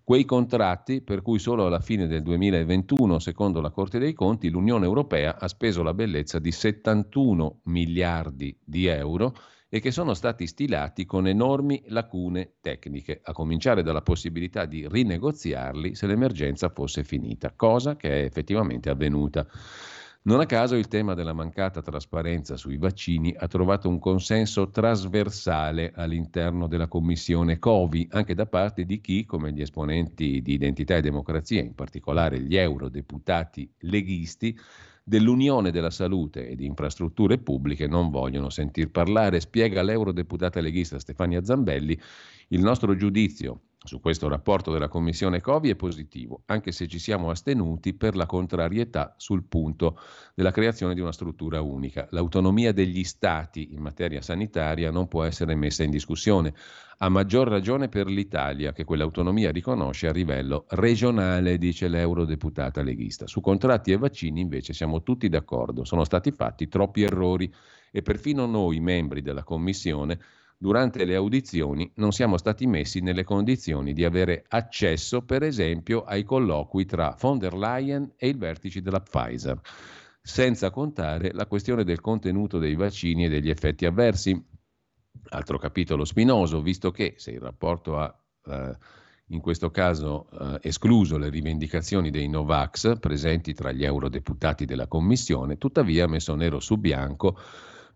[0.03, 4.87] Quei contratti per cui solo alla fine del 2021, secondo la Corte dei Conti, l'Unione
[4.87, 9.35] Europea ha speso la bellezza di 71 miliardi di euro
[9.69, 15.95] e che sono stati stilati con enormi lacune tecniche, a cominciare dalla possibilità di rinegoziarli
[15.95, 19.47] se l'emergenza fosse finita, cosa che è effettivamente avvenuta.
[20.21, 25.93] Non a caso il tema della mancata trasparenza sui vaccini ha trovato un consenso trasversale
[25.95, 31.03] all'interno della commissione Covi, anche da parte di chi, come gli esponenti di Identità e
[31.03, 34.59] Democrazia, in particolare gli eurodeputati leghisti,
[35.09, 41.43] dell'Unione della Salute e di Infrastrutture Pubbliche non vogliono sentir parlare, spiega l'eurodeputata leghista Stefania
[41.43, 41.99] Zambelli.
[42.49, 47.31] Il nostro giudizio su questo rapporto della Commissione Covi è positivo, anche se ci siamo
[47.31, 49.99] astenuti per la contrarietà sul punto
[50.35, 52.07] della creazione di una struttura unica.
[52.11, 56.55] L'autonomia degli Stati in materia sanitaria non può essere messa in discussione,
[56.99, 63.29] a maggior ragione per l'Italia, che quell'autonomia riconosce a livello regionale, dice l'eurodeputata leghista.
[63.29, 67.53] Su contratti e vaccini invece siamo tutti d'accordo, sono stati fatti troppi errori
[67.93, 70.19] e perfino noi, membri della Commissione,
[70.59, 76.25] durante le audizioni non siamo stati messi nelle condizioni di avere accesso, per esempio, ai
[76.25, 79.61] colloqui tra von der Leyen e i vertici della Pfizer.
[80.21, 84.39] senza contare la questione del contenuto dei vaccini e degli effetti avversi.
[85.31, 88.15] Altro capitolo spinoso, visto che se il rapporto ha
[88.45, 88.77] eh,
[89.29, 95.57] in questo caso eh, escluso le rivendicazioni dei Novax presenti tra gli eurodeputati della Commissione,
[95.57, 97.39] tuttavia ha messo nero su bianco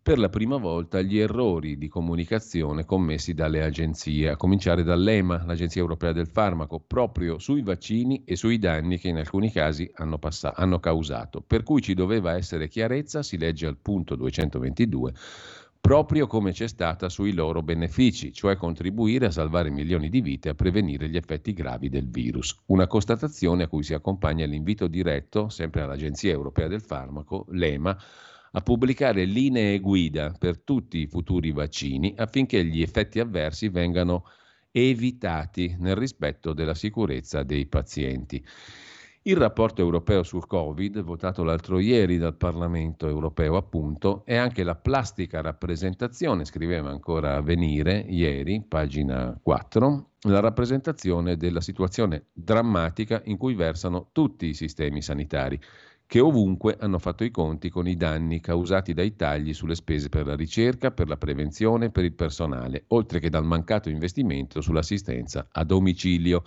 [0.03, 5.81] per la prima volta gli errori di comunicazione commessi dalle agenzie, a cominciare dall'EMA, l'Agenzia
[5.81, 10.61] Europea del Farmaco, proprio sui vaccini e sui danni che in alcuni casi hanno, passato,
[10.61, 11.41] hanno causato.
[11.41, 15.13] Per cui ci doveva essere chiarezza, si legge al punto 222
[15.83, 20.51] proprio come c'è stata sui loro benefici, cioè contribuire a salvare milioni di vite e
[20.53, 22.57] a prevenire gli effetti gravi del virus.
[22.67, 27.99] Una constatazione a cui si accompagna l'invito diretto, sempre all'Agenzia Europea del Farmaco, l'EMA,
[28.53, 34.25] a pubblicare linee guida per tutti i futuri vaccini affinché gli effetti avversi vengano
[34.71, 38.45] evitati nel rispetto della sicurezza dei pazienti.
[39.25, 44.75] Il rapporto europeo sul Covid, votato l'altro ieri dal Parlamento europeo, appunto, è anche la
[44.75, 53.55] plastica rappresentazione, scriveva ancora venire ieri, pagina 4, la rappresentazione della situazione drammatica in cui
[53.55, 55.61] versano tutti i sistemi sanitari
[56.13, 60.27] che ovunque hanno fatto i conti con i danni causati dai tagli sulle spese per
[60.27, 65.49] la ricerca, per la prevenzione e per il personale, oltre che dal mancato investimento sull'assistenza
[65.51, 66.45] a domicilio.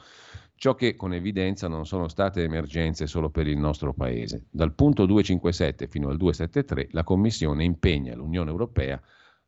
[0.54, 4.46] Ciò che con evidenza non sono state emergenze solo per il nostro Paese.
[4.52, 9.02] Dal punto 257 fino al 273 la Commissione impegna l'Unione Europea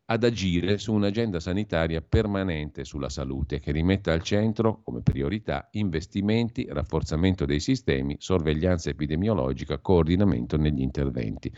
[0.09, 6.65] ad agire su un'agenda sanitaria permanente sulla salute che rimetta al centro come priorità investimenti,
[6.69, 11.51] rafforzamento dei sistemi, sorveglianza epidemiologica, coordinamento negli interventi.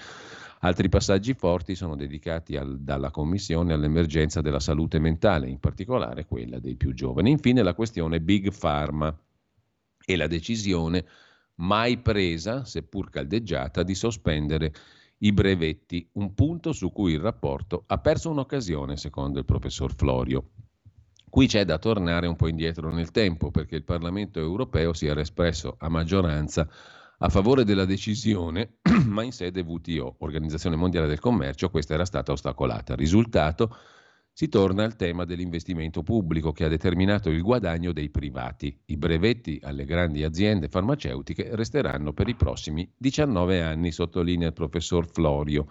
[0.61, 6.59] Altri passaggi forti sono dedicati al, dalla Commissione all'emergenza della salute mentale, in particolare quella
[6.59, 7.30] dei più giovani.
[7.30, 9.15] Infine la questione Big Pharma
[10.03, 11.05] e la decisione
[11.55, 14.73] mai presa, seppur caldeggiata, di sospendere
[15.19, 20.51] i brevetti, un punto su cui il rapporto ha perso un'occasione, secondo il professor Florio.
[21.29, 25.21] Qui c'è da tornare un po' indietro nel tempo, perché il Parlamento europeo si era
[25.21, 26.67] espresso a maggioranza
[27.21, 32.31] a favore della decisione, ma in sede WTO, Organizzazione Mondiale del Commercio, questa era stata
[32.31, 32.95] ostacolata.
[32.95, 33.75] Risultato,
[34.40, 38.74] si torna al tema dell'investimento pubblico che ha determinato il guadagno dei privati.
[38.86, 45.06] I brevetti alle grandi aziende farmaceutiche resteranno per i prossimi 19 anni, sottolinea il professor
[45.11, 45.68] Florio,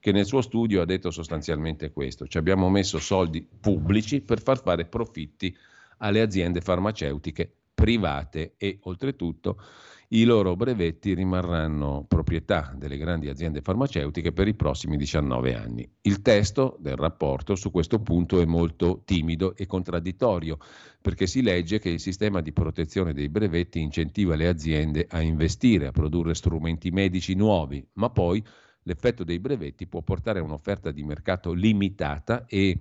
[0.00, 2.26] che nel suo studio ha detto sostanzialmente questo.
[2.26, 5.56] Ci abbiamo messo soldi pubblici per far fare profitti
[5.98, 9.62] alle aziende farmaceutiche private e oltretutto
[10.10, 15.90] i loro brevetti rimarranno proprietà delle grandi aziende farmaceutiche per i prossimi 19 anni.
[16.02, 20.56] Il testo del rapporto su questo punto è molto timido e contraddittorio,
[21.02, 25.88] perché si legge che il sistema di protezione dei brevetti incentiva le aziende a investire,
[25.88, 28.42] a produrre strumenti medici nuovi, ma poi
[28.84, 32.80] l'effetto dei brevetti può portare a un'offerta di mercato limitata e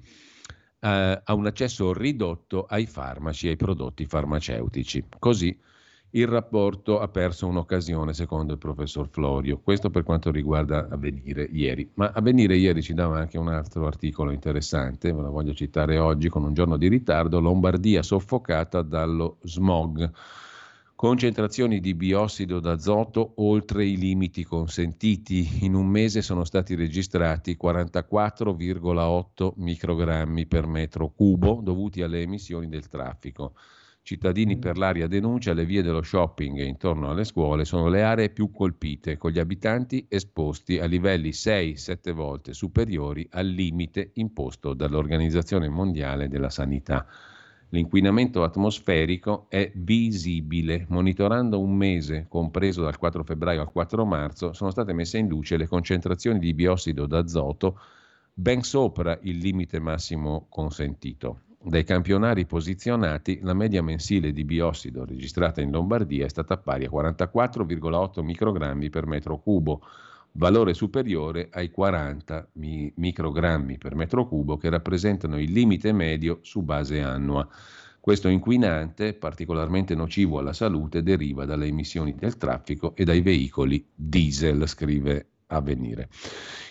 [0.80, 5.04] eh, a un accesso ridotto ai farmaci e ai prodotti farmaceutici.
[5.20, 5.60] Così
[6.18, 9.60] il rapporto ha perso un'occasione, secondo il professor Florio.
[9.60, 11.92] Questo per quanto riguarda Avvenire ieri.
[11.94, 16.28] Ma Avvenire ieri ci dava anche un altro articolo interessante, ve lo voglio citare oggi
[16.30, 20.12] con un giorno di ritardo, Lombardia soffocata dallo smog.
[20.96, 25.64] Concentrazioni di biossido d'azoto oltre i limiti consentiti.
[25.66, 32.88] In un mese sono stati registrati 44,8 microgrammi per metro cubo dovuti alle emissioni del
[32.88, 33.54] traffico.
[34.08, 34.60] Cittadini mm.
[34.62, 38.52] per l'aria denuncia le vie dello shopping e intorno alle scuole sono le aree più
[38.52, 46.30] colpite, con gli abitanti esposti a livelli 6-7 volte superiori al limite imposto dall'Organizzazione Mondiale
[46.30, 47.06] della Sanità.
[47.72, 50.86] L'inquinamento atmosferico è visibile.
[50.88, 55.58] Monitorando un mese, compreso dal 4 febbraio al 4 marzo, sono state messe in luce
[55.58, 57.78] le concentrazioni di biossido d'azoto
[58.34, 61.42] ben sopra il limite massimo consentito.
[61.60, 66.90] Dai campionari posizionati, la media mensile di biossido registrata in Lombardia è stata pari a
[66.90, 69.82] 44,8 microgrammi per metro cubo,
[70.34, 76.62] valore superiore ai 40 mi- microgrammi per metro cubo che rappresentano il limite medio su
[76.62, 77.46] base annua.
[78.00, 84.68] Questo inquinante, particolarmente nocivo alla salute, deriva dalle emissioni del traffico e dai veicoli diesel,
[84.68, 86.10] scrive Avvenire.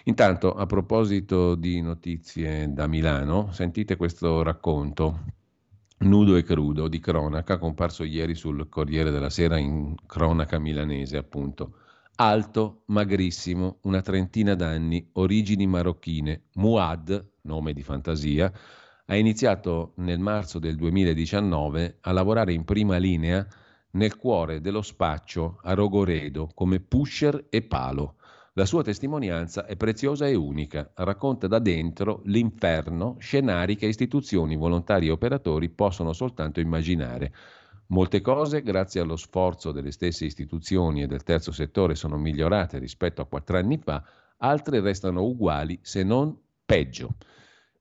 [0.05, 5.21] Intanto, a proposito di notizie da Milano, sentite questo racconto
[5.99, 11.79] nudo e crudo di cronaca comparso ieri sul Corriere della Sera in cronaca milanese, appunto.
[12.17, 18.53] Alto, magrissimo, una trentina d'anni, origini marocchine, Muad, nome di fantasia,
[19.07, 23.47] ha iniziato nel marzo del 2019 a lavorare in prima linea
[23.93, 28.16] nel cuore dello spaccio a Rogoredo come pusher e palo
[28.59, 35.09] La sua testimonianza è preziosa e unica, racconta da dentro l'inferno, scenari che istituzioni, volontari
[35.09, 37.35] e operatori possono soltanto immaginare.
[37.89, 43.21] Molte cose, grazie allo sforzo delle stesse istituzioni e del terzo settore, sono migliorate rispetto
[43.21, 44.03] a quattro anni fa,
[44.39, 46.35] altre restano uguali, se non
[46.65, 47.17] peggio.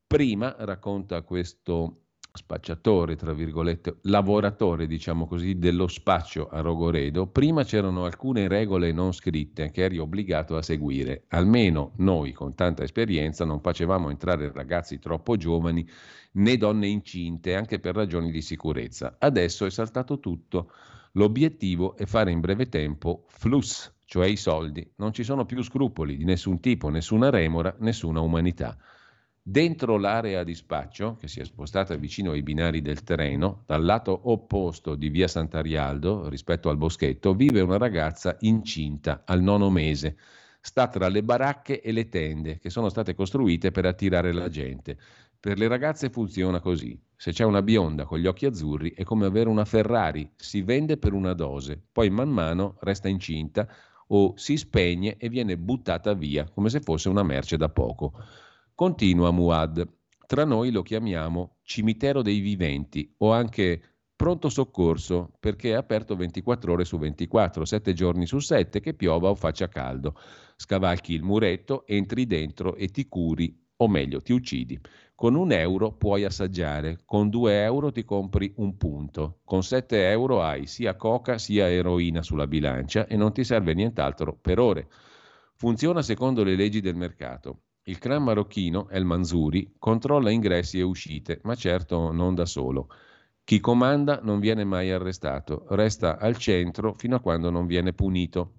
[0.06, 2.05] Prima, racconta questo
[2.36, 9.14] spacciatore, tra virgolette, lavoratore, diciamo così, dello spaccio a Rogoredo, prima c'erano alcune regole non
[9.14, 11.26] scritte che eri obbligato a seguire.
[11.30, 15.88] Almeno noi, con tanta esperienza, non facevamo entrare ragazzi troppo giovani
[16.34, 19.16] né donne incinte, anche per ragioni di sicurezza.
[19.20, 20.72] Adesso è saltato tutto.
[21.14, 24.90] L'obiettivo è fare in breve tempo flus, cioè i soldi.
[24.98, 28.78] Non ci sono più scrupoli di nessun tipo, nessuna remora, nessuna umanità.
[29.48, 34.22] Dentro l'area di spaccio, che si è spostata vicino ai binari del treno, dal lato
[34.24, 40.18] opposto di via Sant'Arialdo rispetto al boschetto, vive una ragazza incinta al nono mese.
[40.60, 44.98] Sta tra le baracche e le tende che sono state costruite per attirare la gente.
[45.40, 47.00] Per le ragazze funziona così.
[47.16, 50.98] Se c'è una bionda con gli occhi azzurri è come avere una Ferrari, si vende
[50.98, 53.68] per una dose, poi man mano resta incinta
[54.08, 58.14] o si spegne e viene buttata via come se fosse una merce da poco.
[58.78, 59.88] Continua Muad.
[60.28, 63.82] Tra noi lo chiamiamo cimitero dei viventi o anche
[64.14, 69.30] pronto soccorso perché è aperto 24 ore su 24, 7 giorni su 7 che piova
[69.30, 70.20] o faccia caldo.
[70.58, 74.78] Scavalchi il muretto, entri dentro e ti curi o meglio ti uccidi.
[75.16, 80.42] Con un euro puoi assaggiare, con due euro ti compri un punto, con 7 euro
[80.44, 84.90] hai sia coca sia eroina sulla bilancia e non ti serve nient'altro per ore.
[85.54, 87.65] Funziona secondo le leggi del mercato.
[87.88, 92.90] Il clan marocchino, El Manzuri, controlla ingressi e uscite, ma certo non da solo.
[93.44, 98.54] Chi comanda non viene mai arrestato, resta al centro fino a quando non viene punito.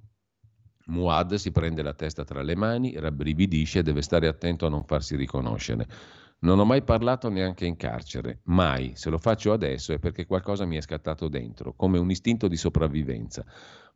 [0.87, 4.85] Muad si prende la testa tra le mani, rabbrividisce e deve stare attento a non
[4.85, 5.89] farsi riconoscere.
[6.39, 8.93] Non ho mai parlato neanche in carcere, mai.
[8.95, 12.57] Se lo faccio adesso è perché qualcosa mi è scattato dentro, come un istinto di
[12.57, 13.45] sopravvivenza.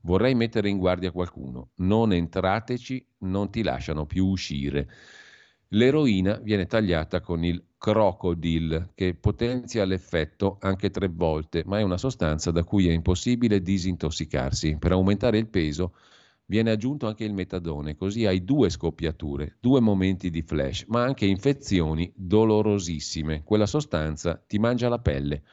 [0.03, 1.73] Vorrei mettere in guardia qualcuno.
[1.77, 4.89] Non entrateci, non ti lasciano più uscire.
[5.69, 11.99] L'eroina viene tagliata con il crocodile, che potenzia l'effetto anche tre volte, ma è una
[11.99, 14.79] sostanza da cui è impossibile disintossicarsi.
[14.79, 15.95] Per aumentare il peso
[16.51, 21.25] viene aggiunto anche il metadone, così hai due scoppiature, due momenti di flash, ma anche
[21.25, 23.45] infezioni dolorosissime.
[23.45, 25.45] Quella sostanza ti mangia la pelle.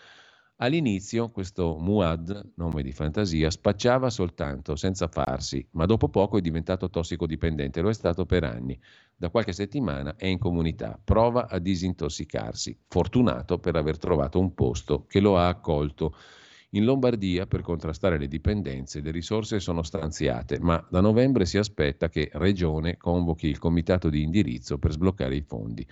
[0.55, 6.89] All'inizio questo Muad, nome di fantasia, spacciava soltanto, senza farsi, ma dopo poco è diventato
[6.89, 8.75] tossicodipendente, lo è stato per anni.
[9.15, 15.05] Da qualche settimana è in comunità, prova a disintossicarsi, fortunato per aver trovato un posto
[15.05, 16.15] che lo ha accolto.
[16.77, 22.07] In Lombardia, per contrastare le dipendenze, le risorse sono stanziate, ma da novembre si aspetta
[22.07, 25.83] che Regione convochi il comitato di indirizzo per sbloccare i fondi.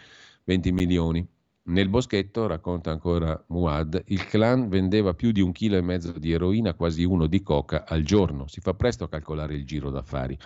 [0.44, 1.28] 20 milioni
[1.64, 6.32] nel boschetto, racconta ancora Muad, il clan vendeva più di un chilo e mezzo di
[6.32, 8.46] eroina, quasi uno di coca al giorno.
[8.46, 10.38] Si fa presto a calcolare il giro d'affari.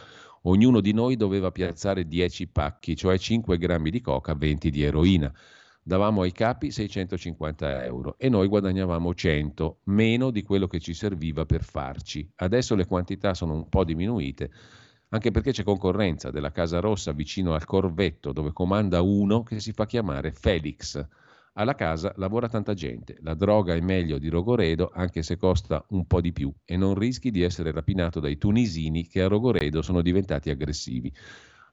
[0.44, 5.34] Ognuno di noi doveva piazzare 10 pacchi, cioè 5 grammi di coca, 20 di eroina.
[5.90, 11.48] Davamo ai capi 650 euro e noi guadagnavamo 100, meno di quello che ci serviva
[11.48, 12.32] per farci.
[12.36, 14.52] Adesso le quantità sono un po' diminuite,
[15.10, 19.72] anche perché c'è concorrenza della Casa Rossa vicino al Corvetto, dove comanda uno che si
[19.72, 21.04] fa chiamare Felix.
[21.54, 26.06] Alla casa lavora tanta gente, la droga è meglio di Rogoredo anche se costa un
[26.06, 30.04] po' di più e non rischi di essere rapinato dai tunisini che a Rogoredo sono
[30.04, 31.12] diventati aggressivi.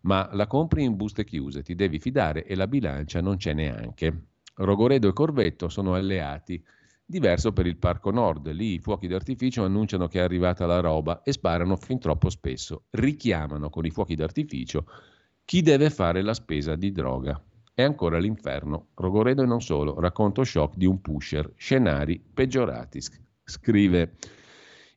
[0.07, 4.28] Ma la compri in buste chiuse, ti devi fidare e la bilancia non c'è neanche.
[4.55, 6.62] Rogoredo e Corvetto sono alleati
[7.09, 11.23] Diverso per il Parco Nord, lì i fuochi d'artificio annunciano che è arrivata la roba
[11.23, 12.87] e sparano fin troppo spesso.
[12.91, 14.87] Richiamano con i fuochi d'artificio
[15.45, 17.41] chi deve fare la spesa di droga.
[17.73, 18.89] È ancora l'inferno.
[18.95, 23.01] Rogoredo e non solo, racconto shock di un pusher, scenari peggiorati,
[23.45, 24.16] scrive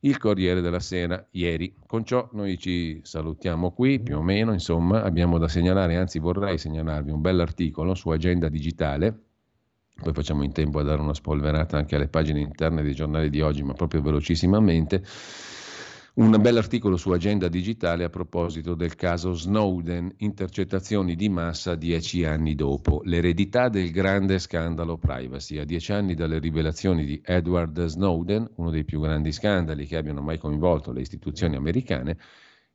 [0.01, 1.75] il Corriere della Sera ieri.
[1.85, 6.57] Con ciò noi ci salutiamo qui, più o meno, insomma, abbiamo da segnalare, anzi vorrei
[6.57, 9.23] segnalarvi un bell'articolo su Agenda Digitale
[10.01, 13.41] poi facciamo in tempo a dare una spolverata anche alle pagine interne dei giornali di
[13.41, 15.03] oggi, ma proprio velocissimamente.
[16.19, 22.55] Un bell'articolo su Agenda Digitale a proposito del caso Snowden, intercettazioni di massa dieci anni
[22.55, 25.59] dopo, l'eredità del grande scandalo privacy.
[25.59, 30.19] A dieci anni dalle rivelazioni di Edward Snowden, uno dei più grandi scandali che abbiano
[30.19, 32.17] mai coinvolto le istituzioni americane,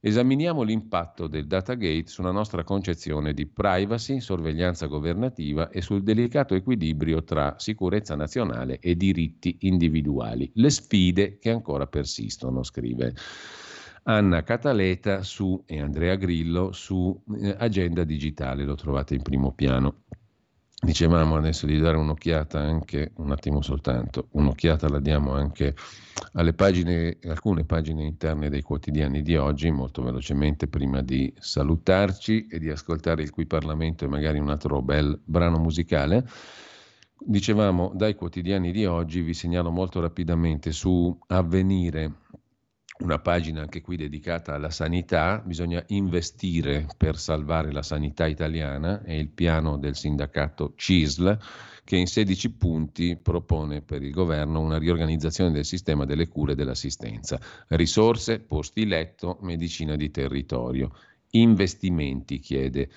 [0.06, 7.24] Esaminiamo l'impatto del Datagate sulla nostra concezione di privacy, sorveglianza governativa e sul delicato equilibrio
[7.24, 10.50] tra sicurezza nazionale e diritti individuali.
[10.56, 13.14] Le sfide che ancora persistono, scrive
[14.02, 20.02] Anna Cataleta su, e Andrea Grillo su eh, Agenda Digitale, lo trovate in primo piano.
[20.84, 25.74] Dicevamo adesso di dare un'occhiata anche, un attimo soltanto, un'occhiata la diamo anche
[26.32, 32.58] alle pagine, alcune pagine interne dei quotidiani di oggi, molto velocemente prima di salutarci e
[32.58, 36.28] di ascoltare il cui Parlamento e magari un altro bel brano musicale.
[37.18, 42.12] Dicevamo dai quotidiani di oggi, vi segnalo molto rapidamente su Avvenire,
[43.00, 49.12] una pagina anche qui dedicata alla sanità, bisogna investire per salvare la sanità italiana, è
[49.12, 51.36] il piano del sindacato CISL
[51.82, 56.54] che in 16 punti propone per il governo una riorganizzazione del sistema delle cure e
[56.54, 57.38] dell'assistenza,
[57.68, 60.92] risorse, posti letto, medicina di territorio,
[61.30, 62.88] investimenti chiede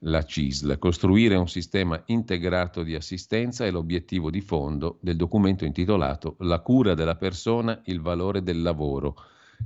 [0.00, 6.34] la CISL, costruire un sistema integrato di assistenza è l'obiettivo di fondo del documento intitolato
[6.40, 9.16] La cura della persona, il valore del lavoro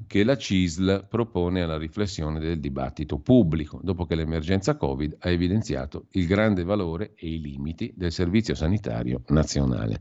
[0.07, 6.07] che la CISL propone alla riflessione del dibattito pubblico, dopo che l'emergenza Covid ha evidenziato
[6.13, 10.01] il grande valore e i limiti del Servizio Sanitario Nazionale.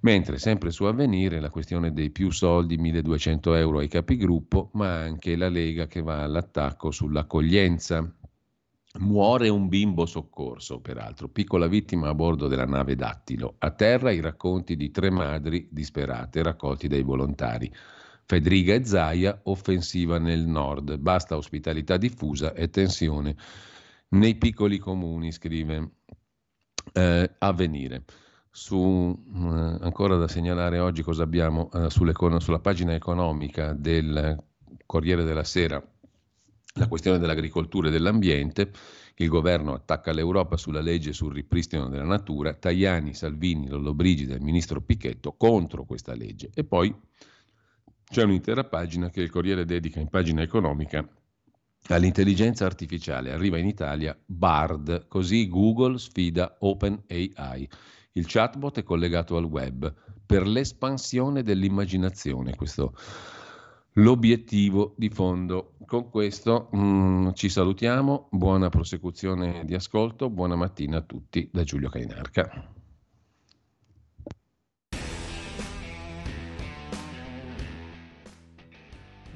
[0.00, 5.36] Mentre sempre su avvenire la questione dei più soldi, 1200 euro ai capigruppo, ma anche
[5.36, 8.14] la Lega che va all'attacco sull'accoglienza.
[8.98, 13.56] Muore un bimbo soccorso, peraltro, piccola vittima a bordo della nave Dattilo.
[13.58, 17.70] A terra i racconti di tre madri disperate raccolti dai volontari.
[18.26, 20.96] Federica e Zaia, offensiva nel nord.
[20.98, 23.36] Basta ospitalità diffusa e tensione
[24.08, 25.92] nei piccoli comuni, scrive
[26.92, 28.04] eh, Avvenire.
[28.50, 34.42] Su, eh, ancora da segnalare oggi cosa abbiamo eh, sulla pagina economica del
[34.84, 35.80] Corriere della Sera,
[36.74, 38.72] la questione dell'agricoltura e dell'ambiente.
[39.18, 42.54] Il governo attacca l'Europa sulla legge sul ripristino della natura.
[42.54, 46.50] Tajani, Salvini, Lollobrigida e il ministro Picchetto contro questa legge.
[46.52, 46.94] E poi
[48.08, 51.06] c'è un'intera pagina che il Corriere dedica in pagina economica
[51.88, 53.32] all'intelligenza artificiale.
[53.32, 57.68] Arriva in Italia Bard, così Google sfida OpenAI.
[58.12, 59.92] Il chatbot è collegato al web
[60.24, 62.54] per l'espansione dell'immaginazione.
[62.54, 62.94] Questo
[63.96, 65.74] l'obiettivo di fondo.
[65.86, 71.88] Con questo mm, ci salutiamo, buona prosecuzione di ascolto, buona mattina a tutti da Giulio
[71.88, 72.75] Cainarca.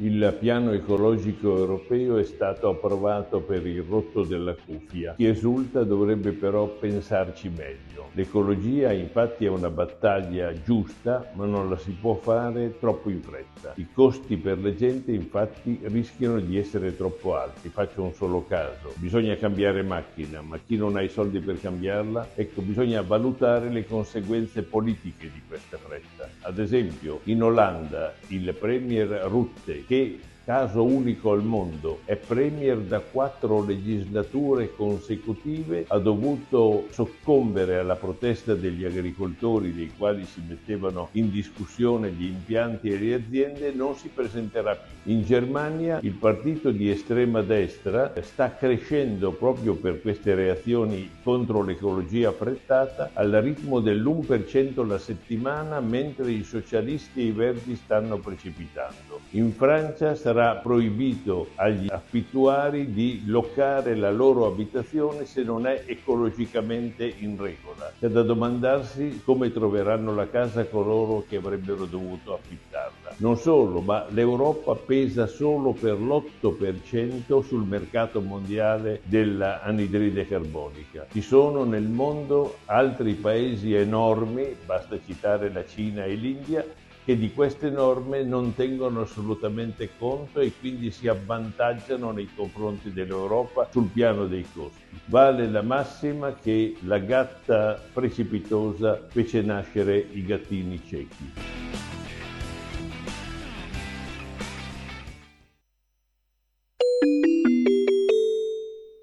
[0.03, 5.13] Il piano ecologico europeo è stato approvato per il rotto della cuffia.
[5.15, 8.09] Chi esulta dovrebbe però pensarci meglio.
[8.15, 13.75] L'ecologia infatti è una battaglia giusta, ma non la si può fare troppo in fretta.
[13.77, 17.69] I costi per le gente infatti rischiano di essere troppo alti.
[17.69, 18.95] Faccio un solo caso.
[18.95, 23.87] Bisogna cambiare macchina, ma chi non ha i soldi per cambiarla, ecco, bisogna valutare le
[23.87, 26.27] conseguenze politiche di questa fretta.
[26.41, 30.21] Ad esempio, in Olanda il premier Rutte che
[30.51, 38.57] caso unico al mondo, è premier da quattro legislature consecutive, ha dovuto soccombere alla protesta
[38.57, 44.09] degli agricoltori dei quali si mettevano in discussione gli impianti e le aziende, non si
[44.13, 45.13] presenterà più.
[45.13, 52.31] In Germania il partito di estrema destra sta crescendo proprio per queste reazioni contro l'ecologia
[52.31, 59.21] affrettata al ritmo dell'1% la settimana mentre i socialisti e i verdi stanno precipitando.
[59.31, 65.83] In Francia sarà sarà proibito agli affittuari di loccare la loro abitazione se non è
[65.85, 67.93] ecologicamente in regola.
[67.99, 73.17] C'è da domandarsi come troveranno la casa coloro che avrebbero dovuto affittarla.
[73.19, 81.05] Non solo, ma l'Europa pesa solo per l'8% sul mercato mondiale dell'anidride carbonica.
[81.13, 86.65] Ci sono nel mondo altri paesi enormi, basta citare la Cina e l'India,
[87.05, 93.69] che di queste norme non tengono assolutamente conto e quindi si avvantaggiano nei confronti dell'Europa
[93.71, 94.81] sul piano dei costi.
[95.07, 101.33] Vale la massima che la gatta precipitosa fece nascere i gattini ciechi.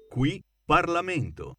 [0.08, 1.57] Qui Parlamento.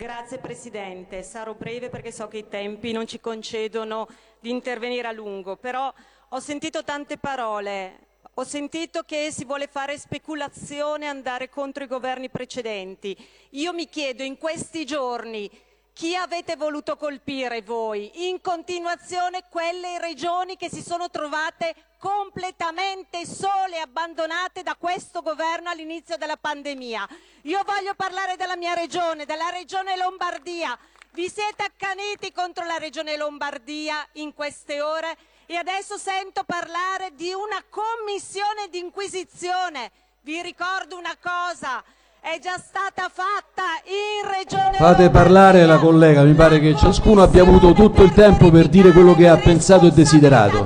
[0.00, 4.08] Grazie Presidente, sarò breve perché so che i tempi non ci concedono
[4.38, 5.92] di intervenire a lungo, però
[6.30, 7.98] ho sentito tante parole,
[8.32, 13.14] ho sentito che si vuole fare speculazione, andare contro i governi precedenti.
[13.50, 15.50] Io mi chiedo in questi giorni
[15.92, 18.26] chi avete voluto colpire voi?
[18.26, 25.68] In continuazione quelle regioni che si sono trovate completamente sole e abbandonate da questo governo
[25.68, 27.06] all'inizio della pandemia.
[27.42, 30.76] Io voglio parlare della mia regione, della regione Lombardia.
[31.12, 35.14] Vi siete accaniti contro la regione Lombardia in queste ore
[35.44, 39.90] e adesso sento parlare di una commissione di inquisizione.
[40.22, 41.82] Vi ricordo una cosa,
[42.20, 47.42] è già stata fatta in Regione Fate parlare la collega, mi pare che ciascuno abbia
[47.42, 50.64] avuto tutto il tempo per dire quello che ha pensato e desiderato.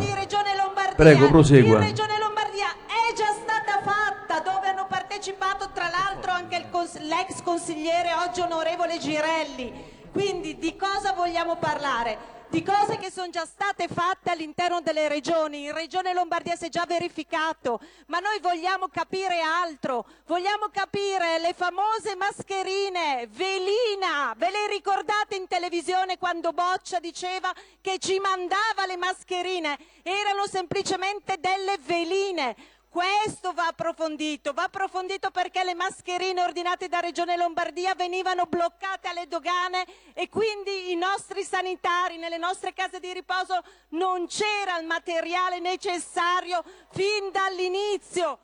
[0.97, 1.79] Prego, prosegua.
[1.79, 7.43] In Regione Lombardia è già stata fatta, dove hanno partecipato tra l'altro anche cons- l'ex
[7.43, 9.73] consigliere, oggi onorevole Girelli.
[10.13, 12.34] Quindi di cosa vogliamo parlare?
[12.55, 15.65] Di cose che sono già state fatte all'interno delle regioni.
[15.65, 20.07] In Regione Lombardia si è già verificato, ma noi vogliamo capire altro.
[20.27, 24.35] Vogliamo capire le famose mascherine, velina.
[24.37, 29.77] Ve le ricordate in televisione quando Boccia diceva che ci mandava le mascherine?
[30.05, 32.55] Erano semplicemente delle veline.
[32.95, 39.27] Questo va approfondito, va approfondito perché le mascherine ordinate da Regione Lombardia venivano bloccate alle
[39.27, 45.59] dogane e quindi i nostri sanitari nelle nostre case di riposo non c'era il materiale
[45.59, 46.63] necessario
[46.93, 48.39] fin dall'inizio.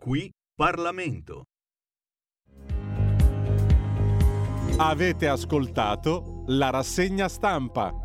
[0.00, 1.42] Qui Parlamento.
[4.78, 8.03] Avete ascoltato la rassegna stampa.